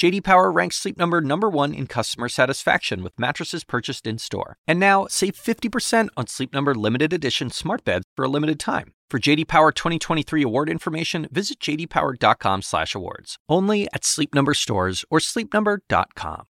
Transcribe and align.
JD 0.00 0.24
Power 0.24 0.50
ranks 0.50 0.78
Sleep 0.78 0.96
Number 0.96 1.20
number 1.20 1.50
1 1.50 1.74
in 1.74 1.86
customer 1.86 2.30
satisfaction 2.30 3.02
with 3.02 3.20
mattresses 3.20 3.64
purchased 3.64 4.06
in-store. 4.06 4.56
And 4.66 4.80
now, 4.80 5.06
save 5.10 5.34
50% 5.34 6.08
on 6.16 6.26
Sleep 6.26 6.54
Number 6.54 6.74
limited 6.74 7.12
edition 7.12 7.50
smart 7.50 7.84
beds 7.84 8.06
for 8.16 8.24
a 8.24 8.28
limited 8.28 8.58
time. 8.58 8.94
For 9.10 9.18
JD 9.18 9.46
Power 9.46 9.72
2023 9.72 10.42
award 10.42 10.70
information, 10.70 11.28
visit 11.30 11.60
jdpower.com/awards. 11.60 13.36
Only 13.46 13.88
at 13.92 14.06
Sleep 14.06 14.34
Number 14.34 14.54
stores 14.54 15.04
or 15.10 15.18
sleepnumber.com. 15.18 16.44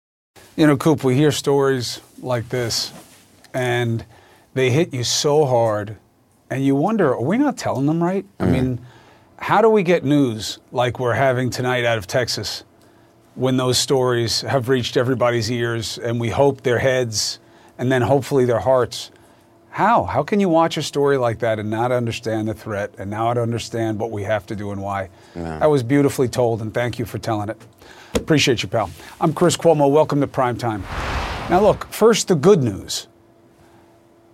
You 0.56 0.68
know, 0.68 0.78
Coop, 0.78 1.04
we 1.04 1.16
hear 1.16 1.32
stories 1.32 2.02
like 2.22 2.50
this 2.50 2.94
and 3.52 4.06
they 4.54 4.70
hit 4.70 4.94
you 4.94 5.04
so 5.04 5.46
hard 5.46 5.98
and 6.52 6.64
you 6.64 6.76
wonder, 6.76 7.14
are 7.14 7.24
we 7.24 7.40
not 7.40 7.58
telling 7.58 7.88
them 7.88 8.04
right? 8.04 8.28
I 8.40 8.44
mm-hmm. 8.44 8.52
mean, 8.52 8.80
how 9.40 9.64
do 9.64 9.72
we 9.72 9.82
get 9.82 10.04
news 10.04 10.60
like 10.72 11.00
we're 11.00 11.14
having 11.14 11.50
tonight 11.50 11.84
out 11.84 11.98
of 11.98 12.06
Texas 12.06 12.64
when 13.36 13.58
those 13.58 13.78
stories 13.78 14.42
have 14.42 14.70
reached 14.70 14.98
everybody's 14.98 15.52
ears 15.52 15.98
and 15.98 16.20
we 16.20 16.30
hope 16.30 16.62
their 16.62 16.80
heads 16.80 17.40
and 17.78 17.92
then 17.92 18.02
hopefully 18.02 18.46
their 18.46 18.60
hearts? 18.60 19.12
How? 19.72 20.04
How 20.04 20.24
can 20.24 20.40
you 20.40 20.50
watch 20.50 20.78
a 20.78 20.82
story 20.82 21.18
like 21.18 21.40
that 21.40 21.60
and 21.60 21.70
not 21.70 21.92
understand 21.92 22.48
the 22.48 22.54
threat 22.54 22.94
and 22.98 23.10
not 23.10 23.38
understand 23.38 24.00
what 24.00 24.12
we 24.12 24.24
have 24.24 24.46
to 24.48 24.56
do 24.56 24.72
and 24.72 24.82
why? 24.82 25.10
That 25.36 25.70
was 25.70 25.84
beautifully 25.84 26.28
told, 26.28 26.62
and 26.62 26.74
thank 26.74 27.00
you 27.00 27.06
for 27.06 27.18
telling 27.20 27.50
it. 27.50 27.62
Appreciate 28.16 28.64
you, 28.64 28.70
pal. 28.70 28.90
I'm 29.22 29.32
Chris 29.34 29.56
Cuomo. 29.56 29.90
Welcome 29.90 30.20
to 30.22 30.28
Prime 30.28 30.58
Time. 30.58 30.84
Now, 31.50 31.62
look, 31.62 31.88
first, 31.92 32.28
the 32.28 32.36
good 32.36 32.64
news. 32.64 33.08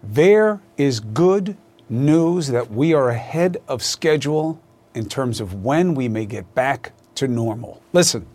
There 0.01 0.61
is 0.77 0.99
good 0.99 1.57
news 1.89 2.47
that 2.47 2.71
we 2.71 2.93
are 2.93 3.09
ahead 3.09 3.57
of 3.67 3.83
schedule 3.83 4.59
in 4.93 5.07
terms 5.07 5.41
of 5.41 5.63
when 5.63 5.95
we 5.95 6.07
may 6.07 6.25
get 6.25 6.55
back 6.55 6.93
to 7.15 7.27
normal. 7.27 7.81
Listen. 7.93 8.25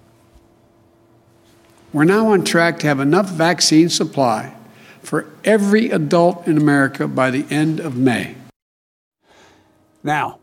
We're 1.93 2.05
now 2.05 2.29
on 2.29 2.45
track 2.45 2.79
to 2.81 2.87
have 2.87 3.01
enough 3.01 3.29
vaccine 3.29 3.89
supply 3.89 4.55
for 5.03 5.29
every 5.43 5.91
adult 5.91 6.47
in 6.47 6.57
America 6.57 7.09
by 7.09 7.33
the 7.33 7.45
end 7.51 7.81
of 7.81 7.97
May. 7.97 8.37
Now, 10.05 10.39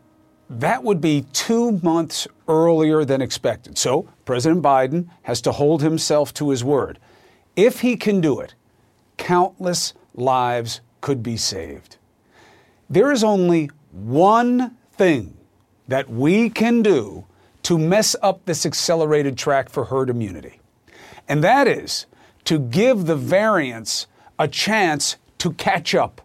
that 0.50 0.84
would 0.84 1.00
be 1.00 1.24
two 1.32 1.72
months 1.82 2.28
earlier 2.48 3.02
than 3.04 3.22
expected. 3.22 3.78
So, 3.78 4.08
President 4.26 4.62
Biden 4.62 5.08
has 5.22 5.40
to 5.42 5.52
hold 5.52 5.80
himself 5.80 6.34
to 6.34 6.50
his 6.50 6.62
word. 6.62 6.98
If 7.56 7.80
he 7.80 7.96
can 7.96 8.20
do 8.20 8.40
it, 8.40 8.54
countless 9.16 9.94
lives 10.14 10.82
could 11.00 11.22
be 11.22 11.38
saved. 11.38 11.96
There 12.90 13.10
is 13.10 13.24
only 13.24 13.70
one 13.92 14.76
thing 14.92 15.34
that 15.88 16.10
we 16.10 16.50
can 16.50 16.82
do 16.82 17.24
to 17.62 17.78
mess 17.78 18.14
up 18.22 18.44
this 18.44 18.66
accelerated 18.66 19.38
track 19.38 19.70
for 19.70 19.86
herd 19.86 20.10
immunity, 20.10 20.60
and 21.28 21.44
that 21.44 21.68
is 21.68 22.06
to 22.44 22.58
give 22.58 23.06
the 23.06 23.16
variants 23.16 24.06
a 24.38 24.48
chance 24.48 25.16
to 25.38 25.52
catch 25.52 25.94
up 25.94 26.20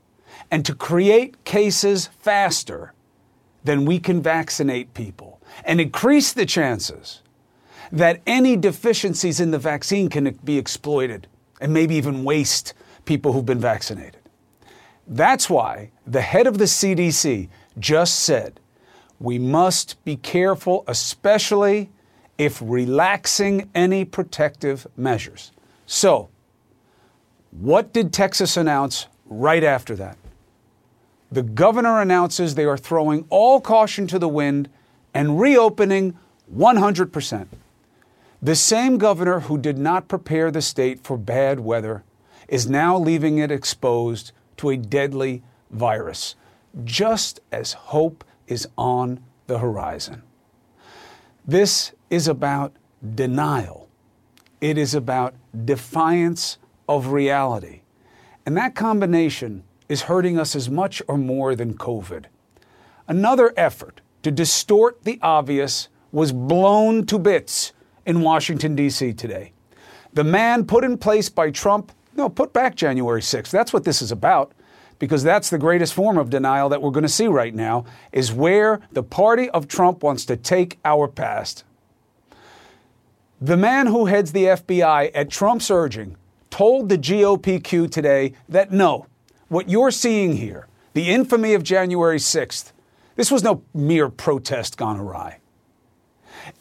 and 0.49 0.65
to 0.65 0.73
create 0.73 1.43
cases 1.43 2.09
faster 2.19 2.93
then 3.63 3.85
we 3.85 3.99
can 3.99 4.21
vaccinate 4.21 4.93
people 4.93 5.39
and 5.63 5.79
increase 5.79 6.33
the 6.33 6.45
chances 6.45 7.21
that 7.91 8.21
any 8.25 8.55
deficiencies 8.55 9.39
in 9.39 9.51
the 9.51 9.59
vaccine 9.59 10.09
can 10.09 10.31
be 10.43 10.57
exploited 10.57 11.27
and 11.61 11.73
maybe 11.73 11.95
even 11.95 12.23
waste 12.23 12.73
people 13.05 13.31
who've 13.31 13.45
been 13.45 13.59
vaccinated. 13.59 14.17
That's 15.07 15.49
why 15.49 15.91
the 16.07 16.21
head 16.21 16.47
of 16.47 16.57
the 16.57 16.65
CDC 16.65 17.49
just 17.77 18.21
said 18.21 18.59
we 19.19 19.37
must 19.37 20.03
be 20.03 20.15
careful, 20.15 20.83
especially 20.87 21.89
if 22.37 22.61
relaxing 22.61 23.69
any 23.75 24.05
protective 24.05 24.87
measures. 24.97 25.51
So, 25.85 26.29
what 27.51 27.93
did 27.93 28.11
Texas 28.11 28.57
announce 28.57 29.07
right 29.25 29.63
after 29.63 29.95
that? 29.95 30.17
The 31.31 31.43
governor 31.43 32.01
announces 32.01 32.55
they 32.55 32.65
are 32.65 32.77
throwing 32.77 33.25
all 33.29 33.61
caution 33.61 34.07
to 34.07 34.19
the 34.19 34.27
wind 34.27 34.69
and 35.13 35.39
reopening 35.39 36.17
100%. 36.55 37.47
The 38.41 38.55
same 38.55 38.97
governor 38.97 39.41
who 39.41 39.57
did 39.57 39.77
not 39.77 40.07
prepare 40.07 40.51
the 40.51 40.61
state 40.61 41.01
for 41.01 41.17
bad 41.17 41.59
weather 41.59 42.03
is 42.47 42.69
now 42.69 42.97
leaving 42.97 43.37
it 43.37 43.51
exposed 43.51 44.31
to 44.57 44.69
a 44.69 44.77
deadly 44.77 45.41
virus, 45.71 46.35
just 46.83 47.39
as 47.51 47.73
hope 47.73 48.23
is 48.47 48.67
on 48.77 49.23
the 49.47 49.59
horizon. 49.59 50.23
This 51.45 51.91
is 52.09 52.27
about 52.27 52.73
denial. 53.15 53.89
It 54.61 54.77
is 54.77 54.95
about 54.95 55.35
defiance 55.65 56.57
of 56.87 57.07
reality. 57.07 57.81
And 58.45 58.55
that 58.57 58.75
combination 58.75 59.63
is 59.89 60.03
hurting 60.03 60.39
us 60.39 60.55
as 60.55 60.69
much 60.69 61.01
or 61.07 61.17
more 61.17 61.55
than 61.55 61.77
COVID. 61.77 62.25
Another 63.07 63.53
effort 63.57 63.99
to 64.21 64.31
distort 64.31 65.03
the 65.03 65.19
obvious 65.21 65.89
was 66.11 66.31
blown 66.31 67.05
to 67.07 67.19
bits 67.19 67.73
in 68.05 68.21
Washington, 68.21 68.75
D.C. 68.75 69.13
today. 69.13 69.51
The 70.13 70.23
man 70.23 70.65
put 70.65 70.83
in 70.83 70.97
place 70.97 71.27
by 71.27 71.51
Trump, 71.51 71.91
no, 72.15 72.29
put 72.29 72.53
back 72.53 72.75
January 72.75 73.21
6th. 73.21 73.49
That's 73.49 73.73
what 73.73 73.83
this 73.83 74.01
is 74.01 74.11
about, 74.11 74.53
because 75.03 75.21
that's 75.21 75.49
the 75.49 75.57
greatest 75.57 75.93
form 75.93 76.17
of 76.17 76.29
denial 76.29 76.69
that 76.69 76.81
we're 76.81 76.89
going 76.89 77.03
to 77.03 77.09
see 77.09 77.27
right 77.27 77.53
now, 77.53 77.83
is 78.13 78.31
where 78.31 78.79
the 78.93 79.03
party 79.03 79.49
of 79.49 79.67
Trump 79.67 80.01
wants 80.01 80.23
to 80.23 80.37
take 80.37 80.79
our 80.85 81.09
past. 81.09 81.65
The 83.41 83.57
man 83.57 83.87
who 83.87 84.05
heads 84.05 84.31
the 84.31 84.45
FBI 84.45 85.11
at 85.13 85.29
Trump's 85.29 85.69
urging 85.69 86.15
told 86.49 86.87
the 86.87 86.97
GOPQ 86.97 87.91
today 87.91 88.31
that 88.47 88.71
no, 88.71 89.07
what 89.49 89.67
you're 89.67 89.91
seeing 89.91 90.37
here, 90.37 90.67
the 90.93 91.11
infamy 91.11 91.53
of 91.53 91.63
January 91.63 92.17
6th, 92.17 92.71
this 93.17 93.29
was 93.29 93.43
no 93.43 93.61
mere 93.73 94.07
protest 94.07 94.77
gone 94.77 94.97
awry. 94.97 95.39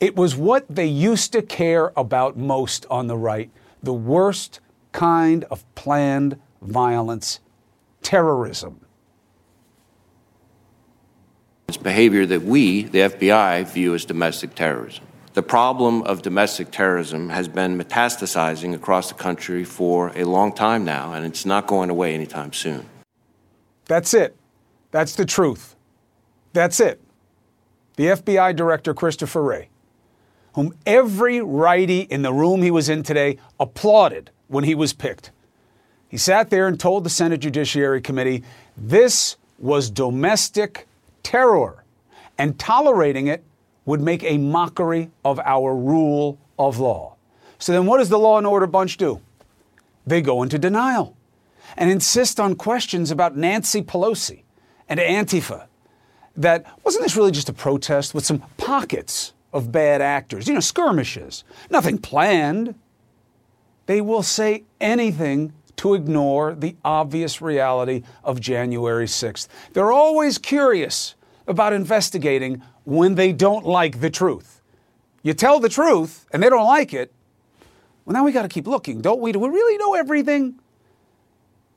It 0.01 0.17
was 0.17 0.35
what 0.35 0.67
they 0.69 0.87
used 0.87 1.33
to 1.35 1.43
care 1.43 1.93
about 1.97 2.37
most 2.37 2.87
on 2.91 3.07
the 3.07 3.17
right 3.17 3.53
the 3.85 3.95
worst 3.95 4.59
kind 4.91 5.45
of 5.45 5.65
planned 5.77 6.41
violence, 6.61 7.39
terrorism. 8.03 8.81
It's 11.69 11.77
behavior 11.77 12.27
that 12.27 12.43
we, 12.43 12.83
the 12.83 12.99
FBI, 12.99 13.67
view 13.67 13.95
as 13.95 14.05
domestic 14.05 14.55
terrorism. 14.55 15.05
The 15.35 15.43
problem 15.43 16.03
of 16.03 16.21
domestic 16.21 16.71
terrorism 16.71 17.31
has 17.31 17.49
been 17.49 17.79
metastasizing 17.79 18.75
across 18.75 19.09
the 19.09 19.15
country 19.15 19.65
for 19.65 20.13
a 20.15 20.25
long 20.25 20.53
time 20.53 20.85
now, 20.85 21.15
and 21.15 21.25
it's 21.25 21.47
not 21.47 21.67
going 21.67 21.89
away 21.89 22.15
anytime 22.15 22.53
soon. 22.53 22.85
That's 23.87 24.13
it. 24.13 24.37
That's 24.91 25.17
the 25.17 25.25
truth. 25.25 25.75
That's 26.53 26.81
it. 26.81 27.01
The 27.97 28.05
FBI 28.09 28.55
Director, 28.55 28.93
Christopher 28.93 29.43
Wray, 29.43 29.69
whom 30.55 30.75
every 30.85 31.41
righty 31.41 32.01
in 32.01 32.21
the 32.21 32.33
room 32.33 32.61
he 32.61 32.71
was 32.71 32.91
in 32.91 33.03
today 33.03 33.39
applauded 33.59 34.31
when 34.49 34.65
he 34.65 34.75
was 34.75 34.93
picked. 34.93 35.31
He 36.13 36.19
sat 36.19 36.51
there 36.51 36.69
and 36.69 36.79
told 36.79 37.05
the 37.05 37.11
Senate 37.11 37.41
Judiciary 37.41 38.03
Committee 38.03 38.45
this 38.77 39.39
was 39.59 39.89
domestic 39.89 40.87
terror, 41.23 41.85
and 42.37 42.59
tolerating 42.59 43.29
it 43.29 43.43
would 43.87 44.03
make 44.03 44.23
a 44.23 44.37
mockery 44.37 45.11
of 45.25 45.41
our 45.41 45.75
rule 45.75 46.39
of 46.59 46.79
law. 46.79 47.17
So 47.59 47.73
then, 47.73 47.87
what 47.87 47.97
does 47.97 48.11
the 48.11 48.19
law 48.19 48.37
and 48.37 48.47
order 48.47 48.67
bunch 48.67 48.99
do? 48.99 49.23
They 50.07 50.21
go 50.21 50.43
into 50.43 50.59
denial 50.59 51.17
and 51.79 51.91
insist 51.91 52.39
on 52.39 52.57
questions 52.57 53.11
about 53.11 53.35
Nancy 53.35 53.81
Pelosi 53.81 54.43
and 54.91 55.01
Antifa. 55.01 55.67
That 56.37 56.67
wasn't 56.85 57.05
this 57.05 57.17
really 57.17 57.33
just 57.33 57.49
a 57.49 57.55
protest 57.55 58.13
with 58.13 58.27
some 58.27 58.41
pockets 58.59 59.33
of 59.51 59.73
bad 59.73 60.03
actors, 60.03 60.47
you 60.47 60.53
know, 60.53 60.61
skirmishes, 60.61 61.43
nothing 61.71 61.97
planned. 61.97 62.75
They 63.87 64.03
will 64.03 64.23
say 64.23 64.65
anything 64.79 65.55
to 65.83 65.95
ignore 65.95 66.55
the 66.55 66.77
obvious 66.85 67.43
reality 67.43 68.05
of 68.23 68.39
January 68.39 69.07
6th. 69.07 69.49
They're 69.73 69.91
always 69.91 70.39
curious 70.39 71.17
about 71.49 71.73
investigating 71.73 72.63
when 72.85 73.17
they 73.17 73.33
don't 73.33 73.67
like 73.67 73.99
the 73.99 74.09
truth. 74.09 74.63
You 75.25 75.35
tell 75.35 75.59
the 75.59 75.69
truth 75.69 76.25
and 76.33 76.41
they 76.41 76.49
don't 76.49 76.67
like 76.67 76.95
it, 76.95 77.13
well, 78.05 78.15
now 78.15 78.25
we 78.25 78.31
got 78.31 78.43
to 78.43 78.49
keep 78.49 78.69
looking, 78.69 79.01
don't 79.01 79.21
we? 79.21 79.33
Do 79.33 79.41
we 79.41 79.49
really 79.49 79.77
know 79.77 79.95
everything? 79.95 80.55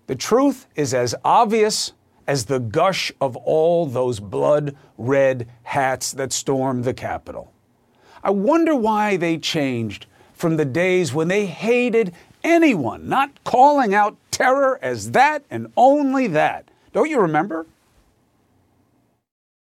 The 0.06 0.16
truth 0.16 0.68
is 0.75 0.94
as 0.94 1.16
obvious 1.25 1.94
as 2.28 2.46
the 2.46 2.60
gush 2.60 3.12
of 3.19 3.36
all 3.36 3.88
those 3.88 4.19
blood 4.19 4.75
red 5.00 5.50
hats 5.63 6.12
that 6.12 6.31
stormed 6.31 6.84
the 6.84 6.94
Capitol. 6.94 7.51
I 8.24 8.30
wonder 8.30 8.75
why 8.75 9.18
they 9.18 9.40
changed 9.40 10.06
from 10.36 10.58
the 10.58 10.66
days 10.66 11.12
when 11.12 11.28
they 11.28 11.48
hated 11.48 12.13
anyone 12.46 13.10
not 13.10 13.44
calling 13.44 13.94
out 13.94 14.16
terror 14.32 14.80
as 14.82 15.12
that 15.12 15.44
and 15.50 15.72
only 15.76 16.28
that. 16.28 16.70
Don't 16.94 17.10
you 17.10 17.20
remember? 17.20 17.66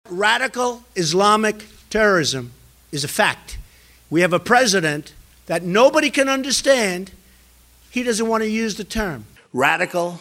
Radical 0.10 0.84
Islamic 0.96 1.66
terrorism 1.90 2.52
is 2.92 3.04
a 3.04 3.08
fact. 3.08 3.58
We 4.10 4.22
have 4.22 4.34
a 4.34 4.40
president 4.40 5.14
that 5.46 5.64
nobody 5.64 6.10
can 6.10 6.28
understand. 6.28 7.12
He 7.90 8.04
doesn't 8.04 8.28
want 8.28 8.44
to 8.44 8.50
use 8.50 8.76
the 8.76 8.84
term 8.84 9.26
radical 9.54 10.20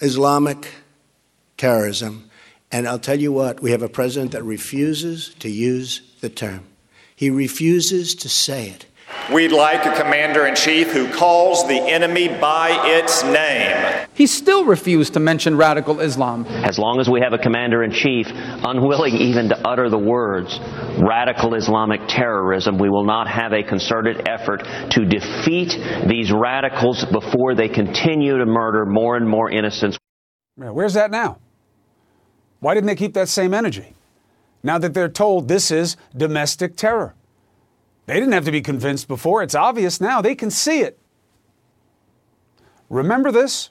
Islamic 0.00 0.68
terrorism. 1.56 2.28
And 2.70 2.86
I'll 2.86 2.98
tell 2.98 3.18
you 3.18 3.32
what, 3.32 3.60
we 3.60 3.70
have 3.70 3.82
a 3.82 3.88
president 3.88 4.32
that 4.32 4.42
refuses 4.44 5.34
to 5.40 5.48
use 5.48 6.02
the 6.20 6.28
term. 6.28 6.64
He 7.16 7.30
refuses 7.30 8.14
to 8.16 8.28
say 8.28 8.68
it. 8.68 8.86
We'd 9.32 9.52
like 9.52 9.86
a 9.86 9.94
commander 9.94 10.46
in 10.46 10.54
chief 10.54 10.92
who 10.92 11.10
calls 11.10 11.66
the 11.68 11.78
enemy 11.78 12.28
by 12.28 12.70
its 12.84 13.22
name. 13.22 14.06
He 14.14 14.26
still 14.26 14.64
refused 14.64 15.14
to 15.14 15.20
mention 15.20 15.56
radical 15.56 16.00
Islam. 16.00 16.44
As 16.46 16.78
long 16.78 17.00
as 17.00 17.08
we 17.08 17.20
have 17.20 17.32
a 17.32 17.38
commander 17.38 17.82
in 17.82 17.92
chief 17.92 18.26
unwilling 18.30 19.14
even 19.14 19.48
to 19.48 19.66
utter 19.66 19.88
the 19.88 19.98
words 19.98 20.58
radical 20.98 21.54
Islamic 21.54 22.00
terrorism, 22.08 22.78
we 22.78 22.90
will 22.90 23.04
not 23.04 23.28
have 23.28 23.52
a 23.52 23.62
concerted 23.62 24.28
effort 24.28 24.64
to 24.90 25.04
defeat 25.04 25.78
these 26.08 26.32
radicals 26.32 27.04
before 27.04 27.54
they 27.54 27.68
continue 27.68 28.36
to 28.38 28.44
murder 28.44 28.84
more 28.84 29.16
and 29.16 29.28
more 29.28 29.50
innocents. 29.50 29.96
Where's 30.56 30.94
that 30.94 31.10
now? 31.10 31.38
Why 32.60 32.74
didn't 32.74 32.88
they 32.88 32.96
keep 32.96 33.14
that 33.14 33.28
same 33.28 33.54
energy? 33.54 33.94
Now 34.62 34.78
that 34.78 34.94
they're 34.94 35.08
told 35.08 35.48
this 35.48 35.70
is 35.70 35.96
domestic 36.16 36.76
terror. 36.76 37.14
They 38.06 38.14
didn't 38.14 38.32
have 38.32 38.44
to 38.44 38.52
be 38.52 38.60
convinced 38.60 39.08
before. 39.08 39.42
It's 39.42 39.54
obvious 39.54 40.00
now. 40.00 40.20
They 40.20 40.34
can 40.34 40.50
see 40.50 40.80
it. 40.80 40.98
Remember 42.88 43.30
this 43.30 43.70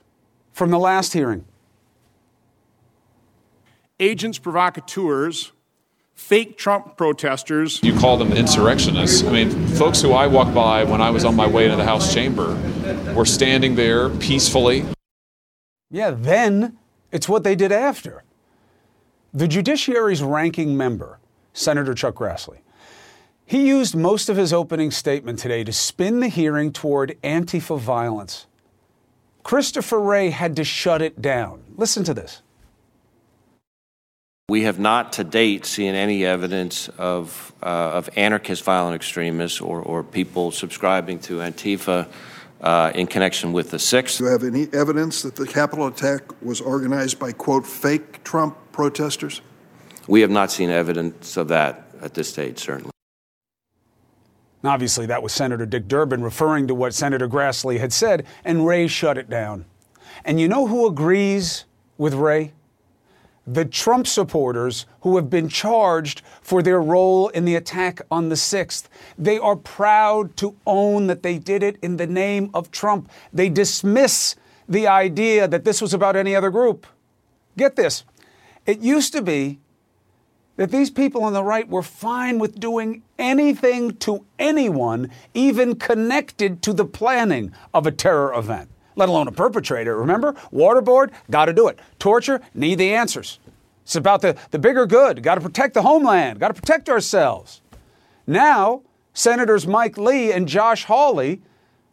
from 0.52 0.72
the 0.72 0.80
last 0.80 1.14
hearing. 1.14 1.46
Agents 4.00 4.40
provocateurs, 4.40 5.52
fake 6.16 6.58
Trump 6.58 6.98
protesters. 6.98 7.80
You 7.84 7.98
call 7.98 8.18
them 8.18 8.32
insurrectionists. 8.34 9.24
I 9.24 9.32
mean, 9.32 9.68
folks 9.68 10.02
who 10.02 10.14
I 10.14 10.28
walked 10.28 10.56
by 10.56 10.84
when 10.84 11.02
I 11.02 11.12
was 11.12 11.24
on 11.24 11.36
my 11.36 11.46
way 11.46 11.68
to 11.68 11.76
the 11.76 11.84
House 11.84 12.14
chamber 12.14 12.56
were 13.14 13.26
standing 13.26 13.76
there 13.76 14.10
peacefully. 14.10 14.86
Yeah, 15.92 16.12
then 16.12 16.78
it's 17.12 17.28
what 17.30 17.44
they 17.44 17.56
did 17.56 17.72
after. 17.72 18.24
The 19.34 19.48
judiciary's 19.48 20.24
ranking 20.24 20.76
member, 20.76 21.20
Senator 21.54 21.94
Chuck 21.94 22.16
Grassley, 22.16 22.60
he 23.52 23.68
used 23.68 23.98
most 23.98 24.30
of 24.30 24.38
his 24.38 24.54
opening 24.54 24.92
statement 24.92 25.38
today 25.38 25.62
to 25.66 25.74
spin 25.74 26.22
the 26.22 26.30
hearing 26.30 26.72
toward 26.72 27.18
Antifa 27.22 27.78
violence. 27.78 28.48
Christopher 29.44 30.00
Wray 30.00 30.30
had 30.30 30.56
to 30.56 30.64
shut 30.64 31.02
it 31.02 31.22
down. 31.22 31.62
Listen 31.76 32.06
to 32.06 32.14
this. 32.14 32.42
We 34.48 34.62
have 34.64 34.80
not 34.80 35.12
to 35.14 35.26
date 35.26 35.66
seen 35.66 35.96
any 35.96 36.26
evidence 36.26 36.88
of, 36.98 37.52
uh, 37.62 37.66
of 37.66 38.10
anarchist 38.16 38.64
violent 38.64 38.96
extremists 38.96 39.60
or, 39.60 39.82
or 39.82 40.02
people 40.02 40.52
subscribing 40.52 41.20
to 41.20 41.40
Antifa 41.40 42.08
uh, 42.62 42.94
in 42.96 43.06
connection 43.06 43.52
with 43.52 43.72
the 43.72 43.78
6th. 43.78 44.20
Do 44.20 44.24
you 44.24 44.30
have 44.30 44.46
any 44.46 44.70
evidence 44.72 45.24
that 45.24 45.36
the 45.36 45.46
Capitol 45.46 45.88
attack 45.88 46.42
was 46.42 46.62
organized 46.62 47.20
by, 47.20 47.34
quote, 47.34 47.68
fake 47.68 48.24
Trump 48.24 48.56
protesters? 48.72 49.42
We 50.08 50.22
have 50.22 50.32
not 50.32 50.52
seen 50.52 50.70
evidence 50.70 51.36
of 51.36 51.50
that 51.50 51.90
at 52.02 52.14
this 52.14 52.30
stage, 52.30 52.58
certainly. 52.58 52.91
Obviously, 54.64 55.06
that 55.08 55.24
was 55.24 55.34
Senator 55.34 55.66
Dick 55.66 55.88
Durbin 55.88 56.24
referring 56.24 56.68
to 56.68 56.76
what 56.76 56.94
Senator 56.94 57.28
Grassley 57.28 57.80
had 57.80 57.92
said, 57.92 58.26
and 58.46 58.66
Wray 58.68 58.88
shut 58.88 59.18
it 59.18 59.30
down. 59.30 59.66
And 60.24 60.40
you 60.40 60.48
know 60.48 60.68
who 60.68 60.86
agrees 60.86 61.66
with 61.98 62.14
Wray? 62.14 62.54
The 63.48 63.66
Trump 63.66 64.06
supporters 64.06 64.86
who 65.02 65.16
have 65.16 65.30
been 65.30 65.50
charged 65.50 66.22
for 66.42 66.62
their 66.62 66.80
role 66.80 67.30
in 67.30 67.46
the 67.46 67.56
attack 67.56 68.02
on 68.12 68.30
the 68.30 68.36
6th. 68.36 68.84
They 69.18 69.40
are 69.40 69.56
proud 69.56 70.38
to 70.38 70.56
own 70.68 71.08
that 71.08 71.24
they 71.24 71.40
did 71.40 71.64
it 71.64 71.78
in 71.82 71.98
the 71.98 72.06
name 72.06 72.52
of 72.54 72.70
Trump. 72.70 73.10
They 73.34 73.50
dismiss 73.50 74.36
the 74.70 74.88
idea 74.88 75.48
that 75.48 75.66
this 75.66 75.82
was 75.82 75.94
about 75.94 76.16
any 76.16 76.36
other 76.36 76.52
group. 76.52 76.86
Get 77.58 77.76
this 77.76 78.04
it 78.66 78.80
used 78.80 79.14
to 79.14 79.22
be 79.22 79.60
that 80.62 80.70
these 80.70 80.92
people 80.92 81.24
on 81.24 81.34
the 81.34 81.44
right 81.44 81.68
were 81.68 81.82
fine 81.82 82.38
with 82.38 82.60
doing 82.60 83.02
anything 83.18 83.96
to 83.96 84.24
anyone, 84.38 85.10
even 85.34 85.74
connected 85.74 86.62
to 86.62 86.72
the 86.72 86.86
planning 86.86 87.52
of 87.74 87.88
a 87.88 87.92
terror 87.92 88.32
event, 88.36 88.70
let 88.96 89.10
alone 89.10 89.28
a 89.28 89.32
perpetrator. 89.32 89.98
Remember? 89.98 90.34
Waterboard, 90.54 91.10
got 91.32 91.46
to 91.46 91.54
do 91.54 91.68
it. 91.68 91.80
Torture, 91.98 92.42
need 92.54 92.76
the 92.76 92.94
answers. 92.94 93.40
It's 93.82 93.96
about 93.96 94.22
the, 94.22 94.38
the 94.52 94.60
bigger 94.60 94.86
good, 94.86 95.24
got 95.24 95.34
to 95.34 95.42
protect 95.42 95.74
the 95.74 95.82
homeland, 95.82 96.40
got 96.40 96.50
to 96.50 96.62
protect 96.62 96.90
ourselves. 96.90 97.62
Now, 98.28 98.84
Senators 99.16 99.66
Mike 99.66 99.98
Lee 99.98 100.32
and 100.32 100.48
Josh 100.48 100.84
Hawley, 100.84 101.42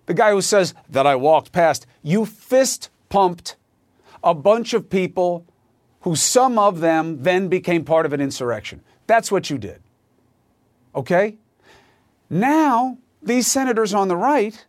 the 0.04 0.12
guy 0.12 0.32
who 0.32 0.42
says 0.42 0.74
that 0.90 1.06
I 1.06 1.16
walked 1.16 1.52
past, 1.52 1.86
you 2.02 2.26
fist 2.26 2.90
pumped 3.08 3.56
a 4.22 4.34
bunch 4.34 4.74
of 4.74 4.90
people 4.90 5.46
who 6.08 6.16
some 6.16 6.58
of 6.58 6.80
them 6.80 7.22
then 7.22 7.48
became 7.48 7.84
part 7.84 8.06
of 8.06 8.14
an 8.14 8.20
insurrection. 8.22 8.80
That's 9.06 9.30
what 9.30 9.50
you 9.50 9.58
did. 9.58 9.82
Okay? 10.94 11.36
Now, 12.30 12.96
these 13.22 13.46
senators 13.46 13.92
on 13.92 14.08
the 14.08 14.16
right 14.16 14.64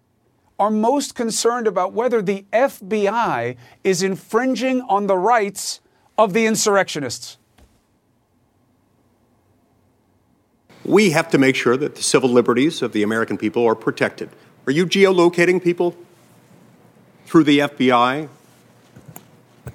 are 0.60 0.70
most 0.70 1.16
concerned 1.16 1.66
about 1.66 1.94
whether 1.94 2.22
the 2.22 2.46
FBI 2.52 3.56
is 3.86 4.04
infringing 4.04 4.82
on 4.82 5.08
the 5.08 5.16
rights 5.16 5.80
of 6.18 6.34
the 6.34 6.46
insurrectionists. 6.46 7.38
We 10.84 11.12
have 11.12 11.30
to 11.30 11.38
make 11.38 11.56
sure 11.56 11.78
that 11.78 11.96
the 11.96 12.04
civil 12.04 12.30
liberties 12.30 12.82
of 12.82 12.92
the 12.92 13.02
American 13.02 13.38
people 13.38 13.66
are 13.66 13.76
protected. 13.76 14.30
Are 14.68 14.74
you 14.74 14.86
geolocating 14.86 15.64
people 15.64 15.96
through 17.26 17.46
the 17.46 17.60
FBI 17.60 18.28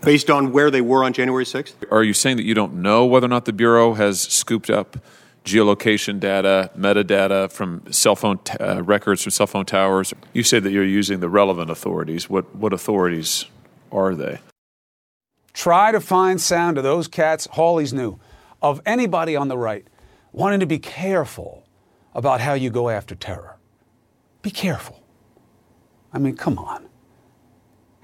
based 0.04 0.30
on 0.30 0.52
where 0.52 0.70
they 0.70 0.80
were 0.80 1.04
on 1.04 1.12
January 1.12 1.44
6th? 1.44 1.74
Are 1.90 2.02
you 2.02 2.12
saying 2.12 2.36
that 2.36 2.44
you 2.44 2.54
don't 2.54 2.74
know 2.74 3.04
whether 3.04 3.26
or 3.26 3.28
not 3.28 3.44
the 3.44 3.52
Bureau 3.52 3.94
has 3.94 4.20
scooped 4.22 4.70
up 4.70 4.98
geolocation 5.44 6.18
data, 6.18 6.70
metadata 6.76 7.50
from 7.52 7.82
cell 7.92 8.16
phone 8.16 8.38
t- 8.38 8.56
uh, 8.58 8.82
records 8.82 9.22
from 9.22 9.30
cell 9.30 9.46
phone 9.46 9.66
towers? 9.66 10.12
You 10.32 10.42
say 10.42 10.58
that 10.58 10.70
you're 10.70 10.84
using 10.84 11.20
the 11.20 11.28
relevant 11.28 11.70
authorities. 11.70 12.28
What, 12.30 12.54
what 12.54 12.72
authorities 12.72 13.46
are 13.92 14.14
they? 14.14 14.38
Try 15.52 15.92
to 15.92 16.00
find 16.00 16.40
sound 16.40 16.78
of 16.78 16.84
those 16.84 17.06
cats, 17.06 17.46
Hawley's 17.52 17.92
new, 17.92 18.18
of 18.60 18.80
anybody 18.84 19.36
on 19.36 19.48
the 19.48 19.58
right 19.58 19.86
wanting 20.32 20.60
to 20.60 20.66
be 20.66 20.78
careful 20.78 21.64
about 22.12 22.40
how 22.40 22.54
you 22.54 22.70
go 22.70 22.88
after 22.88 23.14
terror. 23.14 23.56
Be 24.42 24.50
careful. 24.50 25.02
I 26.12 26.18
mean, 26.18 26.36
come 26.36 26.58
on. 26.58 26.88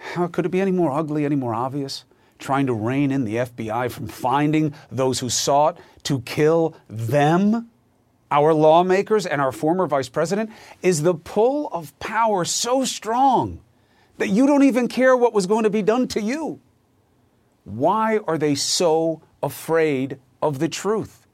How 0.00 0.26
could 0.26 0.46
it 0.46 0.48
be 0.48 0.60
any 0.60 0.72
more 0.72 0.90
ugly, 0.90 1.24
any 1.24 1.36
more 1.36 1.54
obvious? 1.54 2.04
Trying 2.38 2.66
to 2.66 2.72
rein 2.72 3.12
in 3.12 3.24
the 3.24 3.36
FBI 3.36 3.90
from 3.92 4.08
finding 4.08 4.74
those 4.90 5.20
who 5.20 5.28
sought 5.28 5.78
to 6.04 6.20
kill 6.22 6.74
them, 6.88 7.70
our 8.30 8.54
lawmakers 8.54 9.26
and 9.26 9.42
our 9.42 9.52
former 9.52 9.86
vice 9.86 10.08
president, 10.08 10.50
is 10.82 11.02
the 11.02 11.14
pull 11.14 11.68
of 11.68 11.96
power 11.98 12.46
so 12.46 12.84
strong 12.84 13.60
that 14.16 14.28
you 14.28 14.46
don't 14.46 14.62
even 14.62 14.88
care 14.88 15.14
what 15.16 15.34
was 15.34 15.46
going 15.46 15.64
to 15.64 15.70
be 15.70 15.82
done 15.82 16.08
to 16.08 16.20
you. 16.20 16.60
Why 17.64 18.18
are 18.26 18.38
they 18.38 18.54
so 18.54 19.20
afraid 19.42 20.18
of 20.40 20.60
the 20.60 20.68
truth? 20.68 21.26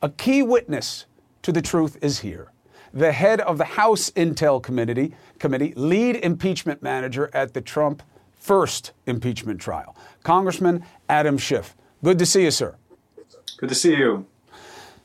A 0.00 0.08
key 0.08 0.42
witness 0.42 1.06
to 1.42 1.50
the 1.50 1.62
truth 1.62 1.98
is 2.00 2.20
here. 2.20 2.52
The 2.94 3.12
head 3.12 3.40
of 3.40 3.58
the 3.58 3.64
House 3.64 4.10
Intel 4.10 4.62
Committee, 4.62 5.14
committee 5.38 5.72
lead 5.76 6.16
impeachment 6.16 6.82
manager 6.82 7.30
at 7.32 7.52
the 7.52 7.60
Trump 7.60 8.02
first 8.42 8.92
impeachment 9.06 9.60
trial. 9.60 9.96
Congressman 10.24 10.84
Adam 11.08 11.38
Schiff. 11.38 11.76
Good 12.02 12.18
to 12.18 12.26
see 12.26 12.42
you, 12.42 12.50
sir. 12.50 12.74
Good 13.56 13.68
to 13.68 13.74
see 13.74 13.96
you. 13.96 14.26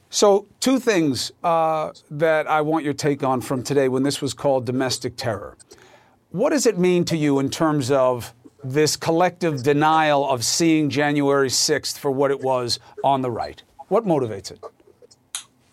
So, 0.10 0.48
two 0.60 0.80
things 0.80 1.32
uh, 1.44 1.92
that 2.10 2.48
I 2.48 2.62
want 2.62 2.84
your 2.84 2.94
take 2.94 3.24
on 3.24 3.42
from 3.42 3.62
today 3.62 3.90
when 3.90 4.04
this 4.04 4.22
was 4.22 4.34
called 4.34 4.66
domestic 4.66 5.16
terror. 5.18 5.58
What 6.32 6.50
does 6.50 6.66
it 6.66 6.78
mean 6.78 7.06
to 7.06 7.18
you 7.18 7.40
in 7.40 7.50
terms 7.50 7.92
of 7.92 8.34
this 8.64 8.96
collective 8.96 9.64
denial 9.64 10.28
of 10.28 10.44
seeing 10.44 10.90
January 10.90 11.50
6th 11.50 11.98
for 11.98 12.10
what 12.10 12.32
it 12.32 12.42
was 12.42 12.80
on 13.04 13.22
the 13.22 13.30
right? 13.30 13.62
What 13.90 14.06
motivates 14.06 14.50
it? 14.52 14.60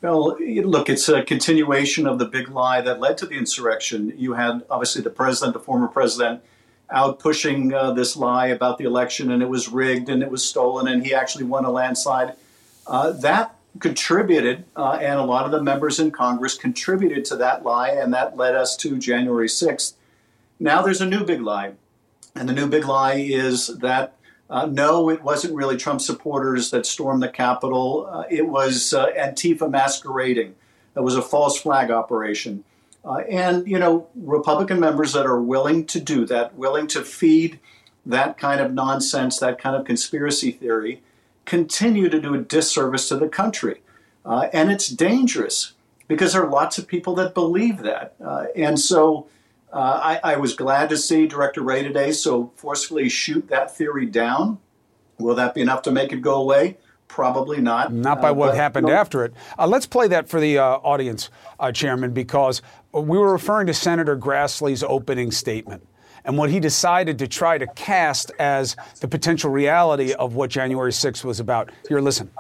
Well, 0.03 0.37
look, 0.39 0.91
it's 0.91 1.09
a 1.09 1.23
continuation 1.23 2.07
of 2.07 2.19
the 2.19 2.27
big 2.27 2.51
lie 2.51 2.83
that 2.83 3.01
led 3.01 3.17
to 3.19 3.27
the 3.27 3.37
insurrection. 3.37 4.13
You 4.17 4.35
had 4.35 4.63
obviously 4.69 5.01
the 5.01 5.11
president, 5.11 5.55
the 5.55 5.61
former 5.61 5.89
president, 5.89 6.43
out 6.91 7.19
pushing 7.19 7.73
uh, 7.73 7.93
this 7.93 8.17
lie 8.17 8.49
about 8.49 8.79
the 8.79 8.85
election 8.85 9.33
and 9.33 9.43
it 9.43 9.49
was 9.49 9.69
rigged 9.69 10.09
and 10.09 10.23
it 10.23 10.31
was 10.31 10.45
stolen 10.45 10.89
and 10.89 11.05
he 11.05 11.15
actually 11.15 11.45
won 11.45 11.65
a 11.65 11.71
landslide. 11.71 12.35
Uh, 12.87 13.13
that 13.13 13.57
contributed, 13.81 14.65
uh, 14.77 14.99
and 15.01 15.19
a 15.19 15.25
lot 15.25 15.45
of 15.45 15.51
the 15.51 15.63
members 15.63 15.99
in 15.99 16.11
Congress 16.11 16.57
contributed 16.57 17.25
to 17.25 17.37
that 17.37 17.65
lie, 17.65 17.91
and 17.91 18.15
that 18.15 18.37
led 18.37 18.55
us 18.55 18.77
to 18.77 18.99
January 18.99 19.49
6th. 19.49 19.95
Now 20.61 20.83
there's 20.83 21.01
a 21.01 21.07
new 21.07 21.25
big 21.25 21.41
lie. 21.41 21.73
And 22.37 22.49
the 22.49 22.53
new 22.53 22.67
big 22.67 22.85
lie 22.85 23.15
is 23.15 23.69
that 23.79 24.17
uh, 24.51 24.67
no, 24.67 25.09
it 25.09 25.23
wasn't 25.23 25.55
really 25.55 25.77
Trump 25.77 26.01
supporters 26.01 26.71
that 26.71 26.85
stormed 26.85 27.23
the 27.23 27.29
Capitol. 27.29 28.07
Uh, 28.11 28.25
it 28.31 28.47
was 28.47 28.93
uh, 28.93 29.07
Antifa 29.13 29.71
masquerading. 29.71 30.55
It 30.95 31.01
was 31.01 31.17
a 31.17 31.23
false 31.23 31.59
flag 31.59 31.91
operation. 31.91 32.63
Uh, 33.05 33.19
and, 33.29 33.67
you 33.69 33.79
know, 33.79 34.09
Republican 34.15 34.81
members 34.81 35.13
that 35.13 35.27
are 35.27 35.41
willing 35.41 35.85
to 35.87 36.01
do 36.01 36.25
that, 36.25 36.55
willing 36.55 36.87
to 36.87 37.03
feed 37.03 37.61
that 38.07 38.39
kind 38.39 38.61
of 38.61 38.73
nonsense, 38.73 39.39
that 39.39 39.59
kind 39.59 39.77
of 39.77 39.85
conspiracy 39.85 40.51
theory, 40.51 41.03
continue 41.45 42.09
to 42.09 42.21
do 42.21 42.35
a 42.35 42.39
disservice 42.39 43.09
to 43.09 43.17
the 43.17 43.29
country. 43.29 43.83
Uh, 44.25 44.49
and 44.53 44.71
it's 44.71 44.89
dangerous 44.89 45.75
because 46.09 46.33
there 46.33 46.43
are 46.43 46.51
lots 46.51 46.79
of 46.79 46.87
people 46.87 47.15
that 47.15 47.35
believe 47.35 47.79
that. 47.79 48.15
Uh, 48.25 48.47
and 48.57 48.81
so 48.81 49.27
uh, 49.73 50.19
I, 50.25 50.33
I, 50.33 50.37
was 50.37 50.55
glad 50.55 50.89
to 50.91 50.97
see 50.97 51.27
Director 51.27 51.61
Wray 51.61 51.83
today 51.83 52.13
so 52.13 52.53
forcefully 52.57 53.09
shoot 53.09 53.49
that 53.49 53.77
theory 53.77 54.07
down. 54.07 54.59
Will 55.19 55.35
that 55.35 55.55
be 55.55 55.61
enough 55.61 55.83
to 55.83 55.93
make 55.93 56.13
it 56.13 56.21
go 56.23 56.37
away? 56.37 56.79
Probably 57.09 57.61
not. 57.61 57.93
Not 57.93 58.21
by 58.21 58.31
uh, 58.31 58.35
what 58.35 58.55
happened 58.57 58.89
no. 58.89 58.93
after 58.93 59.25
it. 59.25 59.35
Uh, 59.59 59.67
let's 59.67 59.87
play 59.87 60.09
that 60.09 60.29
for 60.29 60.41
the 60.41 60.59
uh, 60.59 60.65
audience, 60.65 61.31
Chairman, 61.73 62.13
because 62.13 62.61
we 62.93 63.19
were 63.19 63.33
referring 63.33 63.67
to 63.69 63.75
Senator 63.75 64.17
Grassley's 64.17 64.83
opening 64.83 65.31
statement 65.31 65.87
and 66.25 66.39
what 66.39 66.51
he 66.51 66.59
decided 66.59 67.19
to 67.19 67.29
try 67.29 67.59
to 67.59 67.67
cast 67.69 68.33
as 68.39 68.77
the 69.01 69.09
potential 69.09 69.51
reality 69.51 70.13
of 70.15 70.35
what 70.35 70.51
January 70.51 70.91
6th 70.91 71.25
was 71.25 71.39
about. 71.39 71.71
Here, 71.89 72.01
listen. 72.01 72.31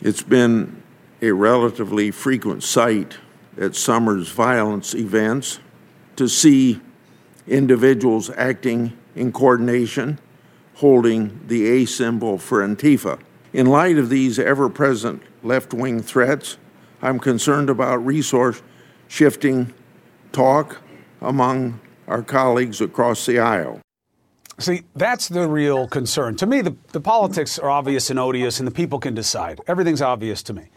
It's 0.00 0.22
been 0.22 0.82
a 1.22 1.32
relatively 1.32 2.10
frequent 2.10 2.62
sight 2.62 3.16
at 3.58 3.74
summer's 3.74 4.28
violence 4.28 4.94
events 4.94 5.58
to 6.16 6.28
see 6.28 6.80
individuals 7.46 8.30
acting 8.30 8.96
in 9.14 9.32
coordination, 9.32 10.18
holding 10.76 11.40
the 11.46 11.66
A 11.66 11.84
symbol 11.86 12.36
for 12.36 12.66
Antifa. 12.66 13.18
In 13.52 13.66
light 13.66 13.96
of 13.96 14.10
these 14.10 14.38
ever 14.38 14.68
present 14.68 15.22
left 15.42 15.72
wing 15.72 16.02
threats, 16.02 16.58
I'm 17.00 17.18
concerned 17.18 17.70
about 17.70 18.04
resource 18.04 18.62
shifting 19.08 19.72
talk 20.32 20.82
among 21.22 21.80
our 22.06 22.22
colleagues 22.22 22.80
across 22.82 23.24
the 23.24 23.38
aisle. 23.38 23.80
See, 24.58 24.82
that's 24.94 25.28
the 25.28 25.48
real 25.48 25.88
concern. 25.88 26.36
To 26.36 26.46
me, 26.46 26.60
the, 26.60 26.76
the 26.92 27.00
politics 27.00 27.58
are 27.58 27.70
obvious 27.70 28.10
and 28.10 28.18
odious, 28.18 28.58
and 28.58 28.66
the 28.66 28.72
people 28.72 28.98
can 28.98 29.14
decide. 29.14 29.60
Everything's 29.66 30.02
obvious 30.02 30.42
to 30.44 30.52
me. 30.52 30.68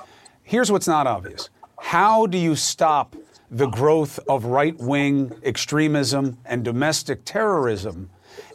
Here's 0.44 0.72
what's 0.72 0.88
not 0.88 1.08
obvious 1.08 1.50
How 1.79 2.25
do 2.25 2.38
you 2.38 2.56
stop 2.56 3.18
the 3.51 3.68
growth 3.68 4.20
of 4.29 4.46
right 4.46 4.77
wing 4.77 5.34
extremism 5.44 6.38
and 6.46 6.63
domestic 6.63 7.25
terrorism 7.25 8.10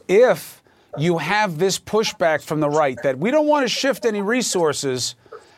if 0.08 0.62
you 0.96 1.18
have 1.18 1.58
this 1.58 1.78
pushback 1.78 2.42
from 2.42 2.60
the 2.60 2.70
right 2.70 2.98
that 3.02 3.18
we 3.18 3.30
don't 3.30 3.46
want 3.46 3.64
to 3.64 3.68
shift 3.68 4.04
any 4.04 4.22
resources 4.22 5.14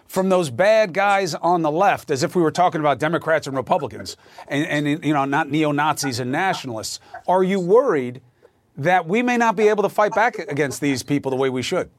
from 0.07 0.29
those 0.29 0.51
bad 0.51 0.93
guys 0.93 1.35
on 1.35 1.63
the 1.63 1.71
left, 1.71 2.11
as 2.11 2.23
if 2.23 2.37
we 2.37 2.43
were 2.43 2.53
talking 2.53 2.81
about 2.81 2.99
Democrats 2.99 3.47
and 3.47 3.57
Republicans, 3.57 4.17
and, 4.49 4.87
and 4.87 5.05
you 5.05 5.13
know, 5.13 5.25
not 5.25 5.51
neo 5.51 5.73
Nazis 5.73 6.21
and 6.21 6.31
nationalists. 6.31 7.01
Are 7.27 7.43
you 7.43 7.59
worried 7.59 8.21
that 8.77 9.07
we 9.07 9.23
may 9.23 9.37
not 9.37 9.57
be 9.57 9.69
able 9.69 9.83
to 9.83 9.89
fight 9.89 10.15
back 10.15 10.39
against 10.39 10.81
these 10.81 11.03
people 11.03 11.31
the 11.31 11.37
way 11.37 11.51
we 11.51 11.63
should? 11.63 11.91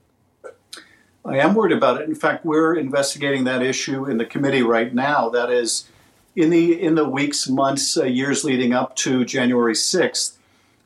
I 1.25 1.39
am 1.39 1.53
worried 1.55 1.73
about 1.73 1.99
it. 1.99 2.07
In 2.07 2.15
fact, 2.15 2.45
we're 2.45 2.75
investigating 2.75 3.43
that 3.43 3.61
issue 3.61 4.05
in 4.05 4.17
the 4.17 4.25
committee 4.25 4.63
right 4.63 4.93
now. 4.93 5.27
That 5.27 5.51
is, 5.51 5.89
in 6.37 6.49
the 6.49 6.81
in 6.81 6.95
the 6.95 7.03
weeks, 7.03 7.49
months, 7.49 7.97
uh, 7.97 8.05
years 8.05 8.45
leading 8.45 8.71
up 8.73 8.95
to 8.97 9.25
January 9.25 9.75
sixth. 9.75 10.36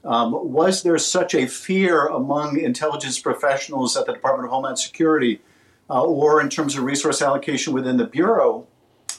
Um, 0.04 0.52
was 0.52 0.84
there 0.84 0.98
such 0.98 1.36
a 1.36 1.48
fear 1.48 2.08
among 2.08 2.60
intelligence 2.60 3.20
professionals 3.20 3.96
at 3.96 4.06
the 4.06 4.14
Department 4.14 4.46
of 4.46 4.52
Homeland 4.52 4.80
Security 4.80 5.42
uh, 5.90 6.04
or 6.04 6.42
in 6.42 6.50
terms 6.50 6.76
of 6.76 6.84
resource 6.84 7.22
allocation 7.22 7.74
within 7.74 7.98
the 7.98 8.06
Bureau, 8.06 8.66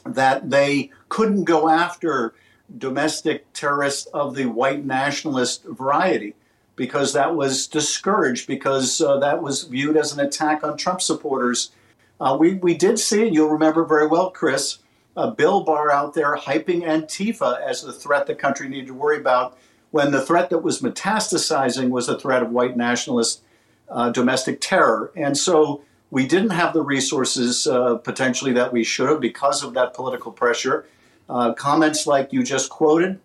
that 0.05 0.51
they 0.51 0.91
couldn't 1.09 1.45
go 1.45 1.69
after 1.69 2.35
domestic 2.79 3.53
terrorists 3.53 4.07
of 4.07 4.35
the 4.35 4.47
white 4.47 4.85
nationalist 4.85 5.65
variety 5.65 6.35
because 6.75 7.13
that 7.13 7.37
was 7.37 7.67
discouraged, 7.67 8.47
because 8.47 9.01
uh, 9.01 9.19
that 9.19 9.43
was 9.43 9.65
viewed 9.65 9.97
as 9.97 10.13
an 10.13 10.21
attack 10.21 10.65
on 10.65 10.77
Trump 10.77 11.03
supporters. 11.03 11.71
Uh, 12.19 12.37
we, 12.41 12.55
we 12.55 12.75
did 12.75 12.99
see, 12.99 13.29
you'll 13.29 13.51
remember 13.51 13.85
very 13.85 14.07
well, 14.07 14.31
Chris, 14.31 14.79
uh, 15.17 15.31
Bill 15.31 15.63
Barr 15.63 15.93
out 15.93 16.15
there 16.15 16.35
hyping 16.37 16.83
Antifa 16.83 17.61
as 17.61 17.83
the 17.83 17.93
threat 17.93 18.27
the 18.27 18.35
country 18.35 18.69
needed 18.69 18.87
to 18.87 18.95
worry 18.95 19.19
about 19.19 19.59
when 19.93 20.11
the 20.11 20.21
threat 20.21 20.51
that 20.51 20.59
was 20.59 20.83
metastasizing 20.83 21.91
was 21.91 22.09
the 22.09 22.19
threat 22.19 22.43
of 22.43 22.51
white 22.51 22.77
nationalist 22.77 23.43
uh, 23.89 24.11
domestic 24.11 24.61
terror. 24.61 25.13
And 25.15 25.39
so 25.39 25.85
we 26.11 26.27
didn't 26.27 26.51
have 26.51 26.73
the 26.73 26.83
resources 26.83 27.67
uh, 27.67 27.97
potentially 27.97 28.53
that 28.55 28.73
we 28.73 28.83
should 28.83 29.09
have 29.09 29.21
because 29.21 29.63
of 29.63 29.75
that 29.75 29.95
political 29.95 30.33
pressure. 30.33 30.87
Uh, 31.29 31.53
comments 31.55 32.07
like 32.07 32.33
you 32.33 32.43
just 32.43 32.69
quoted 32.69 33.21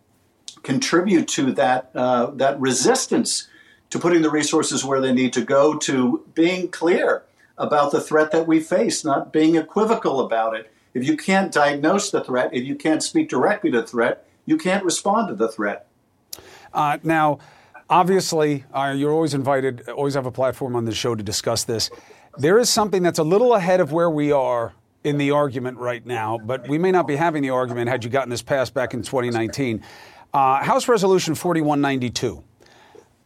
contribute 0.64 1.28
to 1.30 1.52
that 1.54 1.90
uh, 1.96 2.28
that 2.32 2.60
resistance 2.60 3.48
to 3.90 3.98
putting 3.98 4.22
the 4.22 4.30
resources 4.30 4.84
where 4.84 5.00
they 5.00 5.14
need 5.14 5.32
to 5.32 5.42
go, 5.42 5.78
to 5.78 6.26
being 6.34 6.68
clear 6.68 7.24
about 7.58 7.92
the 7.92 8.02
threat 8.02 8.32
that 8.32 8.46
we 8.46 8.60
face, 8.60 9.06
not 9.06 9.32
being 9.32 9.56
equivocal 9.56 10.20
about 10.20 10.56
it. 10.56 10.72
If 10.94 11.08
you 11.08 11.16
can't 11.16 11.54
diagnose 11.54 12.12
the 12.12 12.24
threat, 12.24 12.54
if 12.54 12.66
you 12.66 12.76
can't 12.76 13.02
speak 13.02 13.30
directly 13.30 13.72
to 13.72 13.82
the 13.82 13.88
threat, 13.88 14.28
you 14.46 14.58
can't 14.58 14.84
respond 14.84 15.30
to 15.30 15.36
the 15.36 15.48
threat. 15.48 15.87
Uh, 16.74 16.98
now, 17.04 17.40
obviously, 17.90 18.66
uh, 18.74 18.94
you're 18.96 19.12
always 19.12 19.34
invited, 19.34 19.88
always 19.90 20.14
have 20.14 20.26
a 20.26 20.32
platform 20.32 20.76
on 20.76 20.86
the 20.86 20.94
show 20.94 21.16
to 21.16 21.24
discuss 21.24 21.64
this. 21.64 21.90
There 22.38 22.60
is 22.60 22.70
something 22.70 23.02
that's 23.02 23.20
a 23.20 23.24
little 23.24 23.56
ahead 23.56 23.80
of 23.80 23.92
where 23.92 24.10
we 24.10 24.32
are 24.32 24.74
in 25.04 25.18
the 25.18 25.32
argument 25.32 25.78
right 25.78 26.06
now, 26.06 26.38
but 26.38 26.68
we 26.68 26.78
may 26.78 26.92
not 26.92 27.08
be 27.08 27.16
having 27.16 27.42
the 27.42 27.50
argument 27.50 27.90
had 27.90 28.04
you 28.04 28.10
gotten 28.10 28.30
this 28.30 28.42
passed 28.42 28.74
back 28.74 28.94
in 28.94 29.02
2019. 29.02 29.84
Uh, 30.34 30.64
House 30.64 30.88
Resolution 30.88 31.34
4192. 31.34 32.44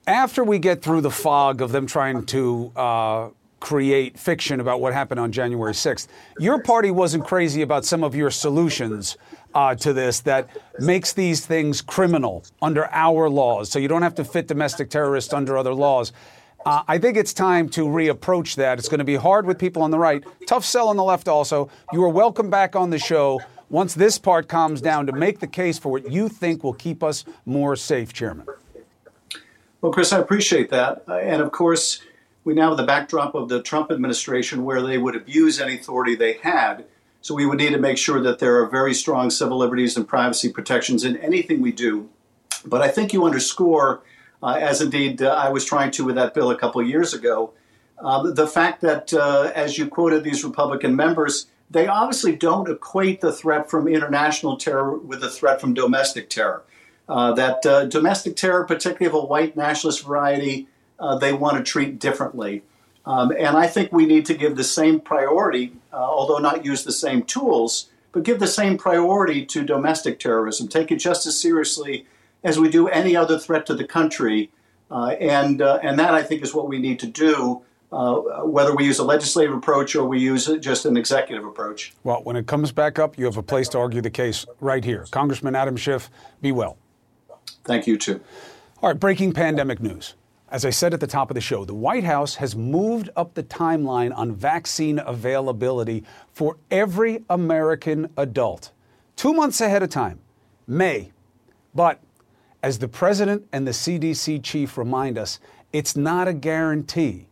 After 0.07 0.43
we 0.43 0.59
get 0.59 0.81
through 0.81 1.01
the 1.01 1.11
fog 1.11 1.61
of 1.61 1.71
them 1.71 1.87
trying 1.87 2.25
to 2.27 2.71
uh, 2.75 3.29
create 3.59 4.17
fiction 4.17 4.59
about 4.59 4.81
what 4.81 4.93
happened 4.93 5.19
on 5.19 5.31
January 5.31 5.73
6th, 5.73 6.07
your 6.39 6.61
party 6.61 6.91
wasn't 6.91 7.25
crazy 7.25 7.61
about 7.61 7.85
some 7.85 8.03
of 8.03 8.15
your 8.15 8.31
solutions 8.31 9.17
uh, 9.53 9.75
to 9.75 9.93
this 9.93 10.21
that 10.21 10.49
makes 10.79 11.13
these 11.13 11.45
things 11.45 11.81
criminal 11.81 12.43
under 12.61 12.85
our 12.91 13.29
laws. 13.29 13.69
So 13.69 13.79
you 13.79 13.87
don't 13.87 14.01
have 14.01 14.15
to 14.15 14.23
fit 14.23 14.47
domestic 14.47 14.89
terrorists 14.89 15.33
under 15.33 15.57
other 15.57 15.73
laws. 15.73 16.11
Uh, 16.65 16.83
I 16.87 16.99
think 16.99 17.17
it's 17.17 17.33
time 17.33 17.69
to 17.69 17.85
reapproach 17.85 18.55
that. 18.55 18.77
It's 18.77 18.87
going 18.87 18.99
to 18.99 19.05
be 19.05 19.15
hard 19.15 19.45
with 19.45 19.57
people 19.57 19.81
on 19.81 19.91
the 19.91 19.97
right, 19.97 20.23
tough 20.47 20.63
sell 20.63 20.89
on 20.89 20.97
the 20.97 21.03
left 21.03 21.27
also. 21.27 21.69
You 21.91 22.03
are 22.03 22.09
welcome 22.09 22.49
back 22.49 22.75
on 22.75 22.91
the 22.91 22.99
show 22.99 23.41
once 23.69 23.93
this 23.93 24.19
part 24.19 24.47
calms 24.47 24.81
down 24.81 25.07
to 25.07 25.11
make 25.11 25.39
the 25.39 25.47
case 25.47 25.79
for 25.79 25.89
what 25.89 26.11
you 26.11 26.29
think 26.29 26.63
will 26.63 26.73
keep 26.73 27.01
us 27.01 27.25
more 27.45 27.75
safe, 27.75 28.13
Chairman. 28.13 28.45
Well, 29.81 29.91
Chris, 29.91 30.13
I 30.13 30.19
appreciate 30.19 30.69
that. 30.69 31.03
Uh, 31.07 31.15
and 31.15 31.41
of 31.41 31.51
course, 31.51 32.03
we 32.43 32.53
now 32.53 32.69
have 32.69 32.77
the 32.77 32.83
backdrop 32.83 33.33
of 33.33 33.49
the 33.49 33.61
Trump 33.61 33.91
administration 33.91 34.63
where 34.63 34.81
they 34.81 34.97
would 34.97 35.15
abuse 35.15 35.59
any 35.59 35.75
authority 35.75 36.15
they 36.15 36.33
had. 36.33 36.85
So 37.21 37.35
we 37.35 37.45
would 37.45 37.59
need 37.59 37.71
to 37.71 37.77
make 37.77 37.97
sure 37.97 38.21
that 38.21 38.39
there 38.39 38.61
are 38.61 38.67
very 38.67 38.93
strong 38.93 39.29
civil 39.29 39.57
liberties 39.57 39.95
and 39.95 40.07
privacy 40.07 40.51
protections 40.51 41.03
in 41.03 41.17
anything 41.17 41.61
we 41.61 41.71
do. 41.71 42.09
But 42.65 42.81
I 42.81 42.89
think 42.89 43.13
you 43.13 43.25
underscore 43.25 44.01
uh, 44.43 44.57
as 44.59 44.81
indeed 44.81 45.21
uh, 45.21 45.29
I 45.29 45.49
was 45.49 45.65
trying 45.65 45.91
to 45.91 46.05
with 46.05 46.15
that 46.15 46.33
bill 46.33 46.49
a 46.49 46.57
couple 46.57 46.81
years 46.81 47.13
ago. 47.13 47.53
Uh, 47.99 48.31
the 48.31 48.47
fact 48.47 48.81
that, 48.81 49.13
as 49.13 49.77
you 49.77 49.87
quoted 49.87 50.23
these 50.23 50.43
Republican 50.43 50.95
members, 50.95 51.45
they 51.69 51.87
obviously 51.87 52.35
don't 52.35 52.69
equate 52.69 53.21
the 53.21 53.31
threat 53.31 53.69
from 53.69 53.87
international 53.87 54.57
terror 54.57 54.97
with 54.97 55.21
the 55.21 55.29
threat 55.29 55.61
from 55.61 55.73
domestic 55.73 56.29
terror. 56.29 56.63
Uh, 57.07 57.33
that 57.33 57.65
uh, 57.65 57.85
domestic 57.85 58.35
terror, 58.35 58.65
particularly 58.65 59.05
of 59.05 59.13
a 59.13 59.25
white 59.25 59.55
nationalist 59.55 60.03
variety, 60.03 60.67
uh, 60.99 61.17
they 61.17 61.33
want 61.33 61.57
to 61.57 61.63
treat 61.63 61.99
differently. 61.99 62.63
Um, 63.05 63.31
and 63.31 63.57
I 63.57 63.67
think 63.67 63.91
we 63.91 64.05
need 64.05 64.25
to 64.27 64.33
give 64.33 64.55
the 64.55 64.63
same 64.63 64.99
priority, 64.99 65.73
although 65.91 66.37
not 66.37 66.65
use 66.65 66.83
the 66.83 66.91
same 66.91 67.23
tools, 67.23 67.89
but 68.11 68.23
give 68.23 68.39
the 68.39 68.47
same 68.47 68.77
priority 68.77 69.45
to 69.45 69.63
domestic 69.63 70.19
terrorism. 70.19 70.67
Take 70.67 70.91
it 70.91 70.97
just 70.97 71.25
as 71.25 71.39
seriously 71.39 72.05
as 72.43 72.59
we 72.59 72.69
do 72.69 72.87
any 72.87 73.15
other 73.15 73.39
threat 73.39 73.65
to 73.67 73.73
the 73.73 73.85
country. 73.85 74.51
Uh, 74.89 75.15
and, 75.19 75.61
uh, 75.61 75.79
and 75.81 75.97
that, 75.97 76.13
I 76.13 76.21
think, 76.21 76.43
is 76.43 76.53
what 76.53 76.67
we 76.67 76.77
need 76.77 76.99
to 76.99 77.07
do, 77.07 77.61
uh, 77.91 78.15
whether 78.43 78.75
we 78.75 78.85
use 78.85 78.99
a 78.99 79.03
legislative 79.03 79.55
approach 79.55 79.95
or 79.95 80.05
we 80.05 80.19
use 80.19 80.47
just 80.59 80.85
an 80.85 80.97
executive 80.97 81.45
approach. 81.45 81.93
Well, 82.03 82.21
when 82.23 82.35
it 82.35 82.45
comes 82.45 82.71
back 82.71 82.99
up, 82.99 83.17
you 83.17 83.25
have 83.25 83.37
a 83.37 83.43
place 83.43 83.69
to 83.69 83.79
argue 83.79 84.01
the 84.01 84.09
case 84.09 84.45
right 84.59 84.83
here. 84.83 85.05
Congressman 85.09 85.55
Adam 85.55 85.77
Schiff, 85.77 86.09
be 86.41 86.51
well. 86.51 86.77
Thank 87.63 87.87
you, 87.87 87.97
too. 87.97 88.19
All 88.81 88.89
right, 88.89 88.99
breaking 88.99 89.33
pandemic 89.33 89.81
news. 89.81 90.15
As 90.51 90.65
I 90.65 90.69
said 90.69 90.93
at 90.93 90.99
the 90.99 91.07
top 91.07 91.31
of 91.31 91.35
the 91.35 91.41
show, 91.41 91.63
the 91.63 91.73
White 91.73 92.03
House 92.03 92.35
has 92.35 92.57
moved 92.57 93.09
up 93.15 93.33
the 93.33 93.43
timeline 93.43 94.13
on 94.13 94.35
vaccine 94.35 94.99
availability 94.99 96.03
for 96.33 96.57
every 96.69 97.23
American 97.29 98.09
adult. 98.17 98.73
Two 99.15 99.33
months 99.33 99.61
ahead 99.61 99.81
of 99.81 99.89
time, 99.89 100.19
May. 100.67 101.13
But 101.73 102.01
as 102.61 102.79
the 102.79 102.89
president 102.89 103.47
and 103.53 103.65
the 103.65 103.71
CDC 103.71 104.43
chief 104.43 104.77
remind 104.77 105.17
us, 105.17 105.39
it's 105.71 105.95
not 105.95 106.27
a 106.27 106.33
guarantee. 106.33 107.27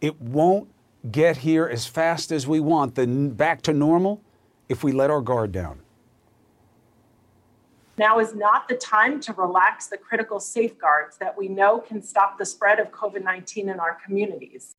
It 0.00 0.18
won't 0.18 0.70
get 1.10 1.36
here 1.36 1.66
as 1.66 1.86
fast 1.86 2.32
as 2.32 2.46
we 2.46 2.58
want, 2.58 2.94
then 2.94 3.30
back 3.30 3.60
to 3.62 3.74
normal, 3.74 4.22
if 4.70 4.82
we 4.82 4.92
let 4.92 5.10
our 5.10 5.20
guard 5.20 5.52
down. 5.52 5.78
Now 7.98 8.20
is 8.20 8.34
not 8.34 8.68
the 8.68 8.76
time 8.76 9.20
to 9.20 9.32
relax 9.34 9.88
the 9.88 9.98
critical 9.98 10.40
safeguards 10.40 11.18
that 11.18 11.36
we 11.36 11.48
know 11.48 11.78
can 11.78 12.02
stop 12.02 12.38
the 12.38 12.46
spread 12.46 12.78
of 12.78 12.90
COVID 12.90 13.22
19 13.22 13.68
in 13.68 13.78
our 13.78 13.98
communities. 14.04 14.74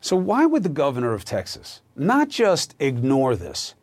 So, 0.00 0.16
why 0.16 0.46
would 0.46 0.62
the 0.62 0.68
governor 0.68 1.12
of 1.12 1.24
Texas 1.24 1.82
not 1.94 2.28
just 2.28 2.74
ignore 2.80 3.36
this, 3.36 3.74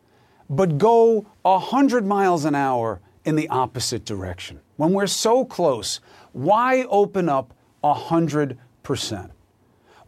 but 0.50 0.76
go 0.76 1.26
100 1.42 2.04
miles 2.04 2.44
an 2.44 2.54
hour 2.54 3.00
in 3.24 3.36
the 3.36 3.48
opposite 3.48 4.04
direction? 4.04 4.60
When 4.76 4.92
we're 4.92 5.06
so 5.06 5.44
close, 5.44 6.00
why 6.32 6.84
open 6.90 7.28
up 7.28 7.54
100%? 7.84 8.58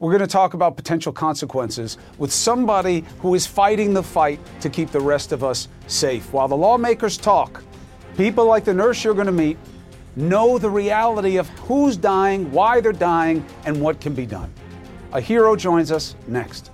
We're 0.00 0.10
going 0.10 0.20
to 0.20 0.26
talk 0.26 0.54
about 0.54 0.76
potential 0.76 1.12
consequences 1.12 1.96
with 2.18 2.32
somebody 2.32 3.04
who 3.20 3.36
is 3.36 3.46
fighting 3.46 3.94
the 3.94 4.02
fight 4.02 4.40
to 4.60 4.68
keep 4.68 4.90
the 4.90 5.00
rest 5.00 5.30
of 5.30 5.44
us 5.44 5.68
safe. 5.86 6.32
While 6.32 6.48
the 6.48 6.56
lawmakers 6.56 7.16
talk, 7.16 7.62
people 8.16 8.44
like 8.44 8.64
the 8.64 8.74
nurse 8.74 9.02
you're 9.04 9.14
going 9.14 9.26
to 9.26 9.32
meet 9.32 9.58
know 10.16 10.58
the 10.58 10.68
reality 10.68 11.38
of 11.38 11.48
who's 11.60 11.96
dying, 11.96 12.50
why 12.52 12.80
they're 12.80 12.92
dying, 12.92 13.44
and 13.64 13.80
what 13.80 14.00
can 14.00 14.14
be 14.14 14.26
done. 14.26 14.52
A 15.12 15.20
hero 15.20 15.56
joins 15.56 15.90
us 15.90 16.16
next. 16.26 16.70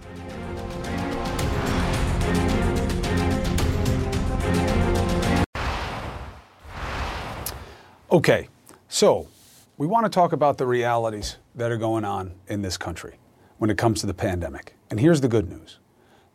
Okay, 8.11 8.49
so 8.89 9.29
we 9.77 9.87
want 9.87 10.07
to 10.07 10.11
talk 10.11 10.33
about 10.33 10.57
the 10.57 10.67
realities 10.67 11.37
that 11.55 11.71
are 11.71 11.77
going 11.77 12.05
on 12.05 12.35
in 12.49 12.63
this 12.63 12.77
country 12.77 13.19
when 13.59 13.71
it 13.71 13.77
comes 13.77 14.01
to 14.01 14.07
the 14.07 14.15
pandemic. 14.15 14.75
And 14.91 14.99
here's 14.99 15.21
the 15.21 15.29
good 15.29 15.49
news 15.49 15.79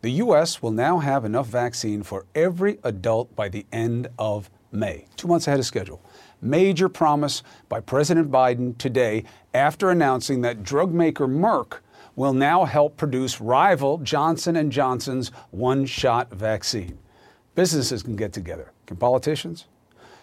the 0.02 0.12
U.S. 0.12 0.62
will 0.62 0.72
now 0.72 1.00
have 1.00 1.26
enough 1.26 1.48
vaccine 1.48 2.04
for 2.04 2.26
every 2.36 2.78
adult 2.84 3.36
by 3.36 3.50
the 3.50 3.66
end 3.72 4.08
of 4.20 4.50
May, 4.74 5.06
two 5.16 5.28
months 5.28 5.48
ahead 5.48 5.60
of 5.60 5.66
schedule. 5.66 6.02
Major 6.42 6.90
promise 6.90 7.44
by 7.70 7.80
President 7.80 8.32
Biden 8.32 8.78
today 8.78 9.24
after 9.54 9.92
announcing 9.92 10.42
that 10.42 10.64
drug 10.64 10.94
maker 10.94 11.28
Merck 11.28 11.80
will 12.16 12.34
now 12.34 12.66
help 12.66 12.98
produce 12.98 13.40
rival 13.40 13.98
Johnson 14.00 14.70
& 14.70 14.72
Johnson's 14.72 15.30
one-shot 15.52 16.32
vaccine. 16.32 16.98
Businesses 17.56 18.04
can 18.04 18.16
get 18.16 18.34
together. 18.34 18.72
Can 18.88 18.98
politicians? 18.98 19.66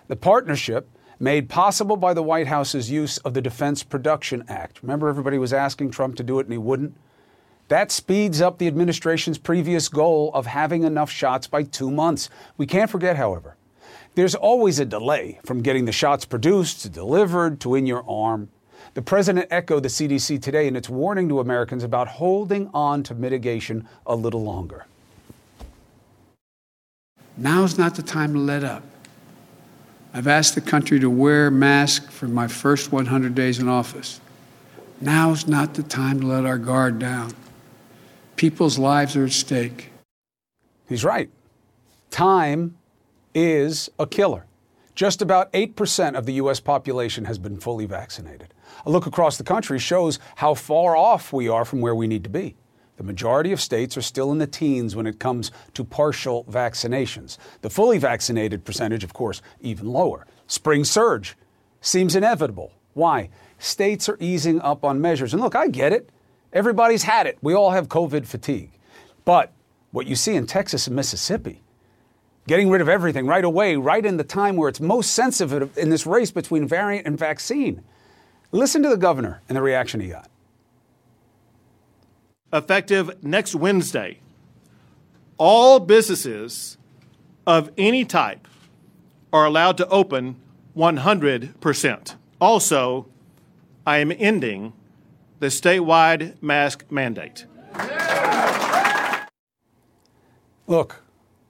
The 0.08 0.16
partnership 0.16 0.88
made 1.20 1.48
possible 1.48 1.96
by 1.96 2.14
the 2.14 2.22
White 2.22 2.46
House's 2.46 2.90
use 2.90 3.18
of 3.18 3.34
the 3.34 3.42
Defense 3.42 3.82
Production 3.82 4.44
Act. 4.48 4.82
Remember, 4.82 5.08
everybody 5.08 5.38
was 5.38 5.52
asking 5.52 5.90
Trump 5.90 6.16
to 6.16 6.22
do 6.22 6.38
it 6.38 6.46
and 6.46 6.52
he 6.52 6.58
wouldn't? 6.58 6.96
That 7.68 7.92
speeds 7.92 8.40
up 8.40 8.58
the 8.58 8.66
administration's 8.66 9.38
previous 9.38 9.88
goal 9.88 10.32
of 10.34 10.46
having 10.46 10.82
enough 10.82 11.10
shots 11.10 11.46
by 11.46 11.62
two 11.62 11.90
months. 11.90 12.28
We 12.56 12.66
can't 12.66 12.90
forget, 12.90 13.16
however, 13.16 13.56
there's 14.14 14.34
always 14.34 14.78
a 14.78 14.84
delay 14.84 15.38
from 15.44 15.62
getting 15.62 15.84
the 15.84 15.92
shots 15.92 16.24
produced 16.24 16.82
to 16.82 16.88
delivered 16.88 17.60
to 17.60 17.74
in 17.74 17.86
your 17.86 18.04
arm. 18.08 18.48
The 18.94 19.02
president 19.02 19.46
echoed 19.50 19.84
the 19.84 19.88
CDC 19.88 20.42
today 20.42 20.66
in 20.66 20.74
its 20.74 20.88
warning 20.88 21.28
to 21.28 21.40
Americans 21.40 21.84
about 21.84 22.08
holding 22.08 22.70
on 22.74 23.02
to 23.04 23.14
mitigation 23.14 23.88
a 24.06 24.16
little 24.16 24.42
longer. 24.42 24.86
Now's 27.36 27.78
not 27.78 27.94
the 27.94 28.02
time 28.02 28.32
to 28.32 28.38
let 28.40 28.64
up. 28.64 28.82
I've 30.12 30.26
asked 30.26 30.56
the 30.56 30.60
country 30.60 30.98
to 30.98 31.08
wear 31.08 31.50
masks 31.50 32.12
for 32.12 32.26
my 32.26 32.48
first 32.48 32.90
100 32.90 33.34
days 33.34 33.60
in 33.60 33.68
office. 33.68 34.20
Now's 35.00 35.46
not 35.46 35.74
the 35.74 35.84
time 35.84 36.20
to 36.20 36.26
let 36.26 36.44
our 36.44 36.58
guard 36.58 36.98
down. 36.98 37.34
People's 38.34 38.76
lives 38.76 39.16
are 39.16 39.24
at 39.24 39.32
stake. 39.32 39.92
He's 40.88 41.04
right. 41.04 41.30
Time 42.10 42.76
is 43.34 43.90
a 43.98 44.06
killer. 44.06 44.46
Just 44.94 45.22
about 45.22 45.52
8% 45.52 46.14
of 46.14 46.26
the 46.26 46.34
U.S. 46.34 46.60
population 46.60 47.24
has 47.24 47.38
been 47.38 47.58
fully 47.58 47.86
vaccinated. 47.86 48.52
A 48.84 48.90
look 48.90 49.06
across 49.06 49.38
the 49.38 49.44
country 49.44 49.78
shows 49.78 50.18
how 50.36 50.54
far 50.54 50.96
off 50.96 51.32
we 51.32 51.48
are 51.48 51.64
from 51.64 51.80
where 51.80 51.94
we 51.94 52.06
need 52.06 52.24
to 52.24 52.30
be. 52.30 52.56
The 52.96 53.04
majority 53.04 53.50
of 53.52 53.62
states 53.62 53.96
are 53.96 54.02
still 54.02 54.30
in 54.30 54.36
the 54.38 54.46
teens 54.46 54.94
when 54.94 55.06
it 55.06 55.18
comes 55.18 55.50
to 55.72 55.84
partial 55.84 56.44
vaccinations. 56.44 57.38
The 57.62 57.70
fully 57.70 57.96
vaccinated 57.96 58.64
percentage, 58.64 59.04
of 59.04 59.14
course, 59.14 59.40
even 59.60 59.90
lower. 59.90 60.26
Spring 60.46 60.84
surge 60.84 61.34
seems 61.80 62.14
inevitable. 62.14 62.72
Why? 62.92 63.30
States 63.58 64.06
are 64.08 64.18
easing 64.20 64.60
up 64.60 64.84
on 64.84 65.00
measures. 65.00 65.32
And 65.32 65.40
look, 65.42 65.54
I 65.54 65.68
get 65.68 65.94
it. 65.94 66.10
Everybody's 66.52 67.04
had 67.04 67.26
it. 67.26 67.38
We 67.40 67.54
all 67.54 67.70
have 67.70 67.88
COVID 67.88 68.26
fatigue. 68.26 68.72
But 69.24 69.52
what 69.92 70.06
you 70.06 70.14
see 70.14 70.34
in 70.34 70.46
Texas 70.46 70.86
and 70.86 70.94
Mississippi, 70.94 71.62
getting 72.50 72.68
rid 72.68 72.80
of 72.80 72.88
everything 72.88 73.28
right 73.28 73.44
away, 73.44 73.76
right 73.76 74.04
in 74.04 74.16
the 74.16 74.24
time 74.24 74.56
where 74.56 74.68
it's 74.68 74.80
most 74.80 75.12
sensitive 75.12 75.78
in 75.78 75.88
this 75.88 76.04
race 76.04 76.32
between 76.32 76.66
variant 76.66 77.06
and 77.06 77.16
vaccine. 77.16 77.80
Listen 78.50 78.82
to 78.82 78.88
the 78.88 78.96
governor 78.96 79.40
and 79.48 79.56
the 79.56 79.62
reaction 79.62 80.00
he 80.00 80.08
got 80.08 80.28
effective 82.52 83.22
next 83.22 83.54
Wednesday, 83.54 84.18
all 85.38 85.78
businesses 85.78 86.76
of 87.46 87.70
any 87.78 88.04
type 88.04 88.48
are 89.32 89.44
allowed 89.44 89.76
to 89.76 89.86
open 89.86 90.34
100%. 90.76 92.16
Also, 92.40 93.06
I 93.86 93.98
am 93.98 94.10
ending 94.18 94.72
the 95.38 95.46
statewide 95.46 96.42
mask 96.42 96.84
mandate. 96.90 97.46
Look, 100.66 101.04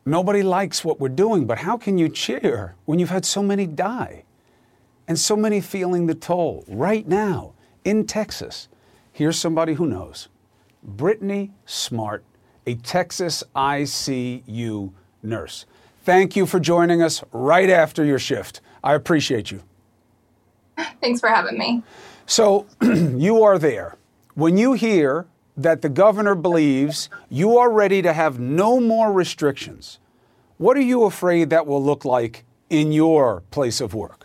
nobody 0.05 0.43
likes 0.43 0.85
what 0.85 1.01
we're 1.01 1.09
doing, 1.09 1.47
but 1.47 1.59
how 1.59 1.77
can 1.77 1.99
you 1.99 2.09
cheer 2.09 2.75
when 2.85 2.99
you've 2.99 3.11
had 3.11 3.25
so 3.25 3.43
many 3.43 3.67
die 3.67 4.25
and 5.09 5.19
so 5.19 5.37
many 5.37 5.61
feeling 5.61 6.07
the 6.07 6.15
toll 6.15 6.65
right 6.69 7.07
now 7.07 7.53
in 7.85 8.07
Texas? 8.07 8.69
Here's 9.13 9.39
somebody 9.39 9.75
who 9.75 9.87
knows. 9.87 10.29
Brittany 10.83 11.53
Smart, 11.67 12.25
a 12.67 12.75
Texas 12.77 13.45
ICU 13.55 14.93
nurse. 15.23 15.67
Thank 16.05 16.37
you 16.37 16.47
for 16.47 16.59
joining 16.59 17.03
us 17.03 17.23
right 17.33 17.69
after 17.69 18.05
your 18.05 18.19
shift. 18.19 18.61
I 18.83 18.95
appreciate 18.95 19.51
you. 19.51 19.63
Thanks 21.01 21.21
for 21.21 21.29
having 21.29 21.59
me. 21.59 21.83
So, 22.27 22.67
you 22.83 23.43
are 23.43 23.59
there. 23.59 23.97
When 24.35 24.57
you 24.57 24.73
hear 24.73 25.27
that 25.57 25.83
the 25.83 25.89
governor 25.89 26.35
believes 26.35 27.09
you 27.29 27.59
are 27.59 27.71
ready 27.71 28.03
to 28.03 28.13
have 28.13 28.39
no 28.39 28.81
more 28.81 29.13
restrictions, 29.13 29.99
what 30.59 30.77
are 30.77 30.83
you 30.83 31.05
afraid 31.05 31.51
that 31.51 31.67
will 31.67 31.83
look 31.83 32.05
like 32.05 32.45
in 32.69 32.93
your 32.93 33.43
place 33.51 33.81
of 33.81 33.95
work? 33.95 34.21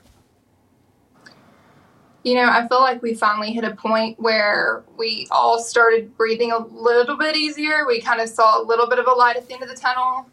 you 2.26 2.34
know, 2.34 2.50
I 2.50 2.68
feel 2.68 2.82
like 2.82 3.04
we 3.04 3.14
finally 3.14 3.54
hit 3.54 3.64
a 3.64 3.76
point 3.76 4.20
where 4.20 4.84
we 4.98 5.28
all 5.30 5.60
started 5.60 6.18
breathing 6.18 6.52
a 6.52 6.58
little 6.58 7.18
bit 7.18 7.36
easier. 7.36 7.86
We 7.86 8.02
kind 8.02 8.20
of 8.20 8.28
saw 8.28 8.60
a 8.60 8.64
little 8.64 8.90
bit 8.90 8.98
of 8.98 9.06
a 9.06 9.12
light 9.12 9.38
at 9.38 9.48
the 9.48 9.54
end 9.54 9.62
of 9.62 9.70
the 9.70 9.76
tunnel. 9.76 10.26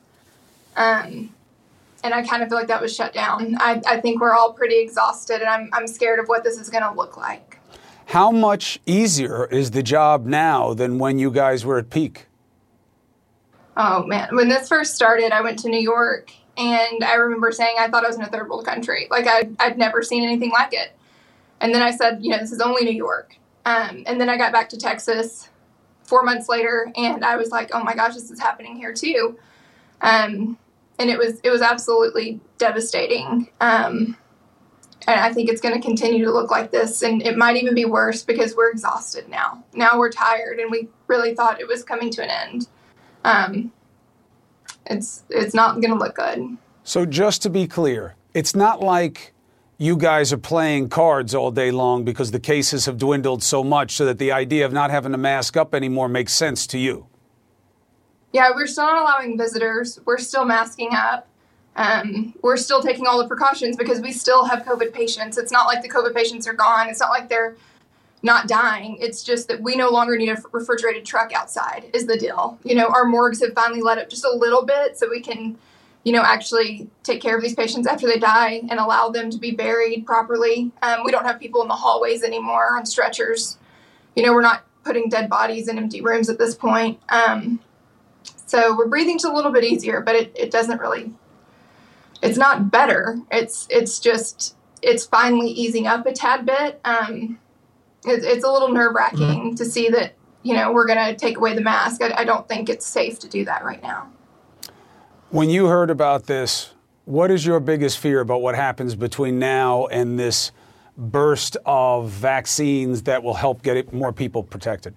Um, 0.75 1.29
and 2.03 2.15
I 2.15 2.23
kind 2.23 2.43
of 2.43 2.49
feel 2.49 2.57
like 2.57 2.69
that 2.69 2.81
was 2.81 2.97
shut 2.97 3.13
down. 3.13 3.57
I, 3.61 3.83
I 3.87 4.01
think 4.01 4.23
we're 4.23 4.33
all 4.33 4.55
pretty 4.55 4.79
exhausted, 4.79 5.43
and 5.43 5.51
I'm, 5.51 5.69
I'm 5.75 5.87
scared 5.87 6.19
of 6.19 6.29
what 6.29 6.45
this 6.45 6.59
is 6.59 6.71
going 6.71 6.83
to 6.83 6.93
look 6.93 7.19
like. 7.19 7.59
How 8.07 8.31
much 8.31 8.81
easier 8.87 9.47
is 9.47 9.71
the 9.71 9.83
job 9.83 10.27
now 10.27 10.75
than 10.75 10.99
when 10.99 11.19
you 11.19 11.31
guys 11.31 11.65
were 11.65 11.79
at 11.79 11.91
peak? 11.91 12.27
Oh, 13.77 14.05
man. 14.05 14.37
When 14.37 14.49
this 14.49 14.69
first 14.69 14.95
started, 14.95 15.33
I 15.33 15.41
went 15.41 15.59
to 15.61 15.69
New 15.69 15.81
York, 15.81 16.31
and 16.59 17.03
I 17.03 17.15
remember 17.15 17.53
saying 17.53 17.77
I 17.79 17.89
thought 17.89 18.05
I 18.05 18.09
was 18.09 18.17
in 18.17 18.23
a 18.23 18.29
third 18.29 18.49
world 18.49 18.67
country. 18.67 19.09
Like, 19.11 19.27
I'd, 19.27 19.57
I'd 19.59 19.79
never 19.79 20.03
seen 20.03 20.25
anything 20.25 20.51
like 20.51 20.75
it 20.75 20.95
and 21.63 21.73
then 21.73 21.81
I 21.81 21.93
said, 21.93 22.19
you 22.23 22.31
know, 22.31 22.39
this 22.39 22.53
is 22.53 22.61
only 22.61 22.85
New 22.85 22.91
York. 22.97 23.37
Um, 23.65 24.03
and 24.07 24.21
then 24.21 24.29
I 24.29 24.37
got 24.37 24.53
back 24.53 24.69
to 24.71 24.77
Texas 24.77 25.49
four 26.03 26.25
months 26.25 26.49
later, 26.49 26.93
and 26.97 27.25
I 27.25 27.37
was 27.37 27.51
like, 27.51 27.71
oh 27.73 27.83
my 27.83 27.95
gosh, 27.95 28.15
this 28.15 28.31
is 28.31 28.41
happening 28.41 28.77
here 28.77 28.93
too. 28.93 29.39
Um, 30.03 30.59
and 30.99 31.09
it 31.09 31.17
was 31.17 31.41
it 31.45 31.51
was 31.51 31.63
absolutely 31.63 32.41
devastating. 32.59 33.49
Um, 33.61 34.17
and 35.07 35.21
I 35.21 35.33
think 35.33 35.51
it's 35.51 35.61
going 35.61 35.75
to 35.75 35.81
continue 35.81 36.25
to 36.25 36.33
look 36.33 36.51
like 36.51 36.71
this, 36.71 37.03
and 37.03 37.23
it 37.23 37.37
might 37.37 37.57
even 37.57 37.75
be 37.75 37.85
worse 37.85 38.23
because 38.23 38.55
we're 38.57 38.71
exhausted 38.71 39.29
now. 39.29 39.65
Now 39.75 39.99
we're 39.99 40.13
tired, 40.13 40.59
and 40.59 40.71
we 40.71 40.89
really 41.07 41.35
thought 41.35 41.61
it 41.61 41.69
was 41.69 41.83
coming 41.83 42.11
to 42.11 42.23
an 42.23 42.31
end. 42.31 42.69
Um, 43.25 43.73
it's 44.87 45.25
it's 45.29 45.55
not 45.55 45.81
going 45.81 45.93
to 45.93 45.99
look 45.99 46.17
good. 46.17 46.57
So 46.85 47.07
just 47.07 47.43
to 47.43 47.51
be 47.51 47.67
clear, 47.67 48.17
it's 48.35 48.55
not 48.55 48.81
like 48.81 49.33
you 49.79 49.97
guys 49.97 50.33
are 50.33 50.39
playing 50.39 50.89
cards 50.89 51.35
all 51.35 51.51
day 51.51 51.71
long 51.71 52.05
because 52.05 52.31
the 52.31 52.41
cases 52.41 52.87
have 52.87 52.99
dwindled 52.99 53.43
so 53.43 53.65
much 53.65 53.93
so 53.93 54.05
that 54.05 54.19
the 54.19 54.31
idea 54.31 54.65
of 54.65 54.73
not 54.73 54.91
having 54.91 55.13
to 55.13 55.19
mask 55.19 55.57
up 55.57 55.75
anymore 55.75 56.09
makes 56.09 56.33
sense 56.33 56.67
to 56.69 56.79
you. 56.79 57.07
Yeah, 58.33 58.51
we're 58.55 58.67
still 58.67 58.87
not 58.87 59.03
allowing 59.03 59.37
visitors. 59.37 59.99
We're 60.05 60.19
still 60.19 60.45
masking 60.45 60.91
up. 60.95 61.29
Um, 61.77 62.35
we're 62.43 62.57
still 62.57 62.83
taking 62.83 63.07
all 63.07 63.19
the 63.19 63.27
precautions 63.27 63.77
because 63.77 64.01
we 64.01 64.13
still 64.13 64.45
have 64.45 64.65
COVID 64.65 64.93
patients. 64.93 65.39
It's 65.39 65.53
not 65.53 65.67
like 65.67 65.83
the 65.83 65.89
COVID 65.89 66.15
patients 66.15 66.47
are 66.47 66.53
gone. 66.53 66.89
It's 66.89 67.01
not 67.01 67.11
like 67.11 67.29
they're 67.29 67.57
not 68.23 68.47
dying. 68.47 68.99
It's 69.01 69.23
just 69.23 69.49
that 69.49 69.61
we 69.61 69.75
no 69.75 69.89
longer 69.89 70.17
need 70.17 70.29
a 70.29 70.37
refrigerated 70.53 71.05
truck 71.05 71.33
outside, 71.33 71.91
is 71.93 72.07
the 72.07 72.17
deal. 72.17 72.59
You 72.63 72.75
know, 72.75 72.87
our 72.87 73.05
morgues 73.05 73.41
have 73.41 73.53
finally 73.55 73.83
let 73.83 73.99
up 73.99 74.09
just 74.09 74.25
a 74.25 74.31
little 74.31 74.65
bit 74.65 74.97
so 74.97 75.09
we 75.09 75.21
can, 75.21 75.57
you 76.05 76.13
know, 76.13 76.23
actually 76.23 76.89
take 77.03 77.21
care 77.21 77.37
of 77.37 77.43
these 77.43 77.55
patients 77.55 77.87
after 77.87 78.07
they 78.07 78.19
die 78.19 78.63
and 78.71 78.79
allow 78.79 79.09
them 79.09 79.31
to 79.31 79.39
be 79.39 79.51
buried 79.51 80.07
properly. 80.07 80.71
Um, 80.83 81.05
we 81.05 81.11
don't 81.11 81.25
have 81.25 81.41
people 81.41 81.63
in 81.63 81.69
the 81.69 81.75
hallways 81.75 82.23
anymore 82.23 82.77
on 82.77 82.87
stretchers. 82.87 83.59
You 84.15 84.23
know, 84.23 84.33
we're 84.33 84.43
not 84.43 84.65
putting 84.85 85.09
dead 85.09 85.29
bodies 85.29 85.69
in 85.69 85.79
empty 85.79 86.01
rooms 86.01 86.29
at 86.29 86.39
this 86.39 86.55
point. 86.55 87.01
Um, 87.09 87.61
so 88.47 88.77
we're 88.77 88.89
breathing 88.89 89.17
just 89.17 89.25
a 89.25 89.33
little 89.33 89.53
bit 89.53 89.65
easier, 89.65 90.01
but 90.01 90.15
it, 90.15 90.33
it 90.37 90.51
doesn't 90.51 90.79
really, 90.79 91.13
it's 92.23 92.39
not 92.39 92.71
better. 92.71 93.21
It's, 93.31 93.67
it's 93.71 93.99
just, 93.99 94.57
it's 94.81 95.05
finally 95.05 95.51
easing 95.51 95.87
up 95.87 96.07
a 96.07 96.13
tad 96.13 96.47
bit. 96.47 96.81
Um, 96.85 97.39
it, 98.07 98.25
it's 98.25 98.45
a 98.45 98.51
little 98.51 98.69
nerve 98.69 98.95
wracking 98.95 99.19
mm-hmm. 99.21 99.55
to 99.57 99.65
see 99.65 99.89
that, 99.91 100.15
you 100.43 100.55
know, 100.55 100.73
we're 100.73 100.87
going 100.87 101.05
to 101.05 101.15
take 101.15 101.37
away 101.37 101.55
the 101.55 101.61
mask. 101.61 102.03
I, 102.03 102.13
I 102.19 102.25
don't 102.25 102.49
think 102.49 102.69
it's 102.69 102.87
safe 102.87 103.19
to 103.21 103.29
do 103.29 103.45
that 103.45 103.65
right 103.65 103.83
now. 103.83 104.09
When 105.31 105.51
you 105.51 105.67
heard 105.67 105.91
about 105.91 106.27
this, 106.27 106.75
what 107.05 107.31
is 107.31 107.45
your 107.45 107.59
biggest 107.59 107.99
fear 107.99 108.21
about 108.21 108.43
what 108.43 108.55
happens 108.55 108.95
between 108.95 109.39
now 109.39 109.87
and 109.87 110.19
this 110.19 110.53
burst 110.97 111.57
of 111.65 112.11
vaccines 112.11 113.03
that 113.03 113.23
will 113.23 113.35
help 113.35 113.63
get 113.63 113.93
more 113.93 114.13
people 114.13 114.43
protected? 114.43 114.95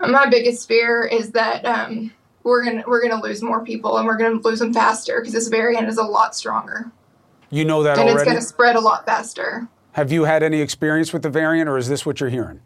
My 0.00 0.26
biggest 0.28 0.66
fear 0.66 1.04
is 1.04 1.32
that 1.32 1.64
um, 1.64 2.12
we're 2.42 2.64
gonna 2.64 2.84
we're 2.86 3.02
gonna 3.06 3.22
lose 3.22 3.42
more 3.42 3.64
people 3.64 3.98
and 3.98 4.06
we're 4.06 4.16
gonna 4.16 4.40
lose 4.40 4.60
them 4.60 4.72
faster 4.72 5.20
because 5.20 5.32
this 5.32 5.48
variant 5.48 5.88
is 5.88 5.98
a 5.98 6.02
lot 6.02 6.34
stronger. 6.34 6.90
You 7.50 7.64
know 7.64 7.82
that 7.82 7.98
and 7.98 8.08
already. 8.08 8.20
it's 8.20 8.24
gonna 8.24 8.40
spread 8.40 8.76
a 8.76 8.80
lot 8.80 9.04
faster. 9.04 9.68
Have 9.92 10.12
you 10.12 10.24
had 10.24 10.42
any 10.42 10.60
experience 10.60 11.12
with 11.12 11.22
the 11.22 11.30
variant, 11.30 11.68
or 11.68 11.76
is 11.76 11.88
this 11.88 12.06
what 12.06 12.20
you're 12.20 12.30
hearing? 12.30 12.60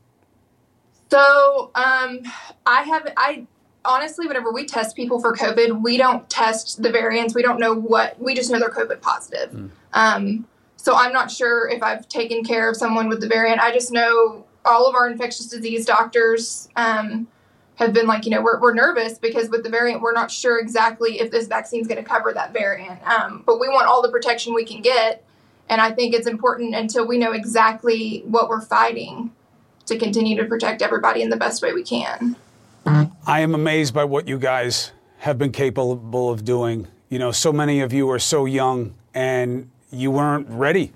So, 1.11 1.71
um, 1.75 2.21
I 2.67 2.83
have 2.83 3.13
I 3.17 3.47
honestly, 3.85 4.27
whenever 4.27 4.53
we 4.53 4.67
test 4.67 4.97
people 4.97 5.21
for 5.21 5.35
COVID, 5.35 5.83
we 5.83 5.97
don't 5.97 6.29
test 6.29 6.83
the 6.83 6.91
variants. 6.91 7.35
We 7.35 7.43
don't 7.43 7.59
know 7.59 7.75
what 7.75 8.21
we 8.21 8.35
just 8.35 8.51
know 8.51 8.59
they're 8.59 8.71
COVID 8.71 9.01
positive. 9.01 9.51
Mm. 9.51 9.71
Um, 9.93 10.47
so 10.77 10.95
I'm 10.95 11.13
not 11.13 11.31
sure 11.31 11.69
if 11.69 11.83
I've 11.83 12.07
taken 12.09 12.45
care 12.45 12.69
of 12.69 12.77
someone 12.77 13.09
with 13.09 13.21
the 13.21 13.29
variant. 13.29 13.61
I 13.61 13.73
just 13.73 13.91
know 13.91 14.45
all 14.65 14.87
of 14.87 14.95
our 14.95 15.09
infectious 15.09 15.47
disease 15.47 15.87
doctors 15.87 16.69
um, 16.77 17.27
have 17.77 17.93
been 17.93 18.07
like, 18.07 18.25
you 18.25 18.31
know, 18.31 18.41
we're, 18.41 18.61
we're 18.61 18.75
nervous 18.75 19.19
because 19.19 19.49
with 19.49 19.65
the 19.65 19.69
variant, 19.69 20.01
we're 20.01 20.13
not 20.13 20.31
sure 20.31 20.59
exactly 20.59 21.21
if 21.21 21.31
this 21.31 21.47
vaccine 21.47 21.81
is 21.81 21.87
going 21.87 22.03
to 22.03 22.09
cover 22.09 22.33
that 22.33 22.53
variant. 22.53 23.03
Um, 23.07 23.43
but 23.45 23.59
we 23.59 23.69
want 23.69 23.87
all 23.87 24.03
the 24.03 24.11
protection 24.11 24.55
we 24.55 24.65
can 24.65 24.81
get. 24.81 25.25
And 25.69 25.81
I 25.81 25.91
think 25.91 26.15
it's 26.15 26.27
important 26.27 26.75
until 26.75 27.07
we 27.07 27.19
know 27.19 27.33
exactly 27.33 28.23
what 28.27 28.49
we're 28.49 28.61
fighting 28.61 29.33
to 29.87 29.99
continue 29.99 30.37
to 30.37 30.45
protect 30.45 30.83
everybody 30.83 31.23
in 31.23 31.31
the 31.31 31.37
best 31.37 31.63
way 31.63 31.73
we 31.73 31.83
can. 31.83 32.37
I 32.87 33.41
am 33.41 33.55
amazed 33.55 33.95
by 33.95 34.05
what 34.05 34.29
you 34.29 34.39
guys 34.39 34.93
have 35.19 35.39
been 35.39 35.53
capable 35.53 36.31
of 36.31 36.45
doing. 36.45 36.87
You 37.09 37.19
know, 37.19 37.33
so 37.33 37.53
many 37.53 37.81
of 37.81 37.93
you 37.93 38.11
are 38.11 38.19
so 38.19 38.45
young 38.45 38.95
and 39.15 39.71
you 39.91 40.11
weren't 40.11 40.49
ready 40.49 40.93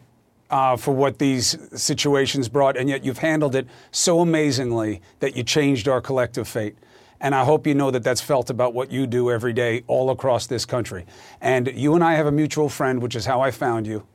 uh, 0.50 0.76
for 0.76 0.94
what 0.94 1.18
these 1.18 1.56
situations 1.74 2.48
brought, 2.48 2.76
and 2.76 2.88
yet 2.88 3.04
you've 3.04 3.18
handled 3.18 3.54
it 3.54 3.66
so 3.90 4.20
amazingly 4.20 5.00
that 5.20 5.36
you 5.36 5.42
changed 5.42 5.88
our 5.88 6.00
collective 6.00 6.48
fate. 6.48 6.76
And 7.20 7.34
I 7.34 7.44
hope 7.44 7.66
you 7.66 7.74
know 7.74 7.90
that 7.90 8.04
that's 8.04 8.20
felt 8.20 8.48
about 8.48 8.74
what 8.74 8.92
you 8.92 9.06
do 9.06 9.30
every 9.30 9.52
day 9.52 9.82
all 9.88 10.10
across 10.10 10.46
this 10.46 10.64
country. 10.64 11.04
And 11.40 11.66
you 11.74 11.94
and 11.94 12.04
I 12.04 12.14
have 12.14 12.26
a 12.26 12.32
mutual 12.32 12.68
friend, 12.68 13.02
which 13.02 13.16
is 13.16 13.26
how 13.26 13.40
I 13.40 13.50
found 13.50 13.86
you. 13.86 14.06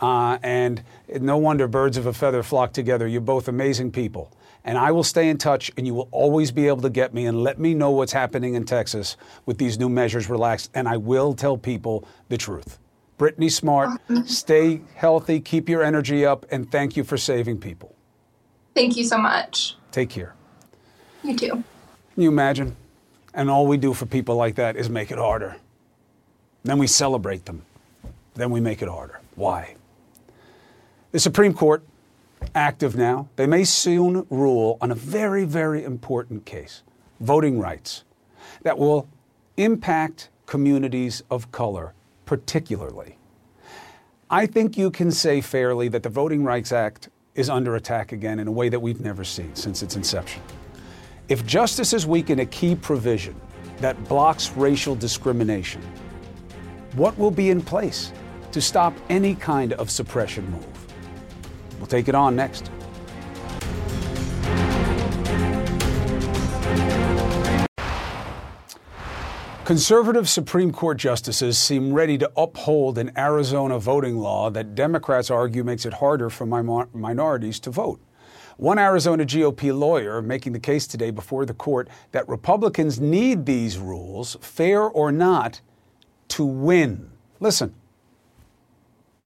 Uh, 0.00 0.38
and 0.42 0.82
no 1.20 1.36
wonder 1.36 1.66
birds 1.68 1.96
of 1.96 2.06
a 2.06 2.12
feather 2.12 2.42
flock 2.42 2.72
together. 2.72 3.06
You're 3.06 3.20
both 3.20 3.48
amazing 3.48 3.92
people. 3.92 4.32
And 4.64 4.76
I 4.76 4.90
will 4.90 5.04
stay 5.04 5.28
in 5.28 5.38
touch, 5.38 5.70
and 5.76 5.86
you 5.86 5.94
will 5.94 6.08
always 6.10 6.50
be 6.50 6.66
able 6.66 6.82
to 6.82 6.90
get 6.90 7.14
me 7.14 7.26
and 7.26 7.44
let 7.44 7.58
me 7.58 7.72
know 7.72 7.92
what's 7.92 8.12
happening 8.12 8.54
in 8.54 8.64
Texas 8.64 9.16
with 9.44 9.58
these 9.58 9.78
new 9.78 9.88
measures 9.88 10.28
relaxed. 10.28 10.70
And 10.74 10.88
I 10.88 10.96
will 10.96 11.34
tell 11.34 11.56
people 11.56 12.06
the 12.28 12.36
truth. 12.36 12.78
Brittany 13.18 13.48
Smart, 13.48 13.88
uh-huh. 13.88 14.24
stay 14.24 14.82
healthy, 14.94 15.40
keep 15.40 15.68
your 15.68 15.82
energy 15.82 16.26
up, 16.26 16.46
and 16.50 16.70
thank 16.70 16.96
you 16.96 17.04
for 17.04 17.16
saving 17.16 17.58
people. 17.58 17.94
Thank 18.74 18.96
you 18.96 19.04
so 19.04 19.16
much. 19.16 19.76
Take 19.90 20.10
care. 20.10 20.34
You 21.22 21.36
too. 21.36 21.50
Can 22.14 22.22
you 22.22 22.28
imagine? 22.28 22.76
And 23.32 23.50
all 23.50 23.66
we 23.66 23.78
do 23.78 23.94
for 23.94 24.06
people 24.06 24.36
like 24.36 24.56
that 24.56 24.76
is 24.76 24.88
make 24.90 25.10
it 25.10 25.18
harder. 25.18 25.56
Then 26.62 26.78
we 26.78 26.86
celebrate 26.86 27.46
them. 27.46 27.62
Then 28.34 28.50
we 28.50 28.60
make 28.60 28.82
it 28.82 28.88
harder. 28.88 29.20
Why? 29.34 29.76
The 31.12 31.20
Supreme 31.20 31.54
Court, 31.54 31.82
active 32.54 32.96
now, 32.96 33.28
they 33.36 33.46
may 33.46 33.64
soon 33.64 34.26
rule 34.28 34.76
on 34.80 34.90
a 34.90 34.94
very, 34.94 35.44
very 35.44 35.82
important 35.84 36.44
case 36.44 36.82
voting 37.20 37.58
rights 37.58 38.04
that 38.62 38.76
will 38.78 39.08
impact 39.56 40.28
communities 40.44 41.22
of 41.30 41.50
color 41.50 41.94
particularly. 42.26 43.16
I 44.28 44.44
think 44.44 44.76
you 44.76 44.90
can 44.90 45.10
say 45.10 45.40
fairly 45.40 45.88
that 45.88 46.02
the 46.02 46.08
Voting 46.10 46.44
Rights 46.44 46.72
Act 46.72 47.08
is 47.34 47.48
under 47.48 47.76
attack 47.76 48.12
again 48.12 48.38
in 48.38 48.48
a 48.48 48.52
way 48.52 48.68
that 48.68 48.80
we've 48.80 49.00
never 49.00 49.24
seen 49.24 49.54
since 49.54 49.82
its 49.82 49.96
inception. 49.96 50.42
If 51.28 51.46
justice 51.46 51.90
justices 51.90 52.06
weaken 52.06 52.40
a 52.40 52.46
key 52.46 52.74
provision 52.74 53.40
that 53.78 54.02
blocks 54.08 54.52
racial 54.52 54.94
discrimination, 54.94 55.80
what 56.94 57.16
will 57.18 57.30
be 57.30 57.50
in 57.50 57.62
place 57.62 58.12
to 58.52 58.60
stop 58.60 58.94
any 59.08 59.34
kind 59.34 59.72
of 59.74 59.90
suppression 59.90 60.50
move? 60.50 60.66
We'll 61.78 61.86
take 61.86 62.08
it 62.08 62.14
on 62.14 62.34
next. 62.36 62.70
Conservative 69.66 70.28
Supreme 70.28 70.70
Court 70.70 70.96
justices 70.96 71.58
seem 71.58 71.92
ready 71.92 72.16
to 72.18 72.30
uphold 72.36 72.98
an 72.98 73.10
Arizona 73.18 73.80
voting 73.80 74.16
law 74.16 74.48
that 74.48 74.76
Democrats 74.76 75.28
argue 75.28 75.64
makes 75.64 75.84
it 75.84 75.94
harder 75.94 76.30
for 76.30 76.46
minorities 76.46 77.58
to 77.58 77.70
vote. 77.72 78.00
One 78.58 78.78
Arizona 78.78 79.24
GOP 79.24 79.76
lawyer 79.76 80.22
making 80.22 80.52
the 80.52 80.60
case 80.60 80.86
today 80.86 81.10
before 81.10 81.44
the 81.44 81.52
court 81.52 81.88
that 82.12 82.28
Republicans 82.28 83.00
need 83.00 83.44
these 83.44 83.76
rules, 83.76 84.36
fair 84.40 84.82
or 84.82 85.10
not, 85.10 85.60
to 86.28 86.44
win. 86.44 87.10
Listen. 87.40 87.74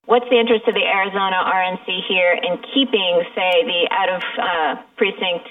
What's 0.07 0.24
the 0.31 0.40
interest 0.40 0.66
of 0.66 0.72
the 0.72 0.87
Arizona 0.87 1.37
RNC 1.37 2.00
here 2.09 2.33
in 2.33 2.57
keeping, 2.72 3.24
say, 3.35 3.62
the 3.66 3.88
out 3.90 4.09
of 4.09 4.22
uh, 4.40 4.83
precinct 4.96 5.46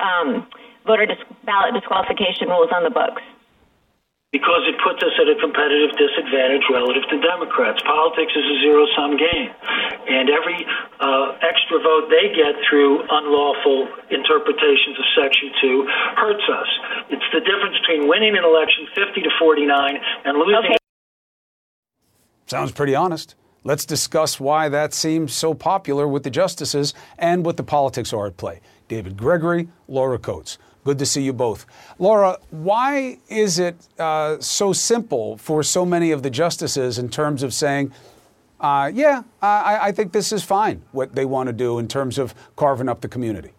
um, 0.00 0.46
voter 0.86 1.06
dis- 1.06 1.16
ballot 1.46 1.72
disqualification 1.72 2.48
rules 2.48 2.68
on 2.74 2.84
the 2.84 2.90
books? 2.90 3.22
Because 4.34 4.66
it 4.66 4.74
puts 4.82 4.98
us 4.98 5.14
at 5.22 5.30
a 5.30 5.38
competitive 5.38 5.94
disadvantage 5.94 6.66
relative 6.66 7.06
to 7.06 7.22
Democrats. 7.22 7.78
Politics 7.86 8.34
is 8.34 8.42
a 8.42 8.56
zero 8.66 8.82
sum 8.98 9.14
game, 9.14 9.54
and 10.10 10.26
every 10.26 10.58
uh, 10.98 11.38
extra 11.38 11.78
vote 11.78 12.10
they 12.10 12.34
get 12.34 12.58
through 12.66 13.06
unlawful 13.06 13.86
interpretations 14.10 14.98
of 14.98 15.06
Section 15.14 15.54
2 15.62 15.86
hurts 16.18 16.42
us. 16.50 16.66
It's 17.14 17.28
the 17.30 17.46
difference 17.46 17.78
between 17.86 18.10
winning 18.10 18.34
an 18.34 18.42
election 18.42 18.90
50 18.98 19.22
to 19.22 19.30
49 19.38 19.70
and 20.26 20.34
losing. 20.34 20.66
Okay. 20.66 20.76
Sounds 22.46 22.72
pretty 22.72 22.96
honest. 22.96 23.36
Let's 23.62 23.86
discuss 23.86 24.40
why 24.40 24.68
that 24.68 24.92
seems 24.92 25.32
so 25.32 25.54
popular 25.54 26.08
with 26.08 26.24
the 26.24 26.30
justices 26.30 26.92
and 27.16 27.46
what 27.46 27.56
the 27.56 27.62
politics 27.62 28.12
are 28.12 28.26
at 28.26 28.36
play. 28.36 28.60
David 28.88 29.16
Gregory, 29.16 29.68
Laura 29.86 30.18
Coates. 30.18 30.58
Good 30.84 30.98
to 30.98 31.06
see 31.06 31.22
you 31.22 31.32
both. 31.32 31.64
Laura, 31.98 32.38
why 32.50 33.18
is 33.28 33.58
it 33.58 33.76
uh, 33.98 34.38
so 34.38 34.72
simple 34.72 35.38
for 35.38 35.62
so 35.62 35.86
many 35.86 36.10
of 36.10 36.22
the 36.22 36.30
justices 36.30 36.98
in 36.98 37.08
terms 37.08 37.42
of 37.42 37.54
saying, 37.54 37.90
uh, 38.60 38.90
yeah, 38.94 39.22
I, 39.42 39.78
I, 39.88 39.92
think 39.92 40.12
this 40.12 40.30
is 40.30 40.44
fine, 40.44 40.82
what 40.92 41.14
they 41.14 41.24
want 41.24 41.48
to 41.48 41.52
do 41.52 41.78
in 41.78 41.88
terms 41.88 42.18
of 42.18 42.34
carving 42.56 42.88
up 42.88 43.00
the 43.00 43.08
community? 43.08 43.52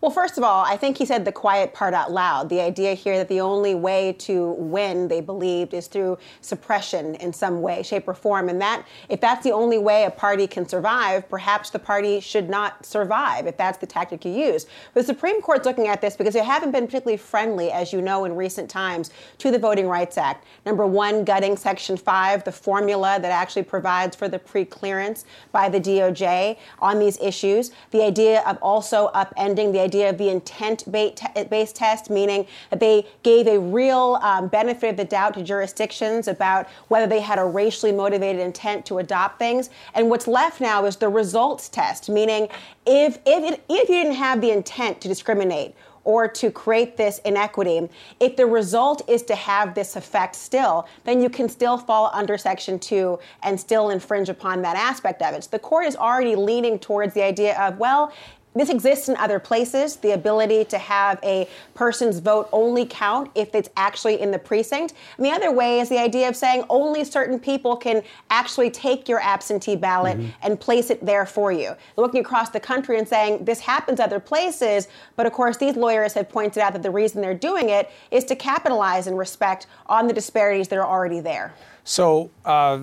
Well, 0.00 0.10
first 0.10 0.38
of 0.38 0.44
all, 0.44 0.64
I 0.64 0.78
think 0.78 0.96
he 0.96 1.04
said 1.04 1.26
the 1.26 1.32
quiet 1.32 1.74
part 1.74 1.92
out 1.92 2.10
loud. 2.10 2.48
The 2.48 2.62
idea 2.62 2.94
here 2.94 3.18
that 3.18 3.28
the 3.28 3.42
only 3.42 3.74
way 3.74 4.14
to 4.20 4.52
win, 4.52 5.08
they 5.08 5.20
believed, 5.20 5.74
is 5.74 5.88
through 5.88 6.16
suppression 6.40 7.16
in 7.16 7.34
some 7.34 7.60
way, 7.60 7.82
shape, 7.82 8.08
or 8.08 8.14
form. 8.14 8.48
And 8.48 8.58
that, 8.62 8.86
if 9.10 9.20
that's 9.20 9.44
the 9.44 9.52
only 9.52 9.76
way 9.76 10.04
a 10.04 10.10
party 10.10 10.46
can 10.46 10.66
survive, 10.66 11.28
perhaps 11.28 11.68
the 11.68 11.78
party 11.78 12.18
should 12.18 12.48
not 12.48 12.86
survive 12.86 13.46
if 13.46 13.58
that's 13.58 13.76
the 13.76 13.86
tactic 13.86 14.24
you 14.24 14.32
use. 14.32 14.64
The 14.94 15.02
Supreme 15.02 15.42
Court's 15.42 15.66
looking 15.66 15.86
at 15.86 16.00
this 16.00 16.16
because 16.16 16.32
they 16.32 16.44
haven't 16.44 16.70
been 16.70 16.86
particularly 16.86 17.18
friendly, 17.18 17.70
as 17.70 17.92
you 17.92 18.00
know, 18.00 18.24
in 18.24 18.34
recent 18.34 18.70
times 18.70 19.10
to 19.36 19.50
the 19.50 19.58
Voting 19.58 19.86
Rights 19.86 20.16
Act. 20.16 20.46
Number 20.64 20.86
one, 20.86 21.24
gutting 21.24 21.58
Section 21.58 21.98
5, 21.98 22.44
the 22.44 22.52
formula 22.52 23.18
that 23.20 23.30
actually 23.30 23.64
provides 23.64 24.16
for 24.16 24.28
the 24.28 24.38
pre 24.38 24.64
clearance 24.64 25.26
by 25.52 25.68
the 25.68 25.78
DOJ 25.78 26.56
on 26.78 26.98
these 26.98 27.18
issues. 27.20 27.70
The 27.90 28.02
idea 28.02 28.42
of 28.46 28.56
also 28.62 29.10
upending 29.14 29.74
the 29.74 29.89
idea 29.90 30.08
of 30.08 30.18
the 30.18 30.28
intent 30.28 30.90
based 30.90 31.76
test, 31.76 32.10
meaning 32.10 32.46
that 32.70 32.78
they 32.78 33.04
gave 33.24 33.48
a 33.48 33.58
real 33.58 34.18
um, 34.22 34.46
benefit 34.46 34.90
of 34.90 34.96
the 34.96 35.04
doubt 35.04 35.34
to 35.34 35.42
jurisdictions 35.42 36.28
about 36.28 36.68
whether 36.88 37.08
they 37.08 37.20
had 37.20 37.38
a 37.40 37.44
racially 37.44 37.90
motivated 37.90 38.40
intent 38.40 38.86
to 38.86 38.98
adopt 38.98 39.38
things. 39.40 39.68
And 39.94 40.08
what's 40.08 40.28
left 40.28 40.60
now 40.60 40.84
is 40.84 40.96
the 40.96 41.08
results 41.08 41.68
test, 41.68 42.08
meaning 42.08 42.48
if, 42.86 43.18
if, 43.26 43.52
it, 43.52 43.64
if 43.68 43.88
you 43.88 43.96
didn't 43.96 44.14
have 44.14 44.40
the 44.40 44.52
intent 44.52 45.00
to 45.00 45.08
discriminate, 45.08 45.74
or 46.04 46.26
to 46.26 46.50
create 46.50 46.96
this 46.96 47.18
inequity, 47.24 47.88
if 48.20 48.36
the 48.36 48.46
result 48.46 49.02
is 49.08 49.22
to 49.24 49.34
have 49.34 49.74
this 49.74 49.96
effect 49.96 50.34
still, 50.34 50.88
then 51.04 51.20
you 51.20 51.28
can 51.28 51.48
still 51.48 51.76
fall 51.76 52.10
under 52.14 52.38
Section 52.38 52.78
2 52.78 53.18
and 53.42 53.60
still 53.60 53.90
infringe 53.90 54.28
upon 54.28 54.62
that 54.62 54.76
aspect 54.76 55.22
of 55.22 55.34
it. 55.34 55.44
So 55.44 55.50
the 55.52 55.58
court 55.58 55.86
is 55.86 55.96
already 55.96 56.34
leaning 56.34 56.78
towards 56.78 57.14
the 57.14 57.22
idea 57.22 57.58
of, 57.60 57.78
well, 57.78 58.12
this 58.54 58.68
exists 58.68 59.08
in 59.08 59.16
other 59.16 59.38
places, 59.38 59.96
the 59.96 60.12
ability 60.12 60.64
to 60.66 60.78
have 60.78 61.20
a 61.22 61.48
person's 61.74 62.18
vote 62.18 62.48
only 62.52 62.84
count 62.84 63.30
if 63.34 63.54
it's 63.54 63.68
actually 63.76 64.20
in 64.20 64.32
the 64.32 64.38
precinct. 64.38 64.94
And 65.16 65.24
the 65.24 65.30
other 65.30 65.52
way 65.52 65.78
is 65.78 65.88
the 65.88 65.98
idea 65.98 66.28
of 66.28 66.34
saying 66.34 66.64
only 66.68 67.04
certain 67.04 67.38
people 67.38 67.76
can 67.76 68.02
actually 68.28 68.70
take 68.70 69.08
your 69.08 69.20
absentee 69.20 69.76
ballot 69.76 70.18
mm-hmm. 70.18 70.30
and 70.42 70.58
place 70.58 70.90
it 70.90 71.04
there 71.06 71.26
for 71.26 71.52
you. 71.52 71.76
Looking 71.96 72.20
across 72.20 72.50
the 72.50 72.60
country 72.60 72.98
and 72.98 73.06
saying 73.06 73.44
this 73.44 73.60
happens 73.60 74.00
other 74.00 74.18
places, 74.18 74.88
but 75.14 75.26
of 75.26 75.32
course 75.32 75.56
these 75.56 75.76
lawyers 75.76 76.12
have 76.14 76.28
pointed 76.28 76.60
out 76.60 76.72
that 76.72 76.82
the 76.82 76.90
reason 76.90 77.20
they're 77.20 77.34
doing 77.34 77.68
it 77.68 77.90
is 78.10 78.24
to 78.24 78.34
capitalize 78.34 79.06
and 79.06 79.16
respect 79.16 79.68
on 79.86 80.08
the 80.08 80.12
disparities 80.12 80.66
that 80.68 80.78
are 80.78 80.86
already 80.86 81.20
there. 81.20 81.54
So, 81.84 82.30
uh, 82.44 82.82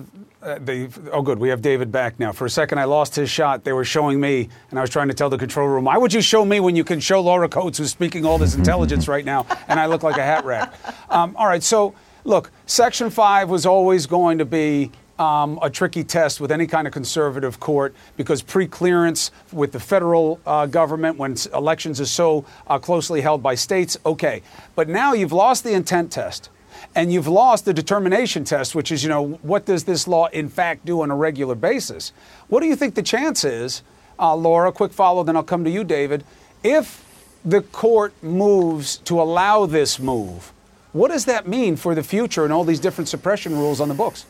they, 0.60 0.88
oh, 1.12 1.22
good. 1.22 1.38
We 1.38 1.48
have 1.48 1.62
David 1.62 1.90
back 1.90 2.20
now. 2.20 2.30
For 2.30 2.44
a 2.44 2.50
second, 2.50 2.78
I 2.78 2.84
lost 2.84 3.16
his 3.16 3.30
shot. 3.30 3.64
They 3.64 3.72
were 3.72 3.84
showing 3.84 4.20
me, 4.20 4.48
and 4.70 4.78
I 4.78 4.82
was 4.82 4.90
trying 4.90 5.08
to 5.08 5.14
tell 5.14 5.30
the 5.30 5.38
control 5.38 5.57
room, 5.66 5.84
why 5.84 5.96
would 5.96 6.12
you 6.12 6.20
show 6.20 6.44
me 6.44 6.60
when 6.60 6.76
you 6.76 6.84
can 6.84 7.00
show 7.00 7.20
Laura 7.20 7.48
Coates, 7.48 7.78
who's 7.78 7.90
speaking 7.90 8.24
all 8.24 8.38
this 8.38 8.54
intelligence 8.54 9.08
right 9.08 9.24
now, 9.24 9.46
and 9.68 9.80
I 9.80 9.86
look 9.86 10.02
like 10.02 10.18
a 10.18 10.24
hat 10.24 10.44
rack? 10.44 10.74
Um, 11.10 11.34
all 11.36 11.46
right, 11.46 11.62
so 11.62 11.94
look, 12.24 12.50
Section 12.66 13.10
5 13.10 13.48
was 13.48 13.66
always 13.66 14.06
going 14.06 14.38
to 14.38 14.44
be 14.44 14.92
um, 15.18 15.58
a 15.62 15.70
tricky 15.70 16.04
test 16.04 16.40
with 16.40 16.52
any 16.52 16.66
kind 16.66 16.86
of 16.86 16.92
conservative 16.92 17.58
court 17.58 17.94
because 18.16 18.42
pre-clearance 18.42 19.30
with 19.52 19.72
the 19.72 19.80
federal 19.80 20.40
uh, 20.46 20.66
government 20.66 21.18
when 21.18 21.36
elections 21.54 22.00
are 22.00 22.06
so 22.06 22.44
uh, 22.68 22.78
closely 22.78 23.20
held 23.20 23.42
by 23.42 23.54
states, 23.54 23.96
okay. 24.06 24.42
But 24.74 24.88
now 24.88 25.12
you've 25.12 25.32
lost 25.32 25.64
the 25.64 25.72
intent 25.72 26.12
test 26.12 26.50
and 26.94 27.12
you've 27.12 27.28
lost 27.28 27.64
the 27.64 27.74
determination 27.74 28.44
test, 28.44 28.74
which 28.74 28.92
is, 28.92 29.02
you 29.02 29.08
know, 29.08 29.38
what 29.42 29.66
does 29.66 29.84
this 29.84 30.06
law 30.06 30.26
in 30.26 30.48
fact 30.48 30.84
do 30.84 31.02
on 31.02 31.10
a 31.10 31.16
regular 31.16 31.54
basis? 31.54 32.12
What 32.48 32.60
do 32.60 32.66
you 32.66 32.76
think 32.76 32.94
the 32.94 33.02
chance 33.02 33.44
is, 33.44 33.82
uh, 34.18 34.34
Laura? 34.34 34.72
Quick 34.72 34.92
follow, 34.92 35.22
then 35.22 35.36
I'll 35.36 35.42
come 35.42 35.64
to 35.64 35.70
you, 35.70 35.84
David. 35.84 36.24
If 36.62 37.04
the 37.44 37.62
court 37.62 38.12
moves 38.22 38.98
to 38.98 39.20
allow 39.20 39.66
this 39.66 39.98
move, 39.98 40.52
what 40.92 41.10
does 41.10 41.26
that 41.26 41.46
mean 41.46 41.76
for 41.76 41.94
the 41.94 42.02
future 42.02 42.44
and 42.44 42.52
all 42.52 42.64
these 42.64 42.80
different 42.80 43.08
suppression 43.08 43.56
rules 43.56 43.80
on 43.80 43.88
the 43.88 43.94
books? 43.94 44.26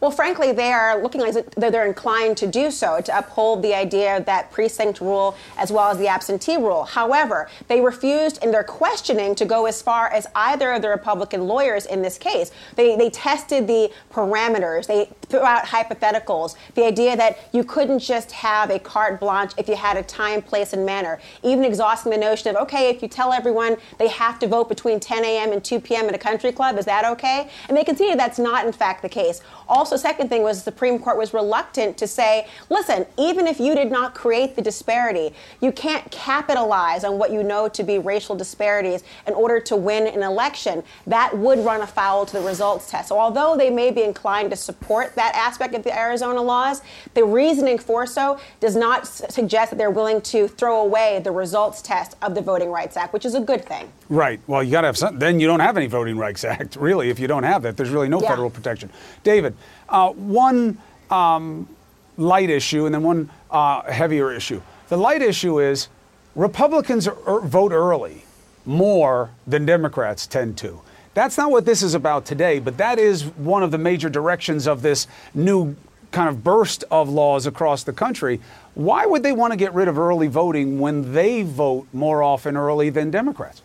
Well, 0.00 0.10
frankly, 0.10 0.52
they 0.52 0.72
are 0.72 1.02
looking 1.02 1.20
like 1.20 1.54
they're 1.56 1.86
inclined 1.86 2.38
to 2.38 2.46
do 2.46 2.70
so, 2.70 3.02
to 3.02 3.18
uphold 3.18 3.62
the 3.62 3.74
idea 3.74 4.16
of 4.16 4.24
that 4.24 4.50
precinct 4.50 5.02
rule 5.02 5.36
as 5.58 5.70
well 5.70 5.90
as 5.90 5.98
the 5.98 6.08
absentee 6.08 6.56
rule. 6.56 6.84
However, 6.84 7.50
they 7.68 7.82
refused 7.82 8.42
in 8.42 8.50
their 8.50 8.64
questioning 8.64 9.34
to 9.34 9.44
go 9.44 9.66
as 9.66 9.82
far 9.82 10.08
as 10.08 10.26
either 10.34 10.72
of 10.72 10.80
the 10.80 10.88
Republican 10.88 11.46
lawyers 11.46 11.84
in 11.84 12.00
this 12.00 12.16
case. 12.16 12.50
They, 12.76 12.96
they 12.96 13.10
tested 13.10 13.66
the 13.66 13.92
parameters, 14.10 14.86
they 14.86 15.10
threw 15.28 15.40
out 15.40 15.64
hypotheticals, 15.64 16.56
the 16.74 16.84
idea 16.84 17.14
that 17.16 17.38
you 17.52 17.62
couldn't 17.62 17.98
just 17.98 18.32
have 18.32 18.70
a 18.70 18.78
carte 18.78 19.20
blanche 19.20 19.52
if 19.58 19.68
you 19.68 19.76
had 19.76 19.98
a 19.98 20.02
time, 20.02 20.40
place, 20.40 20.72
and 20.72 20.86
manner, 20.86 21.20
even 21.42 21.62
exhausting 21.62 22.10
the 22.10 22.18
notion 22.18 22.56
of, 22.56 22.62
okay, 22.62 22.88
if 22.88 23.02
you 23.02 23.08
tell 23.08 23.34
everyone 23.34 23.76
they 23.98 24.08
have 24.08 24.38
to 24.38 24.46
vote 24.46 24.70
between 24.70 24.98
10 24.98 25.24
a.m. 25.26 25.52
and 25.52 25.62
2 25.62 25.78
p.m. 25.78 26.06
at 26.06 26.14
a 26.14 26.18
country 26.18 26.52
club, 26.52 26.78
is 26.78 26.86
that 26.86 27.04
okay? 27.04 27.50
And 27.68 27.76
they 27.76 27.84
conceded 27.84 28.18
that's 28.18 28.38
not, 28.38 28.64
in 28.64 28.72
fact, 28.72 29.02
the 29.02 29.08
case. 29.10 29.42
Also, 29.70 29.96
second 29.96 30.28
thing 30.28 30.42
was 30.42 30.58
the 30.58 30.72
Supreme 30.72 30.98
Court 30.98 31.16
was 31.16 31.32
reluctant 31.32 31.96
to 31.98 32.06
say, 32.08 32.48
listen, 32.70 33.06
even 33.16 33.46
if 33.46 33.60
you 33.60 33.76
did 33.76 33.90
not 33.90 34.16
create 34.16 34.56
the 34.56 34.62
disparity, 34.62 35.32
you 35.60 35.70
can't 35.70 36.10
capitalize 36.10 37.04
on 37.04 37.18
what 37.18 37.30
you 37.30 37.44
know 37.44 37.68
to 37.68 37.84
be 37.84 37.98
racial 37.98 38.34
disparities 38.34 39.04
in 39.28 39.32
order 39.32 39.60
to 39.60 39.76
win 39.76 40.08
an 40.08 40.24
election. 40.24 40.82
That 41.06 41.38
would 41.38 41.60
run 41.60 41.82
afoul 41.82 42.26
to 42.26 42.32
the 42.32 42.42
results 42.42 42.90
test. 42.90 43.10
So 43.10 43.18
although 43.18 43.56
they 43.56 43.70
may 43.70 43.92
be 43.92 44.02
inclined 44.02 44.50
to 44.50 44.56
support 44.56 45.14
that 45.14 45.36
aspect 45.36 45.74
of 45.76 45.84
the 45.84 45.96
Arizona 45.96 46.42
laws, 46.42 46.82
the 47.14 47.24
reasoning 47.24 47.78
for 47.78 48.06
so 48.06 48.40
does 48.58 48.74
not 48.74 49.06
suggest 49.06 49.70
that 49.70 49.76
they're 49.76 49.90
willing 49.90 50.20
to 50.22 50.48
throw 50.48 50.80
away 50.80 51.20
the 51.22 51.30
results 51.30 51.80
test 51.80 52.16
of 52.22 52.34
the 52.34 52.42
Voting 52.42 52.70
Rights 52.70 52.96
Act, 52.96 53.12
which 53.12 53.24
is 53.24 53.36
a 53.36 53.40
good 53.40 53.64
thing. 53.64 53.92
Right. 54.08 54.40
Well, 54.48 54.64
you 54.64 54.72
got 54.72 54.80
to 54.80 54.88
have 54.88 54.98
something. 54.98 55.20
Then 55.20 55.38
you 55.38 55.46
don't 55.46 55.60
have 55.60 55.76
any 55.76 55.86
Voting 55.86 56.18
Rights 56.18 56.42
Act, 56.42 56.74
really. 56.80 57.10
If 57.10 57.20
you 57.20 57.28
don't 57.28 57.44
have 57.44 57.62
that, 57.62 57.76
there's 57.76 57.90
really 57.90 58.08
no 58.08 58.20
yeah. 58.20 58.28
federal 58.28 58.50
protection. 58.50 58.90
David, 59.22 59.54
uh, 59.88 60.10
one 60.10 60.78
um, 61.10 61.68
light 62.16 62.50
issue 62.50 62.86
and 62.86 62.94
then 62.94 63.02
one 63.02 63.30
uh, 63.50 63.82
heavier 63.90 64.32
issue. 64.32 64.60
The 64.88 64.96
light 64.96 65.22
issue 65.22 65.60
is 65.60 65.88
Republicans 66.34 67.08
er- 67.08 67.40
vote 67.40 67.72
early 67.72 68.24
more 68.66 69.30
than 69.46 69.66
Democrats 69.66 70.26
tend 70.26 70.58
to. 70.58 70.80
That's 71.14 71.36
not 71.36 71.50
what 71.50 71.64
this 71.64 71.82
is 71.82 71.94
about 71.94 72.24
today, 72.24 72.60
but 72.60 72.76
that 72.78 72.98
is 72.98 73.24
one 73.24 73.62
of 73.62 73.70
the 73.70 73.78
major 73.78 74.08
directions 74.08 74.66
of 74.66 74.82
this 74.82 75.06
new 75.34 75.76
kind 76.12 76.28
of 76.28 76.44
burst 76.44 76.84
of 76.90 77.08
laws 77.08 77.46
across 77.46 77.82
the 77.84 77.92
country. 77.92 78.40
Why 78.74 79.06
would 79.06 79.22
they 79.22 79.32
want 79.32 79.52
to 79.52 79.56
get 79.56 79.74
rid 79.74 79.88
of 79.88 79.98
early 79.98 80.28
voting 80.28 80.78
when 80.78 81.12
they 81.12 81.42
vote 81.42 81.86
more 81.92 82.22
often 82.22 82.56
early 82.56 82.90
than 82.90 83.10
Democrats? 83.10 83.62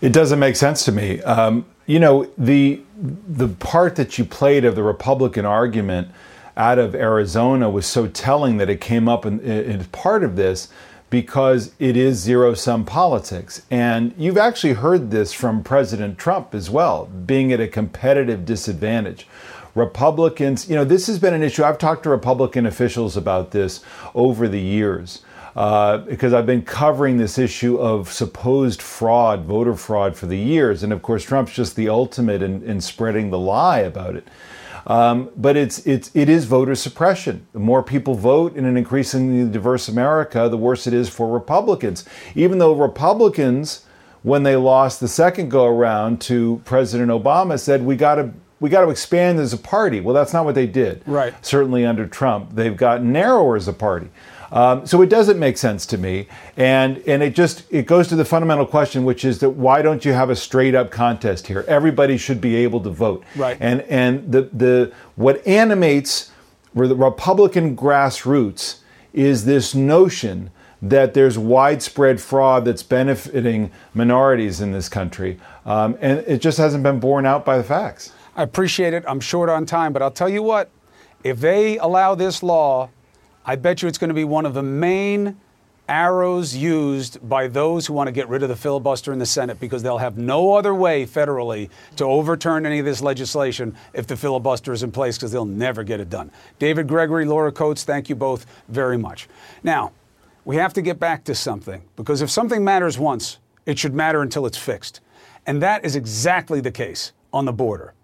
It 0.00 0.12
doesn't 0.12 0.38
make 0.38 0.56
sense 0.56 0.84
to 0.84 0.92
me. 0.92 1.22
Um, 1.22 1.64
you 1.86 2.00
know, 2.00 2.30
the 2.36 2.82
the 2.98 3.48
part 3.48 3.96
that 3.96 4.18
you 4.18 4.24
played 4.24 4.64
of 4.64 4.74
the 4.74 4.82
Republican 4.82 5.44
argument 5.44 6.08
out 6.56 6.78
of 6.78 6.94
Arizona 6.94 7.68
was 7.68 7.86
so 7.86 8.06
telling 8.08 8.56
that 8.56 8.70
it 8.70 8.80
came 8.80 9.08
up 9.08 9.26
in, 9.26 9.40
in 9.40 9.84
part 9.86 10.24
of 10.24 10.36
this 10.36 10.68
because 11.10 11.72
it 11.78 11.96
is 11.96 12.18
zero 12.18 12.54
sum 12.54 12.84
politics. 12.84 13.62
And 13.70 14.14
you've 14.16 14.38
actually 14.38 14.72
heard 14.72 15.10
this 15.10 15.32
from 15.32 15.62
President 15.62 16.18
Trump 16.18 16.54
as 16.54 16.70
well, 16.70 17.06
being 17.06 17.52
at 17.52 17.60
a 17.60 17.68
competitive 17.68 18.44
disadvantage. 18.44 19.26
Republicans, 19.74 20.68
you 20.68 20.74
know, 20.74 20.84
this 20.84 21.06
has 21.06 21.18
been 21.18 21.34
an 21.34 21.42
issue. 21.42 21.62
I've 21.62 21.78
talked 21.78 22.02
to 22.04 22.10
Republican 22.10 22.64
officials 22.64 23.16
about 23.16 23.50
this 23.50 23.82
over 24.14 24.48
the 24.48 24.60
years 24.60 25.22
uh, 25.56 25.98
because 25.98 26.34
I've 26.34 26.44
been 26.44 26.62
covering 26.62 27.16
this 27.16 27.38
issue 27.38 27.78
of 27.78 28.12
supposed 28.12 28.82
fraud, 28.82 29.46
voter 29.46 29.74
fraud, 29.74 30.14
for 30.14 30.26
the 30.26 30.36
years. 30.36 30.82
And 30.82 30.92
of 30.92 31.00
course, 31.00 31.24
Trump's 31.24 31.54
just 31.54 31.76
the 31.76 31.88
ultimate 31.88 32.42
in, 32.42 32.62
in 32.62 32.80
spreading 32.82 33.30
the 33.30 33.38
lie 33.38 33.78
about 33.78 34.16
it. 34.16 34.28
Um, 34.86 35.30
but 35.34 35.56
it's, 35.56 35.84
it's, 35.86 36.14
it 36.14 36.28
is 36.28 36.44
voter 36.44 36.74
suppression. 36.74 37.46
The 37.54 37.58
more 37.58 37.82
people 37.82 38.14
vote 38.14 38.54
in 38.54 38.66
an 38.66 38.76
increasingly 38.76 39.50
diverse 39.50 39.88
America, 39.88 40.48
the 40.48 40.58
worse 40.58 40.86
it 40.86 40.92
is 40.92 41.08
for 41.08 41.28
Republicans. 41.28 42.04
Even 42.34 42.58
though 42.58 42.74
Republicans, 42.74 43.86
when 44.22 44.42
they 44.42 44.56
lost 44.56 45.00
the 45.00 45.08
second 45.08 45.50
go 45.50 45.64
around 45.64 46.20
to 46.20 46.60
President 46.66 47.10
Obama, 47.10 47.58
said, 47.58 47.82
we 47.82 47.96
got 47.96 48.16
to 48.16 48.30
we 48.58 48.70
got 48.70 48.82
to 48.82 48.90
expand 48.90 49.38
as 49.38 49.52
a 49.52 49.58
party. 49.58 50.00
Well, 50.00 50.14
that's 50.14 50.32
not 50.32 50.46
what 50.46 50.54
they 50.54 50.66
did. 50.66 51.02
Right. 51.06 51.34
Certainly 51.44 51.84
under 51.84 52.06
Trump, 52.06 52.54
they've 52.54 52.76
gotten 52.76 53.12
narrower 53.12 53.56
as 53.56 53.68
a 53.68 53.72
party. 53.74 54.08
Um, 54.52 54.86
so 54.86 55.02
it 55.02 55.08
doesn't 55.08 55.38
make 55.38 55.58
sense 55.58 55.86
to 55.86 55.98
me, 55.98 56.28
and 56.56 56.98
and 57.06 57.22
it 57.22 57.34
just 57.34 57.64
it 57.70 57.86
goes 57.86 58.08
to 58.08 58.16
the 58.16 58.24
fundamental 58.24 58.66
question, 58.66 59.04
which 59.04 59.24
is 59.24 59.40
that 59.40 59.50
why 59.50 59.82
don't 59.82 60.04
you 60.04 60.12
have 60.12 60.30
a 60.30 60.36
straight 60.36 60.74
up 60.74 60.90
contest 60.90 61.46
here? 61.46 61.64
Everybody 61.66 62.16
should 62.16 62.40
be 62.40 62.56
able 62.56 62.80
to 62.82 62.90
vote, 62.90 63.24
right? 63.34 63.56
And 63.60 63.82
and 63.82 64.30
the 64.30 64.42
the 64.52 64.92
what 65.16 65.46
animates 65.46 66.30
the 66.74 66.94
Republican 66.94 67.76
grassroots 67.76 68.78
is 69.12 69.46
this 69.46 69.74
notion 69.74 70.50
that 70.82 71.14
there's 71.14 71.38
widespread 71.38 72.20
fraud 72.20 72.66
that's 72.66 72.82
benefiting 72.82 73.72
minorities 73.94 74.60
in 74.60 74.72
this 74.72 74.88
country, 74.88 75.40
um, 75.64 75.96
and 76.00 76.20
it 76.20 76.40
just 76.40 76.58
hasn't 76.58 76.82
been 76.82 77.00
borne 77.00 77.26
out 77.26 77.44
by 77.44 77.56
the 77.56 77.64
facts. 77.64 78.12
I 78.36 78.42
appreciate 78.42 78.92
it. 78.92 79.02
I'm 79.08 79.20
short 79.20 79.48
on 79.48 79.64
time, 79.66 79.92
but 79.92 80.02
I'll 80.02 80.10
tell 80.10 80.28
you 80.28 80.42
what: 80.42 80.70
if 81.24 81.40
they 81.40 81.78
allow 81.78 82.14
this 82.14 82.42
law 82.42 82.90
I 83.48 83.54
bet 83.54 83.80
you 83.80 83.88
it's 83.88 83.96
going 83.96 84.08
to 84.08 84.14
be 84.14 84.24
one 84.24 84.44
of 84.44 84.54
the 84.54 84.62
main 84.62 85.36
arrows 85.88 86.56
used 86.56 87.26
by 87.28 87.46
those 87.46 87.86
who 87.86 87.92
want 87.92 88.08
to 88.08 88.12
get 88.12 88.28
rid 88.28 88.42
of 88.42 88.48
the 88.48 88.56
filibuster 88.56 89.12
in 89.12 89.20
the 89.20 89.26
Senate 89.26 89.60
because 89.60 89.84
they'll 89.84 89.98
have 89.98 90.18
no 90.18 90.54
other 90.54 90.74
way 90.74 91.06
federally 91.06 91.70
to 91.94 92.04
overturn 92.04 92.66
any 92.66 92.80
of 92.80 92.84
this 92.84 93.00
legislation 93.00 93.76
if 93.92 94.08
the 94.08 94.16
filibuster 94.16 94.72
is 94.72 94.82
in 94.82 94.90
place 94.90 95.16
because 95.16 95.30
they'll 95.30 95.44
never 95.44 95.84
get 95.84 96.00
it 96.00 96.10
done. 96.10 96.28
David 96.58 96.88
Gregory, 96.88 97.24
Laura 97.24 97.52
Coates, 97.52 97.84
thank 97.84 98.08
you 98.08 98.16
both 98.16 98.46
very 98.68 98.98
much. 98.98 99.28
Now, 99.62 99.92
we 100.44 100.56
have 100.56 100.72
to 100.74 100.82
get 100.82 100.98
back 100.98 101.22
to 101.24 101.34
something 101.36 101.82
because 101.94 102.22
if 102.22 102.30
something 102.30 102.64
matters 102.64 102.98
once, 102.98 103.38
it 103.64 103.78
should 103.78 103.94
matter 103.94 104.22
until 104.22 104.44
it's 104.46 104.58
fixed. 104.58 105.00
And 105.46 105.62
that 105.62 105.84
is 105.84 105.94
exactly 105.94 106.60
the 106.60 106.72
case 106.72 107.12
on 107.32 107.44
the 107.44 107.52
border. 107.52 107.94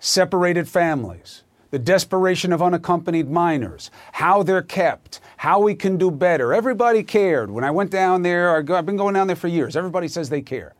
Separated 0.00 0.68
families, 0.68 1.44
the 1.72 1.78
desperation 1.78 2.52
of 2.52 2.60
unaccompanied 2.60 3.30
minors, 3.30 3.90
how 4.12 4.42
they're 4.42 4.62
kept, 4.62 5.20
how 5.38 5.58
we 5.58 5.74
can 5.74 5.96
do 5.96 6.10
better. 6.10 6.52
Everybody 6.52 7.02
cared. 7.02 7.50
When 7.50 7.64
I 7.64 7.70
went 7.70 7.90
down 7.90 8.20
there, 8.20 8.54
I've 8.56 8.86
been 8.86 8.98
going 8.98 9.14
down 9.14 9.26
there 9.26 9.36
for 9.36 9.48
years. 9.48 9.74
Everybody 9.74 10.06
says 10.06 10.28
they 10.28 10.42
care. 10.42 10.74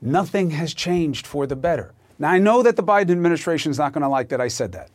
Nothing 0.00 0.50
has 0.50 0.74
changed 0.74 1.26
for 1.26 1.44
the 1.44 1.56
better. 1.56 1.92
Now, 2.20 2.30
I 2.30 2.38
know 2.38 2.62
that 2.62 2.76
the 2.76 2.84
Biden 2.84 3.10
administration 3.10 3.72
is 3.72 3.78
not 3.78 3.92
going 3.92 4.02
to 4.02 4.08
like 4.08 4.28
that 4.28 4.40
I 4.40 4.46
said 4.46 4.70
that. 4.72 4.90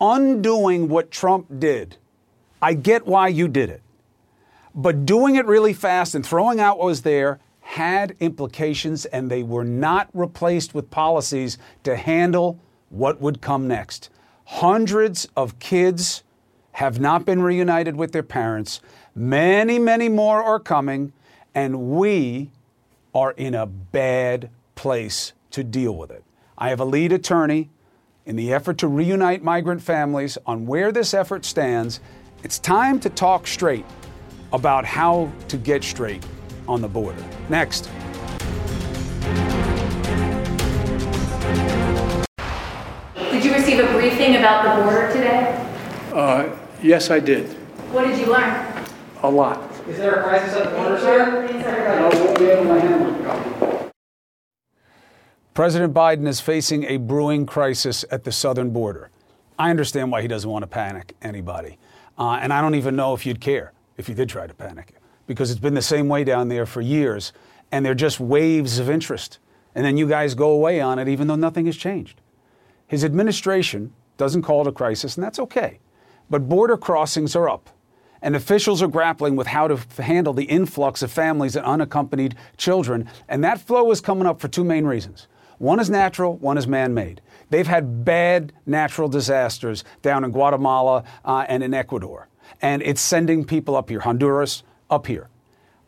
Undoing 0.00 0.88
what 0.88 1.10
Trump 1.10 1.46
did, 1.58 1.96
I 2.62 2.74
get 2.74 3.06
why 3.08 3.28
you 3.28 3.48
did 3.48 3.70
it. 3.70 3.82
But 4.72 5.04
doing 5.04 5.34
it 5.34 5.46
really 5.46 5.72
fast 5.72 6.14
and 6.14 6.24
throwing 6.24 6.60
out 6.60 6.78
what 6.78 6.86
was 6.86 7.02
there 7.02 7.40
had 7.60 8.14
implications, 8.20 9.04
and 9.06 9.28
they 9.28 9.42
were 9.42 9.64
not 9.64 10.08
replaced 10.14 10.74
with 10.74 10.90
policies 10.90 11.58
to 11.82 11.96
handle 11.96 12.60
what 12.88 13.20
would 13.20 13.40
come 13.40 13.66
next. 13.66 14.10
Hundreds 14.50 15.28
of 15.36 15.58
kids 15.58 16.22
have 16.72 16.98
not 16.98 17.26
been 17.26 17.42
reunited 17.42 17.94
with 17.94 18.12
their 18.12 18.22
parents. 18.22 18.80
Many, 19.14 19.78
many 19.78 20.08
more 20.08 20.42
are 20.42 20.58
coming, 20.58 21.12
and 21.54 21.90
we 21.90 22.50
are 23.14 23.32
in 23.32 23.54
a 23.54 23.66
bad 23.66 24.48
place 24.74 25.34
to 25.50 25.62
deal 25.62 25.94
with 25.94 26.10
it. 26.10 26.24
I 26.56 26.70
have 26.70 26.80
a 26.80 26.86
lead 26.86 27.12
attorney 27.12 27.68
in 28.24 28.36
the 28.36 28.54
effort 28.54 28.78
to 28.78 28.88
reunite 28.88 29.42
migrant 29.44 29.82
families 29.82 30.38
on 30.46 30.66
where 30.66 30.92
this 30.92 31.12
effort 31.12 31.44
stands. 31.44 32.00
It's 32.42 32.58
time 32.58 32.98
to 33.00 33.10
talk 33.10 33.46
straight 33.46 33.84
about 34.54 34.86
how 34.86 35.30
to 35.48 35.58
get 35.58 35.84
straight 35.84 36.26
on 36.66 36.80
the 36.80 36.88
border. 36.88 37.22
Next. 37.50 37.90
Receive 44.28 44.40
a 44.40 44.40
briefing 44.40 44.40
about 44.40 44.76
the 44.76 44.82
border 44.82 45.12
today? 45.12 45.54
Uh, 46.12 46.56
yes, 46.82 47.10
I 47.10 47.20
did. 47.20 47.46
What 47.92 48.06
did 48.06 48.18
you 48.18 48.26
learn? 48.26 48.84
A 49.22 49.30
lot. 49.30 49.72
Is 49.88 49.96
there 49.96 50.20
a 50.20 50.22
crisis 50.22 50.54
at 50.54 50.64
the 50.64 50.76
border, 50.76 50.98
sir? 50.98 51.44
President 55.54 55.92
Biden 55.92 56.28
is 56.28 56.40
facing 56.40 56.84
a 56.84 56.98
brewing 56.98 57.44
crisis 57.44 58.04
at 58.12 58.22
the 58.22 58.30
southern 58.30 58.70
border. 58.70 59.10
I 59.58 59.70
understand 59.70 60.12
why 60.12 60.22
he 60.22 60.28
doesn't 60.28 60.48
want 60.48 60.62
to 60.62 60.68
panic 60.68 61.16
anybody. 61.20 61.78
Uh, 62.16 62.38
and 62.40 62.52
I 62.52 62.60
don't 62.60 62.76
even 62.76 62.94
know 62.94 63.12
if 63.14 63.26
you'd 63.26 63.40
care 63.40 63.72
if 63.96 64.08
you 64.08 64.14
did 64.14 64.28
try 64.28 64.46
to 64.46 64.54
panic, 64.54 64.94
because 65.26 65.50
it's 65.50 65.58
been 65.58 65.74
the 65.74 65.82
same 65.82 66.08
way 66.08 66.22
down 66.22 66.48
there 66.48 66.64
for 66.64 66.80
years, 66.80 67.32
and 67.72 67.84
they're 67.84 67.94
just 67.94 68.20
waves 68.20 68.78
of 68.78 68.88
interest. 68.88 69.40
And 69.74 69.84
then 69.84 69.96
you 69.96 70.06
guys 70.06 70.34
go 70.34 70.50
away 70.50 70.80
on 70.80 71.00
it, 71.00 71.08
even 71.08 71.26
though 71.26 71.34
nothing 71.34 71.66
has 71.66 71.76
changed. 71.76 72.20
His 72.86 73.04
administration 73.04 73.92
doesn't 74.18 74.42
call 74.42 74.60
it 74.60 74.66
a 74.66 74.72
crisis, 74.72 75.16
and 75.16 75.24
that's 75.24 75.38
okay. 75.38 75.78
But 76.28 76.48
border 76.48 76.76
crossings 76.76 77.34
are 77.34 77.48
up, 77.48 77.70
and 78.20 78.36
officials 78.36 78.82
are 78.82 78.88
grappling 78.88 79.34
with 79.34 79.46
how 79.46 79.68
to 79.68 80.02
handle 80.02 80.34
the 80.34 80.44
influx 80.44 81.02
of 81.02 81.10
families 81.10 81.56
and 81.56 81.64
unaccompanied 81.64 82.36
children. 82.58 83.08
And 83.28 83.42
that 83.42 83.60
flow 83.60 83.90
is 83.90 84.02
coming 84.02 84.26
up 84.26 84.40
for 84.40 84.48
two 84.48 84.64
main 84.64 84.84
reasons. 84.84 85.26
One 85.56 85.80
is 85.80 85.88
natural, 85.88 86.36
one 86.36 86.58
is 86.58 86.66
man 86.66 86.92
made. 86.92 87.22
They've 87.48 87.66
had 87.66 88.04
bad 88.04 88.52
natural 88.66 89.08
disasters 89.08 89.82
down 90.02 90.22
in 90.22 90.32
Guatemala 90.32 91.04
uh, 91.24 91.46
and 91.48 91.62
in 91.62 91.72
Ecuador 91.72 92.28
and 92.60 92.82
it's 92.82 93.00
sending 93.00 93.44
people 93.44 93.76
up 93.76 93.88
here, 93.88 94.00
Honduras, 94.00 94.62
up 94.90 95.06
here. 95.06 95.28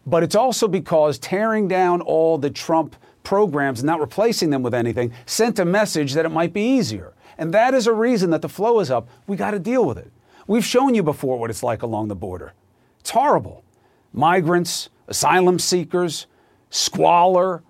But 0.06 0.22
it's 0.22 0.34
also 0.34 0.68
because 0.68 1.18
tearing 1.18 1.68
down 1.68 2.00
all 2.00 2.38
the 2.38 2.50
Trump 2.50 2.96
programs 3.22 3.80
and 3.80 3.86
not 3.86 4.00
replacing 4.00 4.50
them 4.50 4.62
with 4.62 4.74
anything 4.74 5.12
sent 5.26 5.58
a 5.58 5.64
message 5.64 6.14
that 6.14 6.24
it 6.24 6.30
might 6.30 6.52
be 6.52 6.62
easier. 6.62 7.12
And 7.38 7.54
that 7.54 7.74
is 7.74 7.86
a 7.86 7.92
reason 7.92 8.30
that 8.30 8.42
the 8.42 8.48
flow 8.48 8.80
is 8.80 8.90
up. 8.90 9.08
We 9.26 9.36
got 9.36 9.52
to 9.52 9.58
deal 9.58 9.84
with 9.84 9.98
it. 9.98 10.10
We've 10.46 10.64
shown 10.64 10.94
you 10.94 11.02
before 11.02 11.38
what 11.38 11.50
it's 11.50 11.62
like 11.62 11.82
along 11.82 12.08
the 12.08 12.16
border. 12.16 12.52
It's 13.00 13.10
horrible. 13.10 13.64
Migrants, 14.12 14.90
asylum 15.08 15.58
seekers, 15.58 16.26
squalor. 16.70 17.62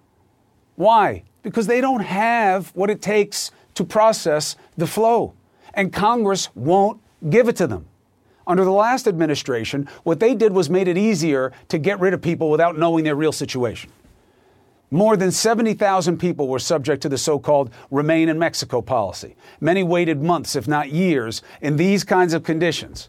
Why? 0.77 1.25
Because 1.43 1.67
they 1.67 1.81
don't 1.81 2.01
have 2.01 2.69
what 2.75 2.91
it 2.91 3.03
takes 3.03 3.51
to 3.75 3.85
process 3.85 4.57
the 4.77 4.87
flow. 4.87 5.35
And 5.75 5.93
Congress 5.93 6.49
won't 6.55 7.01
give 7.29 7.49
it 7.49 7.57
to 7.57 7.67
them. 7.67 7.87
Under 8.47 8.65
the 8.65 8.73
last 8.73 9.07
administration, 9.07 9.89
what 10.03 10.19
they 10.19 10.35
did 10.35 10.53
was 10.53 10.69
made 10.69 10.89
it 10.89 10.99
easier 10.99 11.53
to 11.69 11.79
get 11.79 12.01
rid 12.01 12.15
of 12.15 12.23
people 12.23 12.51
without 12.51 12.77
knowing 12.77 13.05
their 13.05 13.15
real 13.15 13.33
situation. 13.33 13.91
More 14.91 15.17
than 15.17 15.31
70,000 15.31 16.19
people 16.19 16.49
were 16.49 16.59
subject 16.59 17.03
to 17.03 17.09
the 17.09 17.19
so 17.19 17.39
called 17.39 17.71
Remain 17.91 18.29
in 18.29 18.39
Mexico 18.39 18.83
policy. 18.83 19.37
Many 19.61 19.83
waited 19.83 20.23
months, 20.23 20.57
if 20.57 20.67
not 20.67 20.91
years, 20.91 21.43
in 21.61 21.77
these 21.77 22.03
kinds 22.03 22.35
of 22.35 22.43
conditions. 22.43 23.09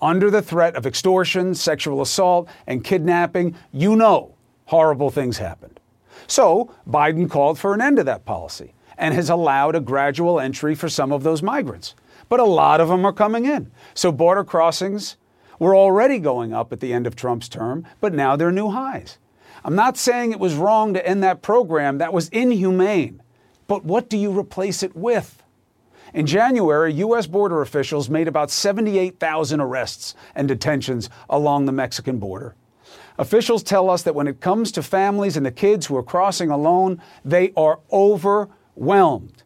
Under 0.00 0.30
the 0.30 0.42
threat 0.42 0.76
of 0.76 0.86
extortion, 0.86 1.54
sexual 1.54 2.02
assault, 2.02 2.48
and 2.66 2.84
kidnapping, 2.84 3.54
you 3.72 3.96
know 3.96 4.34
horrible 4.66 5.10
things 5.10 5.38
happened. 5.38 5.80
So 6.26 6.74
Biden 6.88 7.28
called 7.28 7.58
for 7.58 7.74
an 7.74 7.80
end 7.80 7.96
to 7.96 8.04
that 8.04 8.24
policy 8.24 8.74
and 8.96 9.14
has 9.14 9.30
allowed 9.30 9.74
a 9.74 9.80
gradual 9.80 10.38
entry 10.38 10.74
for 10.74 10.88
some 10.88 11.12
of 11.12 11.22
those 11.22 11.42
migrants 11.42 11.94
but 12.30 12.40
a 12.40 12.44
lot 12.44 12.80
of 12.80 12.88
them 12.88 13.04
are 13.04 13.12
coming 13.12 13.44
in. 13.44 13.70
So 13.92 14.10
border 14.10 14.44
crossings 14.44 15.16
were 15.58 15.76
already 15.76 16.18
going 16.18 16.54
up 16.54 16.72
at 16.72 16.80
the 16.80 16.94
end 16.94 17.06
of 17.06 17.14
Trump's 17.14 17.50
term, 17.50 17.86
but 18.00 18.14
now 18.14 18.36
they're 18.36 18.52
new 18.52 18.70
highs. 18.70 19.18
I'm 19.64 19.74
not 19.74 19.96
saying 19.96 20.32
it 20.32 20.40
was 20.40 20.54
wrong 20.54 20.94
to 20.94 21.06
end 21.06 21.22
that 21.22 21.42
program, 21.42 21.98
that 21.98 22.12
was 22.12 22.28
inhumane. 22.28 23.22
But 23.66 23.84
what 23.84 24.08
do 24.08 24.16
you 24.16 24.36
replace 24.36 24.82
it 24.82 24.96
with? 24.96 25.42
In 26.12 26.26
January, 26.26 26.92
U.S. 26.94 27.26
border 27.26 27.62
officials 27.62 28.10
made 28.10 28.26
about 28.26 28.50
78,000 28.50 29.60
arrests 29.60 30.14
and 30.34 30.48
detentions 30.48 31.08
along 31.28 31.66
the 31.66 31.72
Mexican 31.72 32.18
border. 32.18 32.56
Officials 33.18 33.62
tell 33.62 33.90
us 33.90 34.02
that 34.02 34.14
when 34.14 34.26
it 34.26 34.40
comes 34.40 34.72
to 34.72 34.82
families 34.82 35.36
and 35.36 35.44
the 35.44 35.52
kids 35.52 35.86
who 35.86 35.96
are 35.96 36.02
crossing 36.02 36.50
alone, 36.50 37.00
they 37.24 37.52
are 37.56 37.78
overwhelmed. 37.92 39.42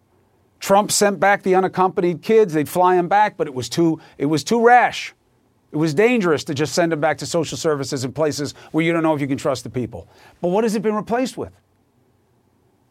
Trump 0.61 0.91
sent 0.91 1.21
back 1.21 1.43
the 1.43 1.55
unaccompanied 1.55 2.23
kids. 2.23 2.55
They'd 2.55 2.69
fly 2.69 2.97
them 2.97 3.09
back, 3.09 3.37
but 3.37 3.47
it 3.47 3.53
was 3.53 3.69
too, 3.69 4.01
it 4.17 4.27
was 4.27 4.43
too 4.45 4.65
rash. 4.65 5.13
It 5.75 5.79
was 5.79 5.93
dangerous 5.93 6.45
to 6.45 6.55
just 6.55 6.73
send 6.73 6.93
them 6.93 7.01
back 7.01 7.19
to 7.19 7.27
social 7.27 7.59
services 7.59 8.05
in 8.05 8.13
places 8.13 8.55
where 8.71 8.85
you 8.85 8.93
don't 8.93 9.03
know 9.03 9.13
if 9.13 9.21
you 9.21 9.27
can 9.27 9.37
trust 9.37 9.65
the 9.65 9.71
people. 9.71 10.07
But 10.41 10.51
what 10.51 10.63
has 10.63 10.77
it 10.77 10.83
been 10.83 10.95
replaced 10.95 11.37
with? 11.37 11.53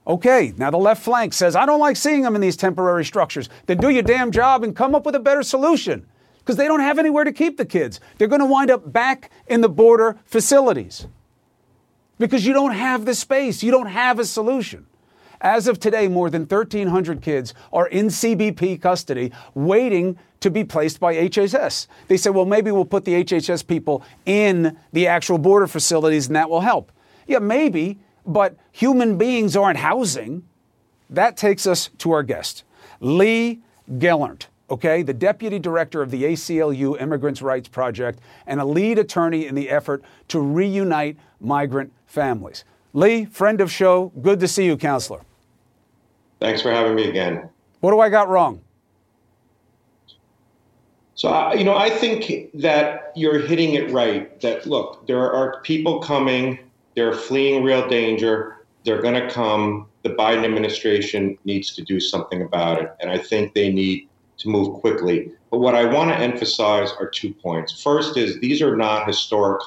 Okay, 0.06 0.54
now 0.58 0.70
the 0.70 0.78
left 0.78 1.02
flank 1.02 1.32
says, 1.32 1.56
I 1.56 1.66
don't 1.66 1.80
like 1.80 1.96
seeing 1.96 2.24
them 2.24 2.36
in 2.36 2.42
these 2.42 2.58
temporary 2.58 3.06
structures. 3.06 3.48
Then 3.68 3.78
do 3.78 3.88
your 3.88 4.04
damn 4.04 4.32
job 4.32 4.66
and 4.66 4.76
come 4.76 4.96
up 4.96 5.06
with 5.06 5.16
a 5.16 5.20
better 5.22 5.44
solution. 5.44 6.06
Because 6.40 6.58
they 6.58 6.68
don't 6.68 6.82
have 6.82 7.00
anywhere 7.00 7.24
to 7.24 7.32
keep 7.32 7.56
the 7.56 7.66
kids. 7.66 8.02
They're 8.18 8.28
going 8.28 8.42
to 8.42 8.46
wind 8.46 8.70
up 8.70 8.92
back 8.92 9.32
in 9.48 9.62
the 9.62 9.70
border 9.70 10.20
facilities. 10.26 11.08
Because 12.20 12.46
you 12.46 12.52
don't 12.52 12.74
have 12.74 13.06
the 13.06 13.16
space, 13.16 13.64
you 13.64 13.72
don't 13.72 13.88
have 13.88 14.20
a 14.20 14.26
solution. 14.26 14.88
As 15.44 15.68
of 15.68 15.78
today, 15.78 16.08
more 16.08 16.30
than 16.30 16.44
1,300 16.44 17.22
kids 17.22 17.54
are 17.74 17.88
in 17.88 18.08
CBP 18.08 18.82
custody 18.82 19.34
waiting 19.54 20.18
to 20.40 20.50
be 20.50 20.64
placed 20.64 21.02
by 21.02 21.16
HHS. 21.16 21.88
They 22.08 22.16
said, 22.16 22.34
well, 22.34 22.46
maybe 22.46 22.72
we'll 22.72 22.86
put 22.86 23.04
the 23.04 23.24
HHS 23.26 23.68
people 23.68 24.04
in 24.26 24.78
the 24.94 25.06
actual 25.08 25.38
border 25.38 25.68
facilities 25.68 26.28
and 26.28 26.36
that 26.38 26.50
will 26.50 26.62
help. 26.62 26.94
Yeah, 27.28 27.40
maybe, 27.40 28.00
but 28.26 28.56
human 28.72 29.18
beings 29.18 29.58
aren't 29.58 29.80
housing. 29.80 30.48
That 31.10 31.36
takes 31.36 31.68
us 31.68 31.90
to 32.00 32.12
our 32.12 32.24
guest, 32.24 32.64
Lee 33.02 33.62
Gelernt 33.92 34.48
okay, 34.70 35.04
the 35.04 35.14
deputy 35.14 35.60
director 35.60 36.02
of 36.02 36.10
the 36.10 36.24
ACLU 36.24 37.00
Immigrants' 37.00 37.44
Rights 37.44 37.68
Project 37.68 38.20
and 38.48 38.60
a 38.60 38.66
lead 38.66 38.98
attorney 38.98 39.46
in 39.46 39.54
the 39.54 39.70
effort 39.70 40.02
to 40.30 40.40
reunite 40.40 41.16
migrant 41.40 41.94
families. 42.08 42.64
Lee, 42.94 43.26
friend 43.26 43.62
of 43.62 43.72
show, 43.72 44.12
good 44.22 44.40
to 44.40 44.48
see 44.48 44.66
you, 44.66 44.76
counselor. 44.76 45.22
Thanks 46.44 46.62
for 46.62 46.72
having 46.72 46.94
me 46.94 47.08
again. 47.08 47.50
What 47.80 47.92
do 47.92 48.02
I 48.02 48.10
got 48.10 48.28
wrong? 48.28 48.60
So, 51.16 51.54
you 51.54 51.64
know, 51.64 51.78
I 51.78 51.90
think 51.90 52.52
that 52.56 53.14
you're 53.16 53.40
hitting 53.40 53.76
it 53.76 53.90
right. 53.92 54.42
That 54.42 54.66
look, 54.66 55.08
there 55.08 55.32
are 55.32 55.62
people 55.62 56.02
coming, 56.02 56.60
they're 56.98 57.14
fleeing 57.14 57.64
real 57.64 57.88
danger, 57.88 58.58
they're 58.84 59.02
going 59.02 59.14
to 59.14 59.30
come. 59.30 59.88
The 60.02 60.10
Biden 60.10 60.44
administration 60.44 61.38
needs 61.46 61.74
to 61.76 61.82
do 61.82 62.02
something 62.02 62.42
about 62.42 62.82
it. 62.82 62.94
And 63.00 63.10
I 63.10 63.20
think 63.20 63.54
they 63.54 63.72
need 63.72 64.10
to 64.40 64.50
move 64.50 64.82
quickly. 64.82 65.32
But 65.50 65.60
what 65.60 65.76
I 65.76 65.86
want 65.86 66.10
to 66.10 66.18
emphasize 66.18 66.92
are 67.00 67.08
two 67.08 67.34
points. 67.34 67.82
First 67.82 68.18
is 68.18 68.38
these 68.42 68.62
are 68.62 68.76
not 68.76 69.08
historic, 69.08 69.62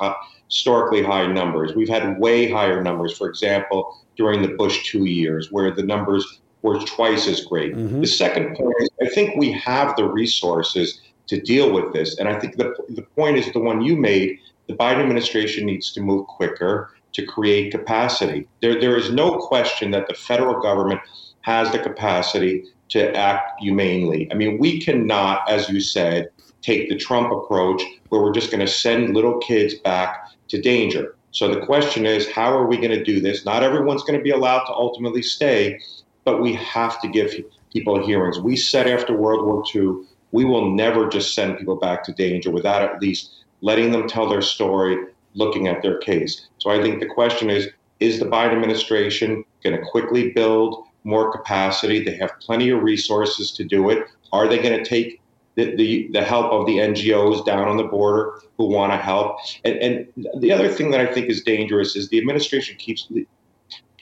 historically 0.50 1.02
high 1.02 1.26
numbers. 1.26 1.74
We've 1.74 1.88
had 1.88 2.18
way 2.18 2.50
higher 2.50 2.82
numbers, 2.82 3.16
for 3.16 3.30
example, 3.30 3.96
during 4.14 4.42
the 4.42 4.54
Bush 4.56 4.90
two 4.90 5.06
years, 5.06 5.50
where 5.50 5.70
the 5.70 5.82
numbers 5.82 6.40
were 6.66 6.80
twice 6.80 7.26
as 7.28 7.44
great. 7.44 7.74
Mm-hmm. 7.74 8.00
The 8.00 8.06
second 8.06 8.56
point 8.56 8.74
is 8.80 8.90
I 9.00 9.08
think 9.14 9.36
we 9.36 9.52
have 9.52 9.94
the 9.96 10.04
resources 10.04 11.00
to 11.28 11.40
deal 11.40 11.72
with 11.72 11.92
this. 11.92 12.18
And 12.18 12.28
I 12.28 12.38
think 12.38 12.56
the, 12.56 12.74
the 12.88 13.02
point 13.02 13.38
is 13.38 13.52
the 13.52 13.60
one 13.60 13.82
you 13.82 13.96
made 13.96 14.38
the 14.68 14.74
Biden 14.74 15.00
administration 15.00 15.64
needs 15.64 15.92
to 15.92 16.00
move 16.00 16.26
quicker 16.26 16.90
to 17.12 17.24
create 17.24 17.70
capacity. 17.70 18.48
There, 18.60 18.80
there 18.80 18.96
is 18.96 19.12
no 19.12 19.38
question 19.38 19.92
that 19.92 20.08
the 20.08 20.14
federal 20.14 20.60
government 20.60 21.00
has 21.42 21.70
the 21.70 21.78
capacity 21.78 22.64
to 22.88 23.16
act 23.16 23.60
humanely. 23.60 24.28
I 24.30 24.34
mean, 24.34 24.58
we 24.58 24.80
cannot, 24.80 25.48
as 25.48 25.68
you 25.68 25.80
said, 25.80 26.30
take 26.62 26.88
the 26.88 26.96
Trump 26.96 27.32
approach 27.32 27.82
where 28.08 28.20
we're 28.20 28.34
just 28.34 28.50
going 28.50 28.64
to 28.64 28.72
send 28.72 29.14
little 29.14 29.38
kids 29.38 29.74
back 29.74 30.30
to 30.48 30.60
danger. 30.60 31.14
So 31.30 31.48
the 31.48 31.64
question 31.64 32.06
is, 32.06 32.30
how 32.30 32.50
are 32.56 32.66
we 32.66 32.76
going 32.76 32.98
to 32.98 33.04
do 33.04 33.20
this? 33.20 33.44
Not 33.44 33.62
everyone's 33.62 34.02
going 34.02 34.18
to 34.18 34.22
be 34.22 34.30
allowed 34.30 34.64
to 34.64 34.72
ultimately 34.72 35.22
stay, 35.22 35.80
but 36.26 36.42
we 36.42 36.52
have 36.54 37.00
to 37.00 37.08
give 37.08 37.32
people 37.72 38.04
hearings. 38.04 38.38
We 38.38 38.56
said 38.56 38.88
after 38.88 39.16
World 39.16 39.46
War 39.46 39.62
II, 39.74 40.04
we 40.32 40.44
will 40.44 40.74
never 40.74 41.08
just 41.08 41.34
send 41.34 41.56
people 41.56 41.76
back 41.76 42.02
to 42.04 42.12
danger 42.12 42.50
without 42.50 42.82
at 42.82 43.00
least 43.00 43.44
letting 43.62 43.92
them 43.92 44.08
tell 44.08 44.28
their 44.28 44.42
story, 44.42 44.98
looking 45.34 45.68
at 45.68 45.82
their 45.82 45.98
case. 45.98 46.48
So 46.58 46.70
I 46.70 46.82
think 46.82 47.00
the 47.00 47.06
question 47.06 47.48
is 47.48 47.68
is 48.00 48.18
the 48.18 48.26
Biden 48.26 48.52
administration 48.52 49.42
going 49.64 49.74
to 49.74 49.82
quickly 49.86 50.32
build 50.32 50.84
more 51.04 51.32
capacity? 51.32 52.04
They 52.04 52.16
have 52.16 52.38
plenty 52.40 52.68
of 52.70 52.82
resources 52.82 53.52
to 53.52 53.64
do 53.64 53.88
it. 53.88 54.06
Are 54.32 54.48
they 54.48 54.58
going 54.58 54.76
to 54.76 54.84
take 54.84 55.22
the, 55.54 55.74
the, 55.76 56.10
the, 56.12 56.22
help 56.22 56.52
of 56.52 56.66
the 56.66 56.76
NGOs 56.76 57.46
down 57.46 57.68
on 57.68 57.78
the 57.78 57.84
border 57.84 58.38
who 58.58 58.66
want 58.66 58.92
to 58.92 58.98
help? 58.98 59.38
And, 59.64 59.76
and 59.76 60.26
the 60.38 60.52
other 60.52 60.68
thing 60.68 60.90
that 60.90 61.00
I 61.00 61.06
think 61.06 61.30
is 61.30 61.42
dangerous 61.42 61.96
is 61.96 62.10
the 62.10 62.18
administration 62.18 62.76
keeps 62.76 63.10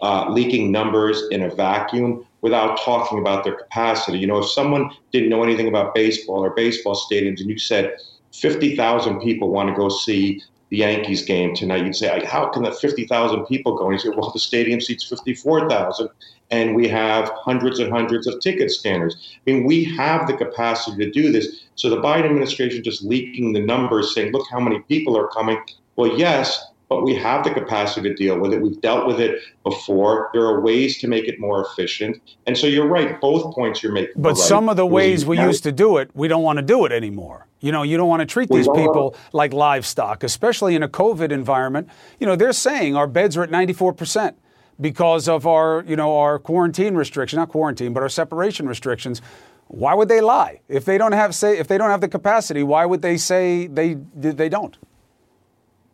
uh, 0.02 0.28
leaking 0.30 0.72
numbers 0.72 1.22
in 1.30 1.42
a 1.42 1.54
vacuum 1.54 2.26
without 2.40 2.78
talking 2.80 3.18
about 3.18 3.44
their 3.44 3.54
capacity. 3.54 4.18
You 4.18 4.26
know, 4.26 4.38
if 4.38 4.50
someone 4.50 4.90
didn't 5.12 5.30
know 5.30 5.42
anything 5.42 5.68
about 5.68 5.94
baseball 5.94 6.44
or 6.44 6.50
baseball 6.50 6.94
stadiums 6.94 7.40
and 7.40 7.48
you 7.48 7.58
said 7.58 7.96
50,000 8.32 9.20
people 9.20 9.50
want 9.50 9.70
to 9.70 9.74
go 9.74 9.88
see 9.88 10.42
the 10.70 10.78
Yankees 10.78 11.24
game 11.24 11.54
tonight, 11.54 11.84
you'd 11.84 11.96
say, 11.96 12.24
how 12.24 12.48
can 12.48 12.64
the 12.64 12.72
50,000 12.72 13.46
people 13.46 13.76
go? 13.76 13.88
And 13.88 13.94
you 13.94 13.98
say, 13.98 14.14
well, 14.16 14.30
the 14.30 14.40
stadium 14.40 14.80
seats 14.80 15.08
54,000 15.08 16.08
and 16.50 16.74
we 16.74 16.86
have 16.88 17.30
hundreds 17.34 17.78
and 17.78 17.90
hundreds 17.90 18.26
of 18.26 18.40
ticket 18.40 18.70
scanners. 18.70 19.16
I 19.46 19.50
mean, 19.50 19.64
we 19.64 19.84
have 19.96 20.26
the 20.26 20.36
capacity 20.36 21.04
to 21.04 21.10
do 21.10 21.32
this. 21.32 21.64
So 21.76 21.88
the 21.88 21.96
Biden 21.96 22.26
administration 22.26 22.82
just 22.82 23.02
leaking 23.02 23.52
the 23.52 23.60
numbers 23.60 24.14
saying, 24.14 24.32
look 24.32 24.46
how 24.50 24.60
many 24.60 24.80
people 24.80 25.16
are 25.16 25.28
coming. 25.28 25.58
Well, 25.96 26.18
yes, 26.18 26.62
but 26.94 27.02
we 27.02 27.14
have 27.16 27.42
the 27.42 27.50
capacity 27.50 28.08
to 28.08 28.14
deal 28.14 28.38
with 28.38 28.52
it. 28.52 28.60
We've 28.60 28.80
dealt 28.80 29.06
with 29.06 29.18
it 29.18 29.40
before. 29.64 30.30
There 30.32 30.44
are 30.44 30.60
ways 30.60 30.98
to 30.98 31.08
make 31.08 31.26
it 31.26 31.40
more 31.40 31.66
efficient. 31.66 32.20
And 32.46 32.56
so 32.56 32.68
you're 32.68 32.86
right, 32.86 33.20
both 33.20 33.52
points 33.52 33.82
you're 33.82 33.92
making. 33.92 34.14
But 34.16 34.36
some 34.36 34.68
of 34.68 34.76
the 34.76 34.86
ways 34.86 35.26
we 35.26 35.40
used 35.40 35.64
to 35.64 35.72
do 35.72 35.96
it, 35.96 36.10
we 36.14 36.28
don't 36.28 36.44
want 36.44 36.58
to 36.58 36.62
do 36.62 36.84
it 36.84 36.92
anymore. 36.92 37.48
You 37.60 37.72
know, 37.72 37.82
you 37.82 37.96
don't 37.96 38.08
want 38.08 38.20
to 38.20 38.26
treat 38.26 38.48
these 38.48 38.68
people 38.68 39.16
like 39.32 39.52
livestock, 39.52 40.22
especially 40.22 40.76
in 40.76 40.82
a 40.82 40.88
COVID 40.88 41.32
environment. 41.32 41.88
You 42.20 42.26
know, 42.26 42.36
they're 42.36 42.52
saying 42.52 42.94
our 42.94 43.06
beds 43.08 43.36
are 43.36 43.42
at 43.42 43.50
94% 43.50 44.34
because 44.80 45.28
of 45.28 45.46
our, 45.46 45.84
you 45.86 45.96
know, 45.96 46.16
our 46.16 46.38
quarantine 46.38 46.94
restriction, 46.94 47.38
not 47.38 47.48
quarantine, 47.48 47.92
but 47.92 48.02
our 48.02 48.08
separation 48.08 48.68
restrictions. 48.68 49.20
Why 49.66 49.94
would 49.94 50.08
they 50.08 50.20
lie? 50.20 50.60
If 50.68 50.84
they 50.84 50.98
don't 50.98 51.12
have 51.12 51.34
say 51.34 51.58
if 51.58 51.66
they 51.66 51.78
don't 51.78 51.90
have 51.90 52.02
the 52.02 52.08
capacity, 52.08 52.62
why 52.62 52.86
would 52.86 53.02
they 53.02 53.16
say 53.16 53.66
they 53.66 53.94
they 54.14 54.48
don't? 54.48 54.76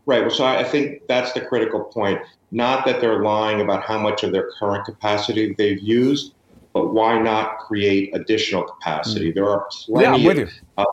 Right. 0.06 0.22
Well, 0.22 0.30
so 0.30 0.44
I 0.44 0.64
think 0.64 1.06
that's 1.08 1.32
the 1.32 1.40
critical 1.40 1.84
point. 1.84 2.20
Not 2.50 2.84
that 2.86 3.00
they're 3.00 3.22
lying 3.22 3.60
about 3.60 3.84
how 3.84 3.98
much 3.98 4.22
of 4.24 4.32
their 4.32 4.50
current 4.58 4.84
capacity 4.84 5.54
they've 5.56 5.80
used, 5.80 6.34
but 6.72 6.92
why 6.92 7.18
not 7.20 7.58
create 7.58 8.14
additional 8.14 8.64
capacity? 8.64 9.30
Mm. 9.30 9.34
There 9.34 9.48
are 9.48 9.68
plenty. 9.70 10.22
Yeah, 10.22 10.26
with 10.26 10.38
you. 10.38 10.48
Uh, 10.76 10.84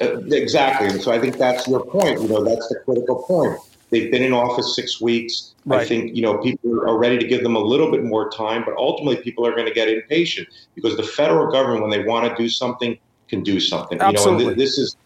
exactly. 0.00 0.88
And 0.88 1.00
so 1.00 1.12
I 1.12 1.18
think 1.18 1.38
that's 1.38 1.66
your 1.66 1.84
point. 1.84 2.20
You 2.20 2.28
know, 2.28 2.44
that's 2.44 2.68
the 2.68 2.80
critical 2.84 3.22
point. 3.22 3.58
They've 3.90 4.10
been 4.10 4.22
in 4.22 4.32
office 4.32 4.74
six 4.74 5.00
weeks. 5.00 5.54
Right. 5.64 5.80
I 5.80 5.84
think 5.84 6.14
you 6.14 6.22
know 6.22 6.38
people 6.38 6.80
are 6.80 6.98
ready 6.98 7.18
to 7.18 7.26
give 7.26 7.42
them 7.42 7.56
a 7.56 7.60
little 7.60 7.90
bit 7.90 8.04
more 8.04 8.30
time, 8.30 8.64
but 8.64 8.76
ultimately 8.76 9.22
people 9.22 9.46
are 9.46 9.52
going 9.52 9.66
to 9.66 9.74
get 9.74 9.88
impatient 9.88 10.48
because 10.74 10.96
the 10.96 11.02
federal 11.02 11.50
government, 11.50 11.82
when 11.82 11.90
they 11.90 12.04
want 12.04 12.28
to 12.28 12.34
do 12.40 12.48
something, 12.48 12.98
can 13.28 13.42
do 13.42 13.60
something. 13.60 14.00
Absolutely. 14.00 14.44
You 14.44 14.50
know, 14.50 14.56
this 14.56 14.78
is 14.78 14.96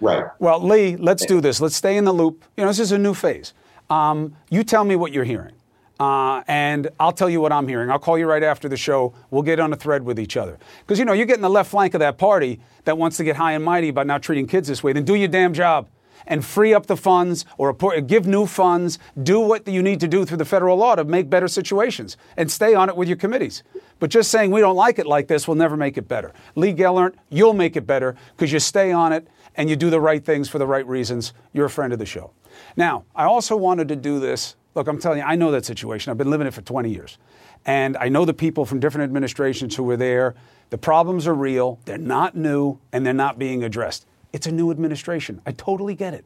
right. 0.00 0.24
Well, 0.38 0.60
Lee, 0.60 0.96
let's 0.96 1.24
do 1.26 1.40
this. 1.40 1.60
Let's 1.60 1.76
stay 1.76 1.96
in 1.96 2.04
the 2.04 2.12
loop. 2.12 2.44
You 2.56 2.64
know, 2.64 2.70
this 2.70 2.80
is 2.80 2.92
a 2.92 2.98
new 2.98 3.14
phase. 3.14 3.52
Um, 3.90 4.36
you 4.50 4.64
tell 4.64 4.84
me 4.84 4.96
what 4.96 5.12
you're 5.12 5.24
hearing. 5.24 5.52
Uh, 5.98 6.42
and 6.46 6.88
I'll 7.00 7.12
tell 7.12 7.30
you 7.30 7.40
what 7.40 7.52
I'm 7.52 7.66
hearing. 7.66 7.90
I'll 7.90 7.98
call 7.98 8.18
you 8.18 8.26
right 8.26 8.42
after 8.42 8.68
the 8.68 8.76
show. 8.76 9.14
We'll 9.30 9.42
get 9.42 9.58
on 9.58 9.72
a 9.72 9.76
thread 9.76 10.02
with 10.02 10.20
each 10.20 10.36
other. 10.36 10.58
Because, 10.80 10.98
you 10.98 11.04
know, 11.04 11.14
you're 11.14 11.26
getting 11.26 11.42
the 11.42 11.50
left 11.50 11.70
flank 11.70 11.94
of 11.94 12.00
that 12.00 12.18
party 12.18 12.60
that 12.84 12.98
wants 12.98 13.16
to 13.16 13.24
get 13.24 13.36
high 13.36 13.52
and 13.52 13.64
mighty 13.64 13.88
about 13.88 14.06
not 14.06 14.22
treating 14.22 14.46
kids 14.46 14.68
this 14.68 14.82
way. 14.82 14.92
Then 14.92 15.04
do 15.04 15.14
your 15.14 15.28
damn 15.28 15.54
job 15.54 15.88
and 16.26 16.44
free 16.44 16.74
up 16.74 16.86
the 16.86 16.96
funds 16.96 17.46
or 17.56 17.72
give 18.02 18.26
new 18.26 18.46
funds. 18.46 18.98
Do 19.22 19.40
what 19.40 19.66
you 19.66 19.82
need 19.82 20.00
to 20.00 20.08
do 20.08 20.26
through 20.26 20.36
the 20.36 20.44
federal 20.44 20.76
law 20.76 20.96
to 20.96 21.04
make 21.04 21.30
better 21.30 21.48
situations 21.48 22.16
and 22.36 22.50
stay 22.50 22.74
on 22.74 22.88
it 22.90 22.96
with 22.96 23.08
your 23.08 23.16
committees. 23.16 23.62
But 23.98 24.10
just 24.10 24.30
saying 24.30 24.50
we 24.50 24.60
don't 24.60 24.76
like 24.76 24.98
it 24.98 25.06
like 25.06 25.28
this 25.28 25.48
will 25.48 25.54
never 25.54 25.76
make 25.76 25.96
it 25.96 26.08
better. 26.08 26.34
Lee 26.56 26.74
Gelernt, 26.74 27.14
you'll 27.30 27.54
make 27.54 27.76
it 27.76 27.86
better 27.86 28.16
because 28.36 28.52
you 28.52 28.60
stay 28.60 28.92
on 28.92 29.12
it 29.12 29.26
and 29.56 29.70
you 29.70 29.76
do 29.76 29.90
the 29.90 30.00
right 30.00 30.24
things 30.24 30.48
for 30.48 30.58
the 30.58 30.66
right 30.66 30.86
reasons. 30.86 31.32
You're 31.52 31.66
a 31.66 31.70
friend 31.70 31.92
of 31.92 31.98
the 31.98 32.06
show. 32.06 32.32
Now, 32.76 33.04
I 33.14 33.24
also 33.24 33.56
wanted 33.56 33.88
to 33.88 33.96
do 33.96 34.20
this. 34.20 34.56
Look, 34.74 34.88
I'm 34.88 34.98
telling 34.98 35.18
you, 35.18 35.24
I 35.24 35.36
know 35.36 35.50
that 35.52 35.64
situation. 35.64 36.10
I've 36.10 36.18
been 36.18 36.30
living 36.30 36.46
it 36.46 36.54
for 36.54 36.62
20 36.62 36.90
years. 36.90 37.18
And 37.64 37.96
I 37.96 38.08
know 38.08 38.24
the 38.24 38.34
people 38.34 38.64
from 38.64 38.78
different 38.78 39.04
administrations 39.04 39.74
who 39.74 39.82
were 39.82 39.96
there. 39.96 40.34
The 40.70 40.78
problems 40.78 41.26
are 41.26 41.34
real, 41.34 41.78
they're 41.84 41.98
not 41.98 42.36
new, 42.36 42.78
and 42.92 43.04
they're 43.04 43.12
not 43.12 43.38
being 43.38 43.64
addressed. 43.64 44.06
It's 44.32 44.46
a 44.46 44.52
new 44.52 44.70
administration. 44.70 45.40
I 45.46 45.52
totally 45.52 45.94
get 45.94 46.12
it. 46.12 46.24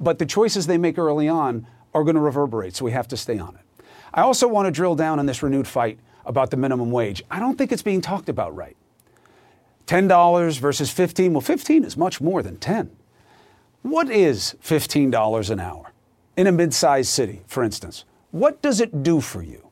But 0.00 0.18
the 0.18 0.26
choices 0.26 0.66
they 0.66 0.78
make 0.78 0.98
early 0.98 1.28
on 1.28 1.66
are 1.94 2.02
going 2.02 2.14
to 2.14 2.20
reverberate, 2.20 2.74
so 2.74 2.84
we 2.84 2.90
have 2.92 3.06
to 3.08 3.16
stay 3.16 3.38
on 3.38 3.54
it. 3.54 3.84
I 4.14 4.22
also 4.22 4.48
want 4.48 4.66
to 4.66 4.70
drill 4.70 4.94
down 4.94 5.18
on 5.18 5.26
this 5.26 5.42
renewed 5.42 5.68
fight 5.68 5.98
about 6.24 6.50
the 6.50 6.56
minimum 6.56 6.90
wage. 6.90 7.22
I 7.30 7.38
don't 7.38 7.56
think 7.56 7.72
it's 7.72 7.82
being 7.82 8.00
talked 8.00 8.28
about 8.28 8.54
right. 8.54 8.76
$10 9.86 10.58
versus 10.58 10.90
15. 10.90 11.32
Well, 11.32 11.40
15 11.40 11.84
is 11.84 11.96
much 11.96 12.20
more 12.20 12.42
than 12.42 12.56
10. 12.56 12.90
What 13.82 14.10
is 14.10 14.54
$15 14.62 15.50
an 15.50 15.60
hour 15.60 15.92
in 16.36 16.46
a 16.46 16.52
mid-sized 16.52 17.10
city, 17.10 17.42
for 17.46 17.64
instance? 17.64 18.04
What 18.30 18.62
does 18.62 18.80
it 18.80 19.02
do 19.02 19.20
for 19.20 19.42
you? 19.42 19.68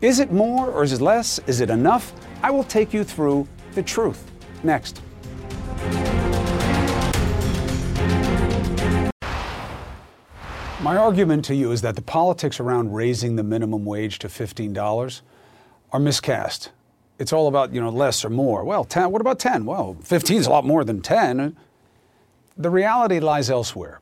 Is 0.00 0.18
it 0.20 0.30
more 0.32 0.70
or 0.70 0.82
is 0.82 0.92
it 0.92 1.00
less? 1.00 1.38
Is 1.46 1.60
it 1.60 1.70
enough? 1.70 2.12
I 2.42 2.50
will 2.50 2.64
take 2.64 2.92
you 2.92 3.04
through 3.04 3.48
the 3.72 3.82
truth 3.82 4.30
next. 4.62 5.00
My 10.82 10.96
argument 10.96 11.44
to 11.46 11.54
you 11.54 11.72
is 11.72 11.80
that 11.82 11.96
the 11.96 12.02
politics 12.02 12.60
around 12.60 12.92
raising 12.92 13.36
the 13.36 13.42
minimum 13.42 13.84
wage 13.84 14.18
to 14.20 14.28
$15 14.28 15.22
are 15.92 15.98
miscast. 15.98 16.70
It's 17.18 17.32
all 17.32 17.48
about, 17.48 17.72
you 17.72 17.80
know, 17.80 17.88
less 17.88 18.24
or 18.24 18.30
more. 18.30 18.64
Well, 18.64 18.84
10, 18.84 19.10
what 19.10 19.20
about 19.20 19.38
10? 19.38 19.64
Well, 19.64 19.96
15 20.02 20.38
is 20.38 20.46
a 20.46 20.50
lot 20.50 20.64
more 20.64 20.84
than 20.84 21.00
10. 21.00 21.56
The 22.56 22.70
reality 22.70 23.20
lies 23.20 23.50
elsewhere. 23.50 24.00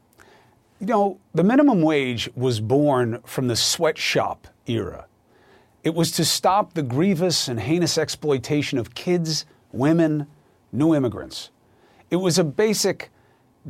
You 0.81 0.87
know, 0.87 1.19
the 1.33 1.45
minimum 1.45 1.83
wage 1.83 2.29
was 2.35 2.61
born 2.61 3.21
from 3.25 3.49
the 3.49 3.57
sweatshop 3.57 4.49
era. 4.67 5.07
It 5.83 5.95
was 5.95 6.11
to 6.13 6.25
stop 6.25 6.75
the 6.75 6.83
grievous 6.83 7.47
and 7.47 7.61
heinous 7.61 7.99
exploitation 7.99 8.79
of 8.79 8.95
kids, 8.95 9.47
women, 9.71 10.27
new 10.73 10.95
immigrants. 10.95 11.51
It 12.11 12.17
was 12.17 12.39
a 12.39 12.45
basic 12.45 13.11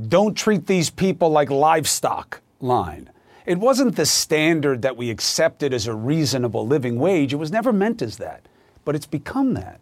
don't 0.08 0.36
treat 0.36 0.66
these 0.66 0.90
people 0.90 1.30
like 1.30 1.50
livestock 1.50 2.40
line. 2.60 3.10
It 3.46 3.58
wasn't 3.58 3.96
the 3.96 4.06
standard 4.06 4.82
that 4.82 4.96
we 4.96 5.10
accepted 5.10 5.72
as 5.72 5.86
a 5.86 5.94
reasonable 5.94 6.66
living 6.66 6.98
wage. 6.98 7.32
It 7.32 7.36
was 7.36 7.52
never 7.52 7.72
meant 7.72 8.02
as 8.02 8.16
that, 8.16 8.48
but 8.84 8.94
it's 8.94 9.06
become 9.06 9.54
that. 9.54 9.80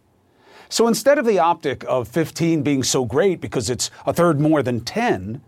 So 0.68 0.88
instead 0.88 1.18
of 1.18 1.26
the 1.26 1.38
optic 1.38 1.84
of 1.86 2.09
15 2.09 2.62
being 2.62 2.82
so 2.82 3.05
great 3.05 3.40
because 3.40 3.68
it's 3.68 3.90
a 4.07 4.12
third 4.12 4.40
more 4.40 4.62
than 4.62 4.80
10, 4.80 5.42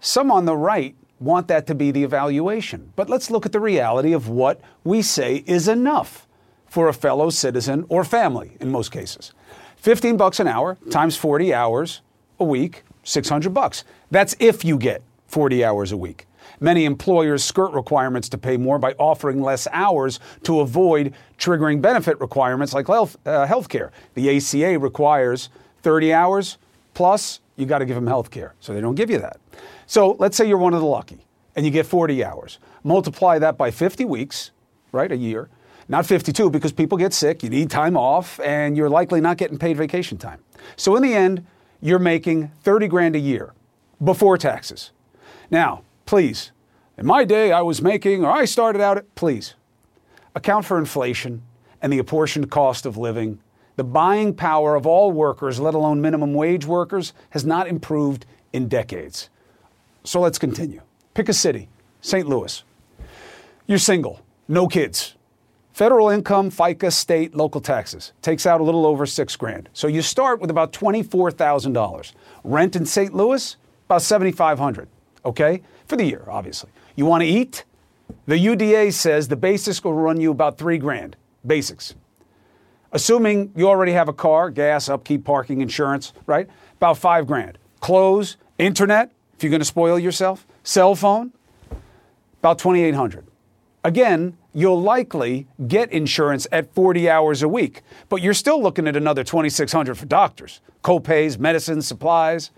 some 0.00 0.30
on 0.30 0.44
the 0.44 0.56
right 0.56 0.94
want 1.18 1.48
that 1.48 1.66
to 1.68 1.74
be 1.74 1.90
the 1.90 2.04
evaluation. 2.04 2.92
But 2.96 3.08
let's 3.08 3.30
look 3.30 3.46
at 3.46 3.52
the 3.52 3.60
reality 3.60 4.12
of 4.12 4.28
what 4.28 4.60
we 4.84 5.00
say 5.00 5.42
is 5.46 5.68
enough 5.68 6.26
for 6.66 6.88
a 6.88 6.92
fellow 6.92 7.30
citizen 7.30 7.86
or 7.88 8.04
family 8.04 8.56
in 8.60 8.70
most 8.70 8.92
cases. 8.92 9.32
15 9.76 10.16
bucks 10.16 10.40
an 10.40 10.46
hour 10.46 10.76
times 10.90 11.16
40 11.16 11.54
hours 11.54 12.02
a 12.38 12.44
week, 12.44 12.82
600 13.04 13.54
bucks. 13.54 13.84
That's 14.10 14.36
if 14.38 14.64
you 14.64 14.76
get 14.76 15.02
40 15.28 15.64
hours 15.64 15.92
a 15.92 15.96
week. 15.96 16.26
Many 16.60 16.84
employers 16.84 17.44
skirt 17.44 17.72
requirements 17.72 18.28
to 18.30 18.38
pay 18.38 18.56
more 18.56 18.78
by 18.78 18.92
offering 18.98 19.42
less 19.42 19.66
hours 19.72 20.20
to 20.44 20.60
avoid 20.60 21.14
triggering 21.38 21.80
benefit 21.80 22.20
requirements 22.20 22.72
like 22.72 22.86
health 22.86 23.16
uh, 23.26 23.62
care. 23.68 23.92
The 24.14 24.36
ACA 24.36 24.78
requires 24.78 25.50
30 25.82 26.12
hours, 26.12 26.58
Plus, 26.96 27.40
you 27.56 27.66
got 27.66 27.80
to 27.80 27.84
give 27.84 27.94
them 27.94 28.06
health 28.06 28.30
care, 28.30 28.54
so 28.58 28.72
they 28.72 28.80
don't 28.80 28.94
give 28.94 29.10
you 29.10 29.18
that. 29.18 29.38
So 29.86 30.16
let's 30.18 30.34
say 30.34 30.48
you're 30.48 30.56
one 30.56 30.72
of 30.72 30.80
the 30.80 30.86
lucky 30.86 31.26
and 31.54 31.66
you 31.66 31.70
get 31.70 31.84
40 31.84 32.24
hours. 32.24 32.58
Multiply 32.84 33.38
that 33.38 33.58
by 33.58 33.70
50 33.70 34.06
weeks, 34.06 34.50
right? 34.92 35.12
A 35.12 35.16
year. 35.16 35.50
Not 35.90 36.06
52 36.06 36.48
because 36.48 36.72
people 36.72 36.96
get 36.96 37.12
sick, 37.12 37.42
you 37.42 37.50
need 37.50 37.68
time 37.68 37.98
off, 37.98 38.40
and 38.40 38.78
you're 38.78 38.88
likely 38.88 39.20
not 39.20 39.36
getting 39.36 39.58
paid 39.58 39.76
vacation 39.76 40.16
time. 40.16 40.40
So 40.76 40.96
in 40.96 41.02
the 41.02 41.12
end, 41.12 41.46
you're 41.82 41.98
making 41.98 42.50
30 42.62 42.88
grand 42.88 43.14
a 43.14 43.18
year 43.18 43.52
before 44.02 44.38
taxes. 44.38 44.92
Now, 45.50 45.82
please, 46.06 46.52
in 46.96 47.04
my 47.04 47.24
day, 47.24 47.52
I 47.52 47.60
was 47.60 47.82
making, 47.82 48.24
or 48.24 48.30
I 48.30 48.46
started 48.46 48.80
out 48.80 48.96
at, 48.96 49.14
please, 49.14 49.54
account 50.34 50.64
for 50.64 50.78
inflation 50.78 51.42
and 51.82 51.92
the 51.92 51.98
apportioned 51.98 52.50
cost 52.50 52.86
of 52.86 52.96
living. 52.96 53.38
The 53.76 53.84
buying 53.84 54.34
power 54.34 54.74
of 54.74 54.86
all 54.86 55.12
workers, 55.12 55.60
let 55.60 55.74
alone 55.74 56.00
minimum 56.00 56.32
wage 56.32 56.64
workers, 56.64 57.12
has 57.30 57.44
not 57.44 57.68
improved 57.68 58.24
in 58.52 58.68
decades. 58.68 59.28
So 60.04 60.20
let's 60.20 60.38
continue. 60.38 60.80
Pick 61.12 61.28
a 61.28 61.34
city, 61.34 61.68
St. 62.00 62.26
Louis. 62.26 62.64
You're 63.66 63.78
single, 63.78 64.20
no 64.48 64.66
kids. 64.66 65.16
Federal 65.72 66.08
income, 66.08 66.50
FICA, 66.50 66.90
state, 66.90 67.34
local 67.34 67.60
taxes 67.60 68.12
takes 68.22 68.46
out 68.46 68.62
a 68.62 68.64
little 68.64 68.86
over 68.86 69.04
six 69.04 69.36
grand. 69.36 69.68
So 69.74 69.88
you 69.88 70.00
start 70.00 70.40
with 70.40 70.48
about 70.48 70.72
$24,000. 70.72 72.12
Rent 72.44 72.76
in 72.76 72.86
St. 72.86 73.12
Louis, 73.12 73.56
about 73.84 74.00
7,500. 74.00 74.88
Okay? 75.26 75.62
For 75.86 75.96
the 75.96 76.04
year, 76.04 76.24
obviously. 76.28 76.70
You 76.96 77.06
want 77.06 77.22
to 77.22 77.26
eat? 77.26 77.64
The 78.26 78.34
USDA 78.34 78.92
says 78.92 79.28
the 79.28 79.36
basics 79.36 79.82
will 79.82 79.94
run 79.94 80.20
you 80.20 80.30
about 80.30 80.58
three 80.58 80.78
grand. 80.78 81.16
Basics. 81.46 81.94
Assuming 82.92 83.52
you 83.56 83.68
already 83.68 83.92
have 83.92 84.08
a 84.08 84.12
car, 84.12 84.50
gas, 84.50 84.88
upkeep, 84.88 85.24
parking, 85.24 85.60
insurance, 85.60 86.12
right? 86.26 86.48
About 86.76 86.98
five 86.98 87.26
grand. 87.26 87.58
Clothes, 87.80 88.36
internet, 88.58 89.12
if 89.36 89.42
you're 89.42 89.50
going 89.50 89.60
to 89.60 89.66
spoil 89.66 89.98
yourself, 89.98 90.46
cell 90.62 90.94
phone, 90.94 91.32
about 92.40 92.58
2,800. 92.58 93.26
Again, 93.84 94.36
you'll 94.54 94.80
likely 94.80 95.46
get 95.68 95.92
insurance 95.92 96.46
at 96.50 96.72
40 96.74 97.08
hours 97.08 97.42
a 97.42 97.48
week, 97.48 97.82
but 98.08 98.22
you're 98.22 98.34
still 98.34 98.60
looking 98.60 98.88
at 98.88 98.96
another 98.96 99.22
2,600 99.22 99.96
for 99.96 100.06
doctors, 100.06 100.60
copays, 100.82 101.38
medicines, 101.38 101.86
supplies. 101.86 102.50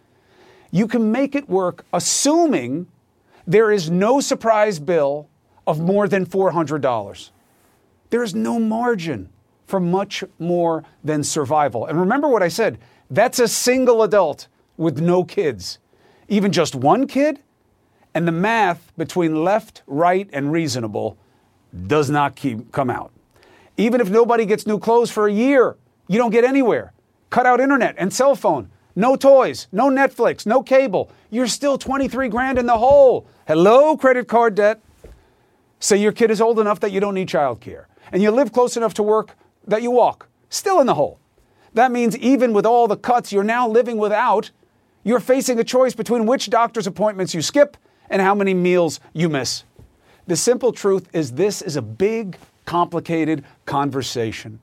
You 0.70 0.87
can 0.87 1.11
make 1.11 1.35
it 1.35 1.49
work 1.49 1.85
assuming 1.93 2.87
there 3.49 3.73
is 3.73 3.91
no 3.91 4.21
surprise 4.21 4.79
bill 4.79 5.31
of 5.67 5.81
more 5.81 6.07
than 6.07 6.27
$400. 6.27 7.31
There 8.11 8.23
is 8.23 8.35
no 8.35 8.61
margin 8.61 9.31
for 9.67 9.81
much 9.81 10.23
more 10.39 10.85
than 11.03 11.25
survival. 11.25 11.87
And 11.87 11.99
remember 11.99 12.29
what 12.29 12.43
I 12.43 12.49
said 12.49 12.79
that's 13.11 13.39
a 13.39 13.49
single 13.49 14.03
adult 14.03 14.49
with 14.77 15.01
no 15.01 15.25
kids. 15.25 15.79
Even 16.29 16.53
just 16.53 16.75
one 16.75 17.07
kid, 17.07 17.41
and 18.15 18.29
the 18.29 18.33
math 18.33 18.93
between 18.99 19.43
left, 19.43 19.83
right, 19.87 20.29
and 20.31 20.53
reasonable 20.53 21.17
does 21.87 22.11
not 22.11 22.37
keep, 22.37 22.71
come 22.71 22.91
out. 22.91 23.13
Even 23.79 24.03
if 24.03 24.11
nobody 24.11 24.45
gets 24.45 24.67
new 24.67 24.79
clothes 24.79 25.11
for 25.11 25.27
a 25.27 25.33
year, 25.33 25.77
you 26.07 26.19
don't 26.19 26.31
get 26.31 26.45
anywhere. 26.45 26.93
Cut 27.31 27.47
out 27.47 27.61
internet 27.61 27.95
and 27.97 28.13
cell 28.13 28.35
phone. 28.35 28.71
No 28.95 29.17
toys, 29.17 29.69
no 29.73 29.89
Netflix, 29.89 30.45
no 30.45 30.63
cable. 30.63 31.11
You're 31.31 31.47
still 31.47 31.76
23 31.76 32.29
grand 32.29 32.59
in 32.59 32.66
the 32.66 32.79
hole. 32.79 33.26
Hello, 33.47 33.97
credit 33.97 34.29
card 34.29 34.55
debt. 34.55 34.81
Say 35.81 35.99
your 35.99 36.12
kid 36.12 36.31
is 36.31 36.41
old 36.41 36.59
enough 36.59 36.81
that 36.81 36.91
you 36.91 37.01
don't 37.01 37.14
need 37.14 37.29
childcare, 37.29 37.85
and 38.11 38.22
you 38.22 38.31
live 38.31 38.53
close 38.53 38.76
enough 38.76 38.95
to 38.95 39.03
work 39.03 39.37
that 39.66 39.83
you 39.83 39.91
walk. 39.91 40.29
Still 40.49 40.81
in 40.81 40.87
the 40.87 40.95
hole. 40.95 41.18
That 41.74 41.93
means 41.93 42.16
even 42.16 42.53
with 42.53 42.66
all 42.66 42.89
the 42.89 42.97
cuts 42.97 43.31
you're 43.33 43.45
now 43.45 43.68
living 43.68 43.99
without, 43.99 44.51
you're 45.05 45.20
facing 45.20 45.61
a 45.61 45.64
choice 45.64 45.95
between 45.95 46.26
which 46.26 46.51
doctor's 46.51 46.87
appointments 46.87 47.35
you 47.35 47.43
skip 47.43 47.76
and 48.11 48.22
how 48.22 48.35
many 48.35 48.55
meals 48.55 48.99
you 49.12 49.29
miss. 49.29 49.64
The 50.26 50.37
simple 50.37 50.72
truth 50.72 51.09
is 51.12 51.33
this 51.33 51.62
is 51.62 51.76
a 51.76 51.83
big, 51.83 52.39
complicated 52.64 53.45
conversation. 53.66 54.61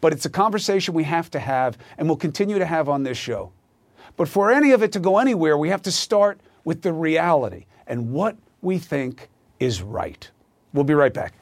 But 0.00 0.12
it's 0.12 0.24
a 0.24 0.30
conversation 0.30 0.94
we 0.94 1.04
have 1.04 1.30
to 1.30 1.40
have 1.40 1.78
and 1.98 2.08
will 2.08 2.16
continue 2.16 2.58
to 2.58 2.66
have 2.66 2.88
on 2.88 3.02
this 3.04 3.16
show. 3.16 3.52
But 4.20 4.28
for 4.28 4.52
any 4.52 4.72
of 4.72 4.82
it 4.82 4.92
to 4.92 5.00
go 5.00 5.16
anywhere, 5.16 5.56
we 5.56 5.70
have 5.70 5.80
to 5.80 5.90
start 5.90 6.42
with 6.62 6.82
the 6.82 6.92
reality 6.92 7.64
and 7.86 8.12
what 8.12 8.36
we 8.60 8.76
think 8.76 9.30
is 9.58 9.80
right. 9.80 10.30
We'll 10.74 10.84
be 10.84 10.92
right 10.92 11.14
back. 11.14 11.32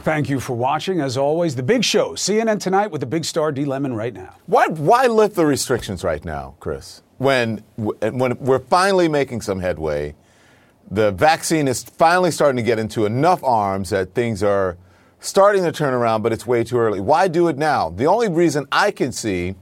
Thank 0.00 0.30
you 0.30 0.40
for 0.40 0.56
watching. 0.56 1.02
As 1.02 1.18
always, 1.18 1.56
the 1.56 1.62
big 1.62 1.84
show, 1.84 2.12
CNN 2.12 2.58
Tonight 2.58 2.90
with 2.90 3.02
the 3.02 3.06
big 3.06 3.26
star 3.26 3.52
D 3.52 3.66
Lemon 3.66 3.92
right 3.92 4.14
now. 4.14 4.34
Why, 4.46 4.68
why 4.68 5.06
lift 5.06 5.36
the 5.36 5.44
restrictions 5.44 6.02
right 6.02 6.24
now, 6.24 6.54
Chris? 6.58 7.02
When, 7.18 7.62
when 7.76 8.38
we're 8.38 8.60
finally 8.60 9.08
making 9.08 9.42
some 9.42 9.60
headway, 9.60 10.14
the 10.90 11.12
vaccine 11.12 11.68
is 11.68 11.82
finally 11.82 12.30
starting 12.30 12.56
to 12.56 12.62
get 12.62 12.78
into 12.78 13.04
enough 13.04 13.44
arms 13.44 13.90
that 13.90 14.14
things 14.14 14.42
are 14.42 14.78
starting 15.20 15.62
to 15.64 15.72
turn 15.72 15.94
around, 15.94 16.22
but 16.22 16.32
it's 16.32 16.46
way 16.46 16.64
too 16.64 16.78
early. 16.78 16.98
Why 16.98 17.28
do 17.28 17.48
it 17.48 17.56
now? 17.56 17.90
The 17.90 18.06
only 18.06 18.28
reason 18.28 18.66
I 18.72 18.90
can 18.90 19.12
see 19.12 19.54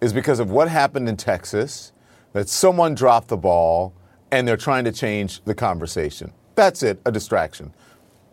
is 0.00 0.12
because 0.12 0.40
of 0.40 0.50
what 0.50 0.68
happened 0.68 1.08
in 1.08 1.16
Texas, 1.16 1.92
that 2.32 2.48
someone 2.48 2.94
dropped 2.94 3.28
the 3.28 3.36
ball 3.36 3.94
and 4.30 4.46
they're 4.46 4.56
trying 4.56 4.84
to 4.84 4.92
change 4.92 5.42
the 5.44 5.54
conversation. 5.54 6.32
That's 6.54 6.82
it, 6.82 7.00
a 7.06 7.12
distraction. 7.12 7.72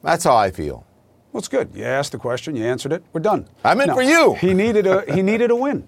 That's 0.02 0.24
how 0.24 0.36
I 0.36 0.52
feel. 0.52 0.86
Well, 1.32 1.40
it's 1.40 1.48
good. 1.48 1.70
You 1.74 1.86
asked 1.86 2.12
the 2.12 2.18
question, 2.18 2.56
you 2.56 2.66
answered 2.66 2.92
it. 2.92 3.04
We're 3.14 3.22
done. 3.22 3.48
I 3.64 3.74
meant 3.76 3.92
for 3.92 4.04
you. 4.04 4.36
He 4.36 4.54
needed 4.54 4.86
a 4.86 5.12
he 5.14 5.22
needed 5.22 5.52
a 5.52 5.56
win. 5.56 5.88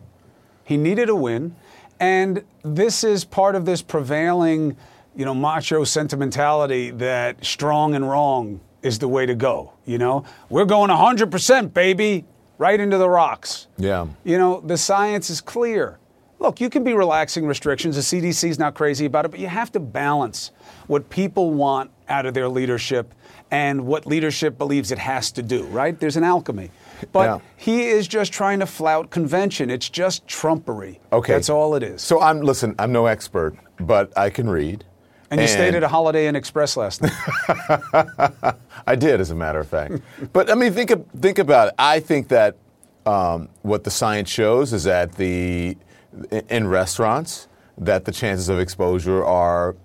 He 0.64 0.78
needed 0.78 1.10
a 1.10 1.16
win, 1.16 1.56
and 2.00 2.44
this 2.64 3.04
is 3.04 3.24
part 3.26 3.56
of 3.56 3.66
this 3.66 3.84
prevailing, 3.84 4.76
you 5.16 5.24
know, 5.24 5.36
macho 5.36 5.84
sentimentality 5.84 6.90
that 6.92 7.46
strong 7.46 7.94
and 7.94 8.10
wrong 8.10 8.60
is 8.86 9.00
the 9.00 9.08
way 9.08 9.26
to 9.26 9.34
go. 9.36 9.74
You 9.86 9.98
know, 9.98 10.24
we're 10.50 10.66
going 10.66 10.92
100%, 10.92 11.74
baby, 11.74 12.24
right 12.60 12.80
into 12.80 12.98
the 12.98 13.10
rocks. 13.10 13.68
Yeah. 13.78 14.08
You 14.24 14.38
know, 14.38 14.62
the 14.62 14.78
science 14.78 15.30
is 15.30 15.42
clear. 15.42 15.98
Look, 16.38 16.62
you 16.62 16.70
can 16.70 16.84
be 16.84 16.94
relaxing 16.94 17.48
restrictions. 17.48 17.96
The 17.96 18.02
CDC 18.04 18.50
is 18.50 18.60
not 18.60 18.76
crazy 18.76 19.06
about 19.06 19.26
it, 19.26 19.32
but 19.32 19.40
you 19.40 19.48
have 19.48 19.72
to 19.72 19.80
balance 19.80 20.52
what 20.86 21.10
people 21.10 21.52
want 21.54 21.90
out 22.08 22.26
of 22.28 22.34
their 22.36 22.48
leadership 22.48 23.14
and 23.50 23.88
what 23.88 24.06
leadership 24.06 24.58
believes 24.58 24.92
it 24.92 25.00
has 25.00 25.32
to 25.32 25.42
do, 25.42 25.64
right? 25.66 26.00
There's 26.00 26.18
an 26.18 26.24
alchemy. 26.24 26.70
But 27.12 27.26
Yeah. 27.26 27.40
he 27.58 27.88
is 27.88 28.08
just 28.08 28.32
trying 28.32 28.60
to 28.60 28.66
flout 28.68 29.10
convention. 29.10 29.70
It's 29.72 29.90
just 29.90 30.28
trumpery. 30.28 31.00
Okay. 31.12 31.34
That's 31.34 31.50
all 31.50 31.74
it 31.76 31.82
is. 31.84 32.02
So 32.02 32.22
I'm 32.22 32.42
listen. 32.42 32.76
I'm 32.78 32.92
no 32.92 33.06
expert, 33.08 33.56
but 33.80 34.16
I 34.18 34.30
can 34.30 34.48
read. 34.50 34.84
And 35.32 35.42
you 35.42 35.48
stayed 35.48 35.76
at 35.76 35.84
a 35.84 35.88
Holiday 35.88 36.28
Inn 36.28 36.36
Express 36.36 36.78
last 36.78 37.02
night. 37.02 37.12
I 38.88 38.96
did, 38.96 39.20
as 39.20 39.32
a 39.32 39.36
matter 39.36 39.60
of 39.60 39.68
fact. 39.68 39.96
but 40.34 40.52
I 40.52 40.56
mean, 40.56 40.72
think 40.74 40.92
of, 40.92 41.06
think 41.20 41.40
about 41.40 41.70
it. 41.70 41.74
I 41.80 42.00
think 42.00 42.28
that 42.28 42.58
um, 43.06 43.50
what 43.62 43.84
the 43.84 43.92
science 43.92 44.30
shows 44.30 44.74
is 44.74 44.84
that 44.84 45.14
the 45.14 45.78
in 46.50 46.68
restaurants 46.68 47.48
that 47.78 48.06
the 48.06 48.12
chances 48.12 48.50
of 48.50 48.60
exposure 48.60 49.24
are 49.24 49.76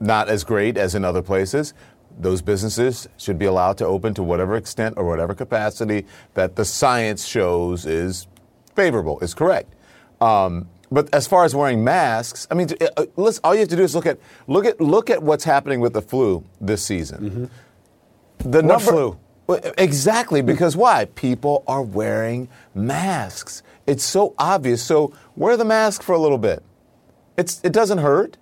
not 0.00 0.28
as 0.28 0.44
great 0.44 0.76
as 0.76 0.94
in 0.94 1.04
other 1.04 1.22
places. 1.22 1.74
Those 2.18 2.42
businesses 2.42 3.08
should 3.16 3.38
be 3.38 3.44
allowed 3.44 3.76
to 3.78 3.86
open 3.86 4.14
to 4.14 4.22
whatever 4.22 4.56
extent 4.56 4.94
or 4.96 5.04
whatever 5.04 5.34
capacity 5.34 6.06
that 6.34 6.56
the 6.56 6.64
science 6.64 7.26
shows 7.26 7.86
is 7.86 8.26
favorable, 8.74 9.18
is 9.20 9.34
correct. 9.34 9.74
Um, 10.20 10.68
but 10.90 11.12
as 11.14 11.26
far 11.26 11.44
as 11.44 11.54
wearing 11.54 11.82
masks, 11.82 12.46
I 12.50 12.54
mean, 12.54 12.68
uh, 12.80 12.86
uh, 12.96 13.06
listen, 13.16 13.40
all 13.44 13.54
you 13.54 13.60
have 13.60 13.68
to 13.68 13.76
do 13.76 13.82
is 13.82 13.94
look 13.94 14.06
at 14.06 14.18
look 14.46 14.64
at 14.66 14.80
look 14.80 15.10
at 15.10 15.22
what's 15.22 15.44
happening 15.44 15.80
with 15.80 15.92
the 15.92 16.02
flu 16.02 16.44
this 16.60 16.84
season. 16.84 17.50
The 18.38 18.58
What 18.58 18.64
number, 18.64 18.84
flu? 18.84 19.18
Exactly, 19.78 20.42
because 20.42 20.76
why? 20.76 21.06
People 21.14 21.64
are 21.66 21.82
wearing 21.82 22.48
masks. 22.74 23.62
It's 23.86 24.04
so 24.04 24.34
obvious. 24.38 24.82
So 24.82 25.12
wear 25.36 25.56
the 25.56 25.64
mask 25.64 26.02
for 26.02 26.12
a 26.12 26.18
little 26.18 26.38
bit. 26.38 26.62
It's 27.36 27.60
it 27.62 27.72
doesn't 27.72 27.98
hurt. 27.98 28.36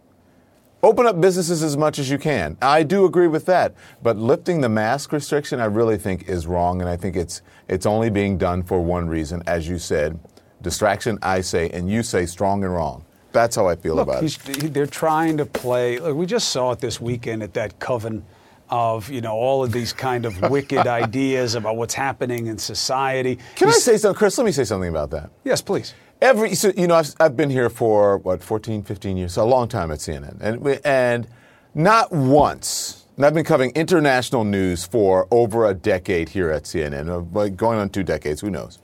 Open 0.84 1.06
up 1.06 1.20
businesses 1.20 1.62
as 1.62 1.76
much 1.76 2.00
as 2.00 2.10
you 2.10 2.18
can. 2.18 2.56
I 2.60 2.82
do 2.82 3.04
agree 3.04 3.28
with 3.28 3.46
that. 3.46 3.72
But 4.02 4.16
lifting 4.16 4.62
the 4.62 4.68
mask 4.68 5.12
restriction, 5.12 5.60
I 5.60 5.66
really 5.66 5.96
think 5.96 6.28
is 6.28 6.48
wrong, 6.48 6.80
and 6.80 6.90
I 6.90 6.96
think 6.96 7.14
it's 7.16 7.40
it's 7.68 7.86
only 7.86 8.10
being 8.10 8.36
done 8.36 8.62
for 8.64 8.80
one 8.80 9.08
reason, 9.08 9.42
as 9.46 9.68
you 9.68 9.78
said, 9.78 10.18
distraction. 10.62 11.18
I 11.22 11.40
say, 11.40 11.68
and 11.70 11.90
you 11.90 12.02
say, 12.02 12.26
strong 12.26 12.64
and 12.64 12.72
wrong. 12.72 13.04
That's 13.32 13.56
how 13.56 13.66
I 13.66 13.76
feel 13.76 13.94
Look, 13.96 14.08
about 14.08 14.18
it. 14.18 14.22
he's, 14.22 14.36
he- 14.62 14.68
they're 14.68 14.86
trying 14.86 15.36
to 15.38 15.46
play. 15.46 15.98
Look, 15.98 16.16
we 16.16 16.26
just 16.26 16.50
saw 16.50 16.72
it 16.72 16.80
this 16.80 17.00
weekend 17.00 17.42
at 17.42 17.54
that 17.54 17.78
coven 17.78 18.24
of 18.70 19.10
you 19.10 19.20
know 19.20 19.32
all 19.34 19.62
of 19.62 19.70
these 19.72 19.92
kind 19.92 20.24
of 20.24 20.40
wicked 20.50 20.86
ideas 21.02 21.54
about 21.54 21.76
what's 21.76 21.94
happening 21.94 22.46
in 22.46 22.56
society. 22.58 23.38
Can 23.56 23.68
I 23.68 23.72
say 23.72 23.96
something, 23.98 24.16
Chris? 24.18 24.36
Let 24.38 24.44
me 24.44 24.52
say 24.52 24.64
something 24.64 24.88
about 24.88 25.10
that. 25.10 25.30
Yes, 25.44 25.60
please. 25.62 25.92
Every, 26.22 26.54
so, 26.54 26.72
you 26.76 26.86
know, 26.86 26.94
I've, 26.94 27.12
I've 27.18 27.36
been 27.36 27.50
here 27.50 27.68
for 27.68 28.18
what, 28.18 28.42
14, 28.44 28.84
15 28.84 29.16
years, 29.16 29.32
so 29.32 29.42
a 29.42 29.44
long 29.44 29.66
time 29.66 29.90
at 29.90 29.98
CNN, 29.98 30.36
and 30.40 30.60
we- 30.60 30.78
and 30.84 31.26
not 31.74 32.12
once. 32.12 32.98
And 33.16 33.26
I've 33.26 33.34
been 33.34 33.44
covering 33.44 33.72
international 33.74 34.44
news 34.44 34.86
for 34.86 35.26
over 35.30 35.66
a 35.66 35.74
decade 35.74 36.30
here 36.30 36.50
at 36.50 36.62
CNN, 36.64 37.56
going 37.56 37.78
on 37.78 37.88
two 37.90 38.02
decades. 38.02 38.40
Who 38.40 38.50
knows? 38.50 38.78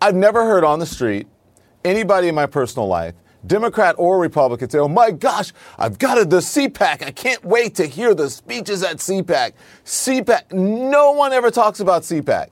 I've 0.00 0.14
never 0.14 0.44
heard 0.44 0.64
on 0.64 0.78
the 0.78 0.86
street 0.86 1.26
anybody 1.84 2.28
in 2.28 2.34
my 2.34 2.46
personal 2.46 2.86
life, 2.88 3.14
Democrat 3.46 3.94
or 3.98 4.18
Republican, 4.18 4.68
say, 4.68 4.78
oh 4.78 4.88
my 4.88 5.10
gosh, 5.10 5.52
I've 5.78 5.98
got 5.98 6.18
it, 6.18 6.30
the 6.30 6.38
CPAC. 6.38 7.02
I 7.02 7.12
can't 7.12 7.44
wait 7.44 7.76
to 7.76 7.86
hear 7.86 8.14
the 8.14 8.28
speeches 8.28 8.82
at 8.82 8.96
CPAC. 8.96 9.52
CPAC. 9.84 10.52
No 10.52 11.12
one 11.12 11.32
ever 11.32 11.50
talks 11.50 11.80
about 11.80 12.02
CPAC. 12.02 12.48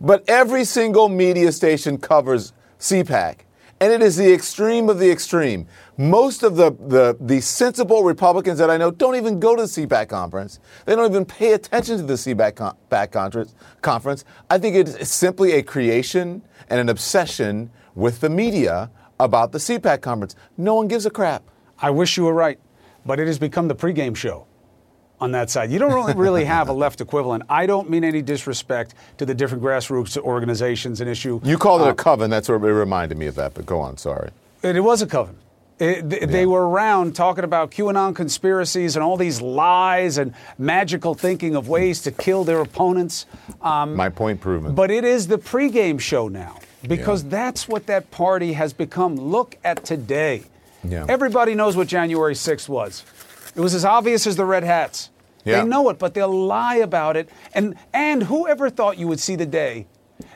But 0.00 0.24
every 0.28 0.64
single 0.64 1.08
media 1.08 1.52
station 1.52 1.98
covers 1.98 2.52
CPAC. 2.78 3.40
And 3.82 3.92
it 3.92 4.00
is 4.00 4.16
the 4.16 4.32
extreme 4.32 4.88
of 4.88 5.00
the 5.00 5.10
extreme. 5.10 5.66
Most 5.98 6.44
of 6.44 6.54
the, 6.54 6.70
the, 6.70 7.16
the 7.18 7.40
sensible 7.40 8.04
Republicans 8.04 8.60
that 8.60 8.70
I 8.70 8.76
know 8.76 8.92
don't 8.92 9.16
even 9.16 9.40
go 9.40 9.56
to 9.56 9.62
the 9.62 9.66
CPAC 9.66 10.08
conference. 10.08 10.60
They 10.86 10.94
don't 10.94 11.10
even 11.10 11.24
pay 11.24 11.54
attention 11.54 11.96
to 11.96 12.04
the 12.04 12.12
CPAC 12.12 12.54
con- 12.54 12.76
conference, 13.10 13.56
conference. 13.80 14.24
I 14.48 14.58
think 14.58 14.76
it's 14.76 15.10
simply 15.10 15.54
a 15.54 15.64
creation 15.64 16.42
and 16.68 16.78
an 16.78 16.90
obsession 16.90 17.72
with 17.96 18.20
the 18.20 18.30
media 18.30 18.88
about 19.18 19.50
the 19.50 19.58
CPAC 19.58 20.00
conference. 20.00 20.36
No 20.56 20.76
one 20.76 20.86
gives 20.86 21.04
a 21.04 21.10
crap. 21.10 21.42
I 21.76 21.90
wish 21.90 22.16
you 22.16 22.22
were 22.22 22.34
right, 22.34 22.60
but 23.04 23.18
it 23.18 23.26
has 23.26 23.40
become 23.40 23.66
the 23.66 23.74
pregame 23.74 24.14
show 24.14 24.46
on 25.22 25.30
that 25.32 25.50
side. 25.50 25.70
You 25.70 25.78
don't 25.78 26.16
really 26.16 26.44
have 26.44 26.68
a 26.68 26.72
left 26.72 27.00
equivalent. 27.00 27.44
I 27.48 27.66
don't 27.66 27.88
mean 27.88 28.02
any 28.02 28.22
disrespect 28.22 28.94
to 29.18 29.24
the 29.24 29.34
different 29.34 29.62
grassroots 29.62 30.18
organizations 30.18 31.00
and 31.00 31.08
issue. 31.08 31.40
You 31.44 31.58
called 31.58 31.82
it 31.82 31.86
uh, 31.86 31.92
a 31.92 31.94
coven. 31.94 32.28
That's 32.28 32.48
what 32.48 32.56
it 32.56 32.72
reminded 32.72 33.16
me 33.16 33.26
of 33.26 33.36
that. 33.36 33.54
But 33.54 33.64
go 33.64 33.78
on. 33.80 33.96
Sorry. 33.96 34.30
It, 34.62 34.74
it 34.74 34.80
was 34.80 35.00
a 35.00 35.06
coven. 35.06 35.36
It, 35.78 36.10
th- 36.10 36.22
yeah. 36.22 36.26
They 36.26 36.44
were 36.44 36.68
around 36.68 37.14
talking 37.14 37.44
about 37.44 37.70
QAnon 37.70 38.16
conspiracies 38.16 38.96
and 38.96 39.04
all 39.04 39.16
these 39.16 39.40
lies 39.40 40.18
and 40.18 40.34
magical 40.58 41.14
thinking 41.14 41.54
of 41.54 41.68
ways 41.68 42.02
to 42.02 42.10
kill 42.10 42.42
their 42.42 42.60
opponents. 42.60 43.26
Um, 43.60 43.94
My 43.94 44.08
point 44.08 44.40
proven. 44.40 44.74
But 44.74 44.90
it 44.90 45.04
is 45.04 45.28
the 45.28 45.38
pregame 45.38 46.00
show 46.00 46.26
now 46.26 46.58
because 46.86 47.22
yeah. 47.22 47.30
that's 47.30 47.68
what 47.68 47.86
that 47.86 48.10
party 48.10 48.54
has 48.54 48.72
become. 48.72 49.14
Look 49.16 49.56
at 49.62 49.84
today. 49.84 50.42
Yeah. 50.82 51.06
Everybody 51.08 51.54
knows 51.54 51.76
what 51.76 51.86
January 51.86 52.34
6th 52.34 52.68
was. 52.68 53.04
It 53.54 53.60
was 53.60 53.74
as 53.74 53.84
obvious 53.84 54.26
as 54.26 54.36
the 54.36 54.44
red 54.44 54.64
hats. 54.64 55.10
Yeah. 55.44 55.62
They 55.62 55.68
know 55.68 55.88
it, 55.88 55.98
but 55.98 56.14
they'll 56.14 56.28
lie 56.28 56.76
about 56.76 57.16
it. 57.16 57.28
And 57.54 57.74
and 57.92 58.24
whoever 58.24 58.70
thought 58.70 58.98
you 58.98 59.08
would 59.08 59.20
see 59.20 59.36
the 59.36 59.46
day 59.46 59.86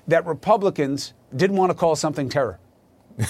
that 0.08 0.26
Republicans 0.26 1.12
didn't 1.34 1.56
want 1.56 1.70
to 1.70 1.74
call 1.74 1.96
something 1.96 2.28
terror? 2.28 2.58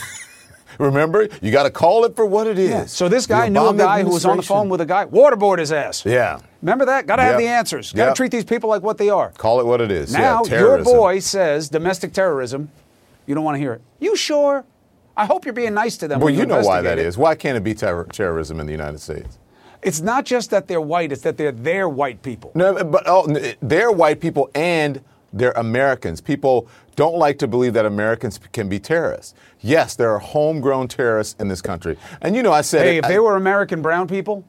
Remember, 0.79 1.29
you 1.41 1.53
got 1.53 1.63
to 1.63 1.71
call 1.71 2.05
it 2.05 2.15
for 2.15 2.27
what 2.27 2.47
it 2.47 2.59
is. 2.59 2.71
Yeah. 2.71 2.85
So 2.87 3.09
this 3.09 3.27
guy 3.27 3.49
knew 3.49 3.69
a 3.69 3.75
guy 3.75 4.03
who 4.03 4.11
was 4.11 4.27
on 4.27 4.37
the 4.37 4.43
phone 4.43 4.69
with 4.69 4.83
a 4.83 4.87
guy, 4.87 5.07
waterboard 5.07 5.59
his 5.59 5.73
ass. 5.73 6.05
Yeah. 6.05 6.41
Remember 6.61 6.85
that? 6.87 7.07
Got 7.07 7.17
to 7.17 7.23
yep. 7.23 7.33
have 7.33 7.41
the 7.41 7.47
answers. 7.47 7.93
Got 7.93 8.05
to 8.05 8.09
yep. 8.11 8.17
treat 8.17 8.31
these 8.31 8.45
people 8.45 8.69
like 8.69 8.83
what 8.83 8.99
they 8.99 9.09
are. 9.09 9.31
Call 9.33 9.61
it 9.61 9.67
what 9.67 9.81
it 9.81 9.91
is. 9.91 10.13
Now 10.13 10.43
yeah, 10.45 10.61
your 10.61 10.83
boy 10.83 11.21
says 11.21 11.69
domestic 11.69 12.13
terrorism. 12.13 12.71
You 13.27 13.35
don't 13.35 13.45
want 13.45 13.55
to 13.57 13.59
hear 13.59 13.73
it. 13.73 13.83
You 14.01 14.17
sure? 14.17 14.65
I 15.17 15.25
hope 15.25 15.47
you're 15.47 15.55
being 15.55 15.73
nice 15.73 15.97
to 15.99 16.09
them. 16.09 16.21
Well, 16.21 16.31
you, 16.31 16.45
know 16.45 16.61
why 16.61 16.83
that 16.83 16.99
is. 16.99 17.17
Why 17.17 17.35
can't 17.35 17.57
it 17.57 17.65
be 17.65 17.75
ter- 17.75 18.05
terrorism 18.05 18.61
in 18.61 18.67
the 18.67 18.73
United 18.73 19.01
States? 19.01 19.39
It's 19.87 20.01
not 20.01 20.25
just 20.25 20.51
that 20.51 20.67
they're 20.67 20.81
white; 20.81 21.13
it's 21.13 21.23
that 21.23 21.37
they're 21.37 21.53
their 21.53 21.89
white 21.89 22.21
people. 22.21 22.51
No, 22.55 22.83
but 22.85 23.05
oh, 23.07 23.27
they're 23.63 23.93
white 23.93 24.21
people 24.21 24.51
and 24.55 25.01
they're 25.33 25.53
Americans. 25.53 26.21
People 26.21 26.69
don't 26.97 27.17
like 27.17 27.39
to 27.39 27.47
believe 27.47 27.73
that 27.75 27.87
Americans 27.87 28.41
can 28.53 28.69
be 28.69 28.81
terrorists. 28.81 29.35
Yes, 29.61 29.95
there 29.95 30.11
are 30.11 30.19
homegrown 30.19 30.89
terrorists 30.89 31.37
in 31.39 31.47
this 31.47 31.63
country, 31.63 31.97
and 32.21 32.35
you 32.35 32.43
know, 32.43 32.53
I 32.53 32.63
said, 32.63 32.85
hey, 32.85 32.97
it, 32.97 33.05
if 33.05 33.09
they 33.09 33.21
were 33.21 33.37
American 33.37 33.81
brown 33.81 34.09
people, 34.09 34.45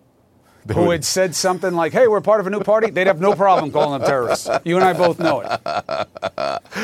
who 0.74 0.90
had 0.90 1.06
said 1.06 1.36
something 1.36 1.74
like, 1.74 1.94
hey, 1.94 2.08
we're 2.08 2.22
part 2.22 2.40
of 2.40 2.48
a 2.48 2.50
new 2.50 2.62
party, 2.62 2.90
they'd 2.90 3.08
have 3.08 3.22
no 3.22 3.34
problem 3.34 3.72
calling 3.72 4.00
them 4.00 4.08
terrorists. 4.08 4.50
You 4.64 4.76
and 4.76 4.86
I 4.86 4.94
both 4.94 5.20
know 5.20 5.42
it. 5.42 5.50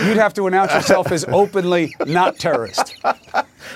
You'd 0.06 0.18
have 0.18 0.34
to 0.36 0.48
announce 0.48 0.74
yourself 0.74 1.12
as 1.12 1.26
openly 1.28 1.96
not 2.06 2.38
terrorist. 2.38 2.96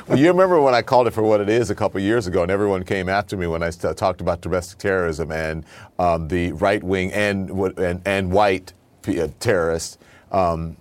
Well, 0.07 0.17
you 0.17 0.27
remember 0.27 0.61
when 0.61 0.73
I 0.73 0.81
called 0.81 1.07
it 1.07 1.11
for 1.11 1.23
what 1.23 1.41
it 1.41 1.49
is 1.49 1.69
a 1.69 1.75
couple 1.75 1.99
years 1.99 2.27
ago, 2.27 2.41
and 2.43 2.51
everyone 2.51 2.83
came 2.83 3.09
after 3.09 3.35
me 3.35 3.47
when 3.47 3.63
I 3.63 3.69
st- 3.69 3.97
talked 3.97 4.21
about 4.21 4.41
domestic 4.41 4.79
terrorism 4.79 5.31
and 5.31 5.65
um, 5.99 6.27
the 6.27 6.51
right 6.53 6.83
wing 6.83 7.11
and, 7.13 7.49
and, 7.49 8.01
and 8.05 8.31
white 8.31 8.73
uh, 9.07 9.27
terrorists. 9.39 9.97
Um, 10.31 10.77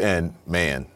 and 0.00 0.34
man, 0.46 0.86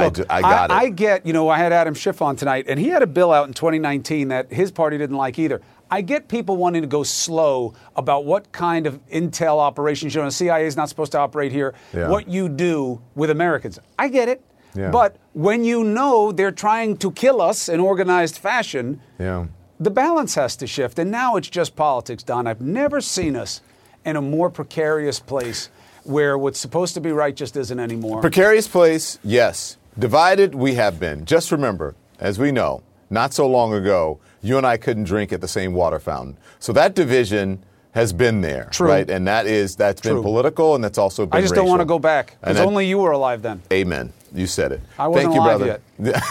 Look, 0.00 0.20
I, 0.30 0.38
I, 0.38 0.40
got 0.40 0.70
I, 0.70 0.74
it. 0.74 0.86
I 0.86 0.88
get, 0.88 1.26
you 1.26 1.32
know, 1.32 1.48
I 1.48 1.58
had 1.58 1.72
Adam 1.72 1.94
Schiff 1.94 2.22
on 2.22 2.34
tonight, 2.36 2.64
and 2.68 2.80
he 2.80 2.88
had 2.88 3.02
a 3.02 3.06
bill 3.06 3.30
out 3.30 3.46
in 3.46 3.52
2019 3.52 4.28
that 4.28 4.50
his 4.50 4.70
party 4.70 4.96
didn't 4.96 5.16
like 5.16 5.38
either. 5.38 5.60
I 5.92 6.00
get 6.00 6.26
people 6.26 6.56
wanting 6.56 6.80
to 6.80 6.88
go 6.88 7.02
slow 7.02 7.74
about 7.96 8.24
what 8.24 8.50
kind 8.50 8.86
of 8.86 8.98
intel 9.08 9.58
operations, 9.58 10.14
you 10.14 10.22
know, 10.22 10.26
the 10.26 10.32
CIA 10.32 10.64
is 10.64 10.74
not 10.74 10.88
supposed 10.88 11.12
to 11.12 11.18
operate 11.18 11.52
here, 11.52 11.74
yeah. 11.92 12.08
what 12.08 12.26
you 12.26 12.48
do 12.48 13.02
with 13.14 13.28
Americans. 13.28 13.78
I 13.98 14.08
get 14.08 14.30
it. 14.30 14.42
Yeah. 14.74 14.90
But 14.90 15.16
when 15.34 15.64
you 15.66 15.84
know 15.84 16.32
they're 16.32 16.50
trying 16.50 16.96
to 16.96 17.12
kill 17.12 17.42
us 17.42 17.68
in 17.68 17.78
organized 17.78 18.38
fashion, 18.38 19.02
yeah. 19.18 19.48
the 19.78 19.90
balance 19.90 20.34
has 20.34 20.56
to 20.56 20.66
shift. 20.66 20.98
And 20.98 21.10
now 21.10 21.36
it's 21.36 21.50
just 21.50 21.76
politics, 21.76 22.22
Don. 22.22 22.46
I've 22.46 22.62
never 22.62 23.02
seen 23.02 23.36
us 23.36 23.60
in 24.06 24.16
a 24.16 24.22
more 24.22 24.48
precarious 24.48 25.20
place 25.20 25.68
where 26.04 26.38
what's 26.38 26.58
supposed 26.58 26.94
to 26.94 27.02
be 27.02 27.12
right 27.12 27.36
just 27.36 27.54
isn't 27.54 27.78
anymore. 27.78 28.22
Precarious 28.22 28.66
place, 28.66 29.18
yes. 29.22 29.76
Divided, 29.98 30.54
we 30.54 30.72
have 30.76 30.98
been. 30.98 31.26
Just 31.26 31.52
remember, 31.52 31.94
as 32.18 32.38
we 32.38 32.50
know, 32.50 32.82
not 33.12 33.34
so 33.34 33.46
long 33.46 33.72
ago, 33.74 34.18
you 34.42 34.56
and 34.56 34.66
I 34.66 34.76
couldn't 34.76 35.04
drink 35.04 35.32
at 35.32 35.40
the 35.40 35.48
same 35.48 35.74
water 35.74 36.00
fountain. 36.00 36.36
So 36.58 36.72
that 36.72 36.94
division 36.94 37.62
has 37.92 38.12
been 38.12 38.40
there, 38.40 38.68
True. 38.72 38.88
right? 38.88 39.08
And 39.08 39.28
that 39.28 39.46
is 39.46 39.76
that's 39.76 40.00
True. 40.00 40.14
been 40.14 40.22
political 40.22 40.74
and 40.74 40.82
that's 40.82 40.98
also 40.98 41.26
been. 41.26 41.36
I 41.38 41.40
just 41.42 41.52
racial. 41.52 41.64
don't 41.64 41.70
want 41.70 41.80
to 41.82 41.86
go 41.86 41.98
back 41.98 42.36
because 42.40 42.58
only 42.58 42.88
you 42.88 42.98
were 42.98 43.12
alive 43.12 43.42
then. 43.42 43.62
Amen. 43.72 44.12
You 44.34 44.46
said 44.46 44.72
it. 44.72 44.80
I 44.98 45.08
wasn't 45.08 45.34
Thank 45.34 45.34
you, 45.34 45.40
alive 45.42 45.58
brother. 45.58 45.80
yet. 45.98 46.22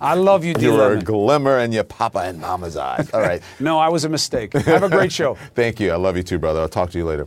I 0.00 0.14
love 0.14 0.44
you, 0.44 0.52
D. 0.54 0.62
You 0.66 0.72
were 0.74 0.92
a 0.92 1.02
glimmer 1.02 1.58
in 1.60 1.72
your 1.72 1.84
papa 1.84 2.18
and 2.18 2.38
mama's 2.38 2.76
eyes. 2.76 3.10
All 3.12 3.20
right. 3.20 3.42
no, 3.60 3.78
I 3.78 3.88
was 3.88 4.04
a 4.04 4.10
mistake. 4.10 4.52
Have 4.52 4.82
a 4.82 4.90
great 4.90 5.12
show. 5.12 5.34
Thank 5.54 5.80
you. 5.80 5.90
I 5.90 5.96
love 5.96 6.18
you 6.18 6.22
too, 6.22 6.38
brother. 6.38 6.60
I'll 6.60 6.68
talk 6.68 6.90
to 6.90 6.98
you 6.98 7.06
later. 7.06 7.26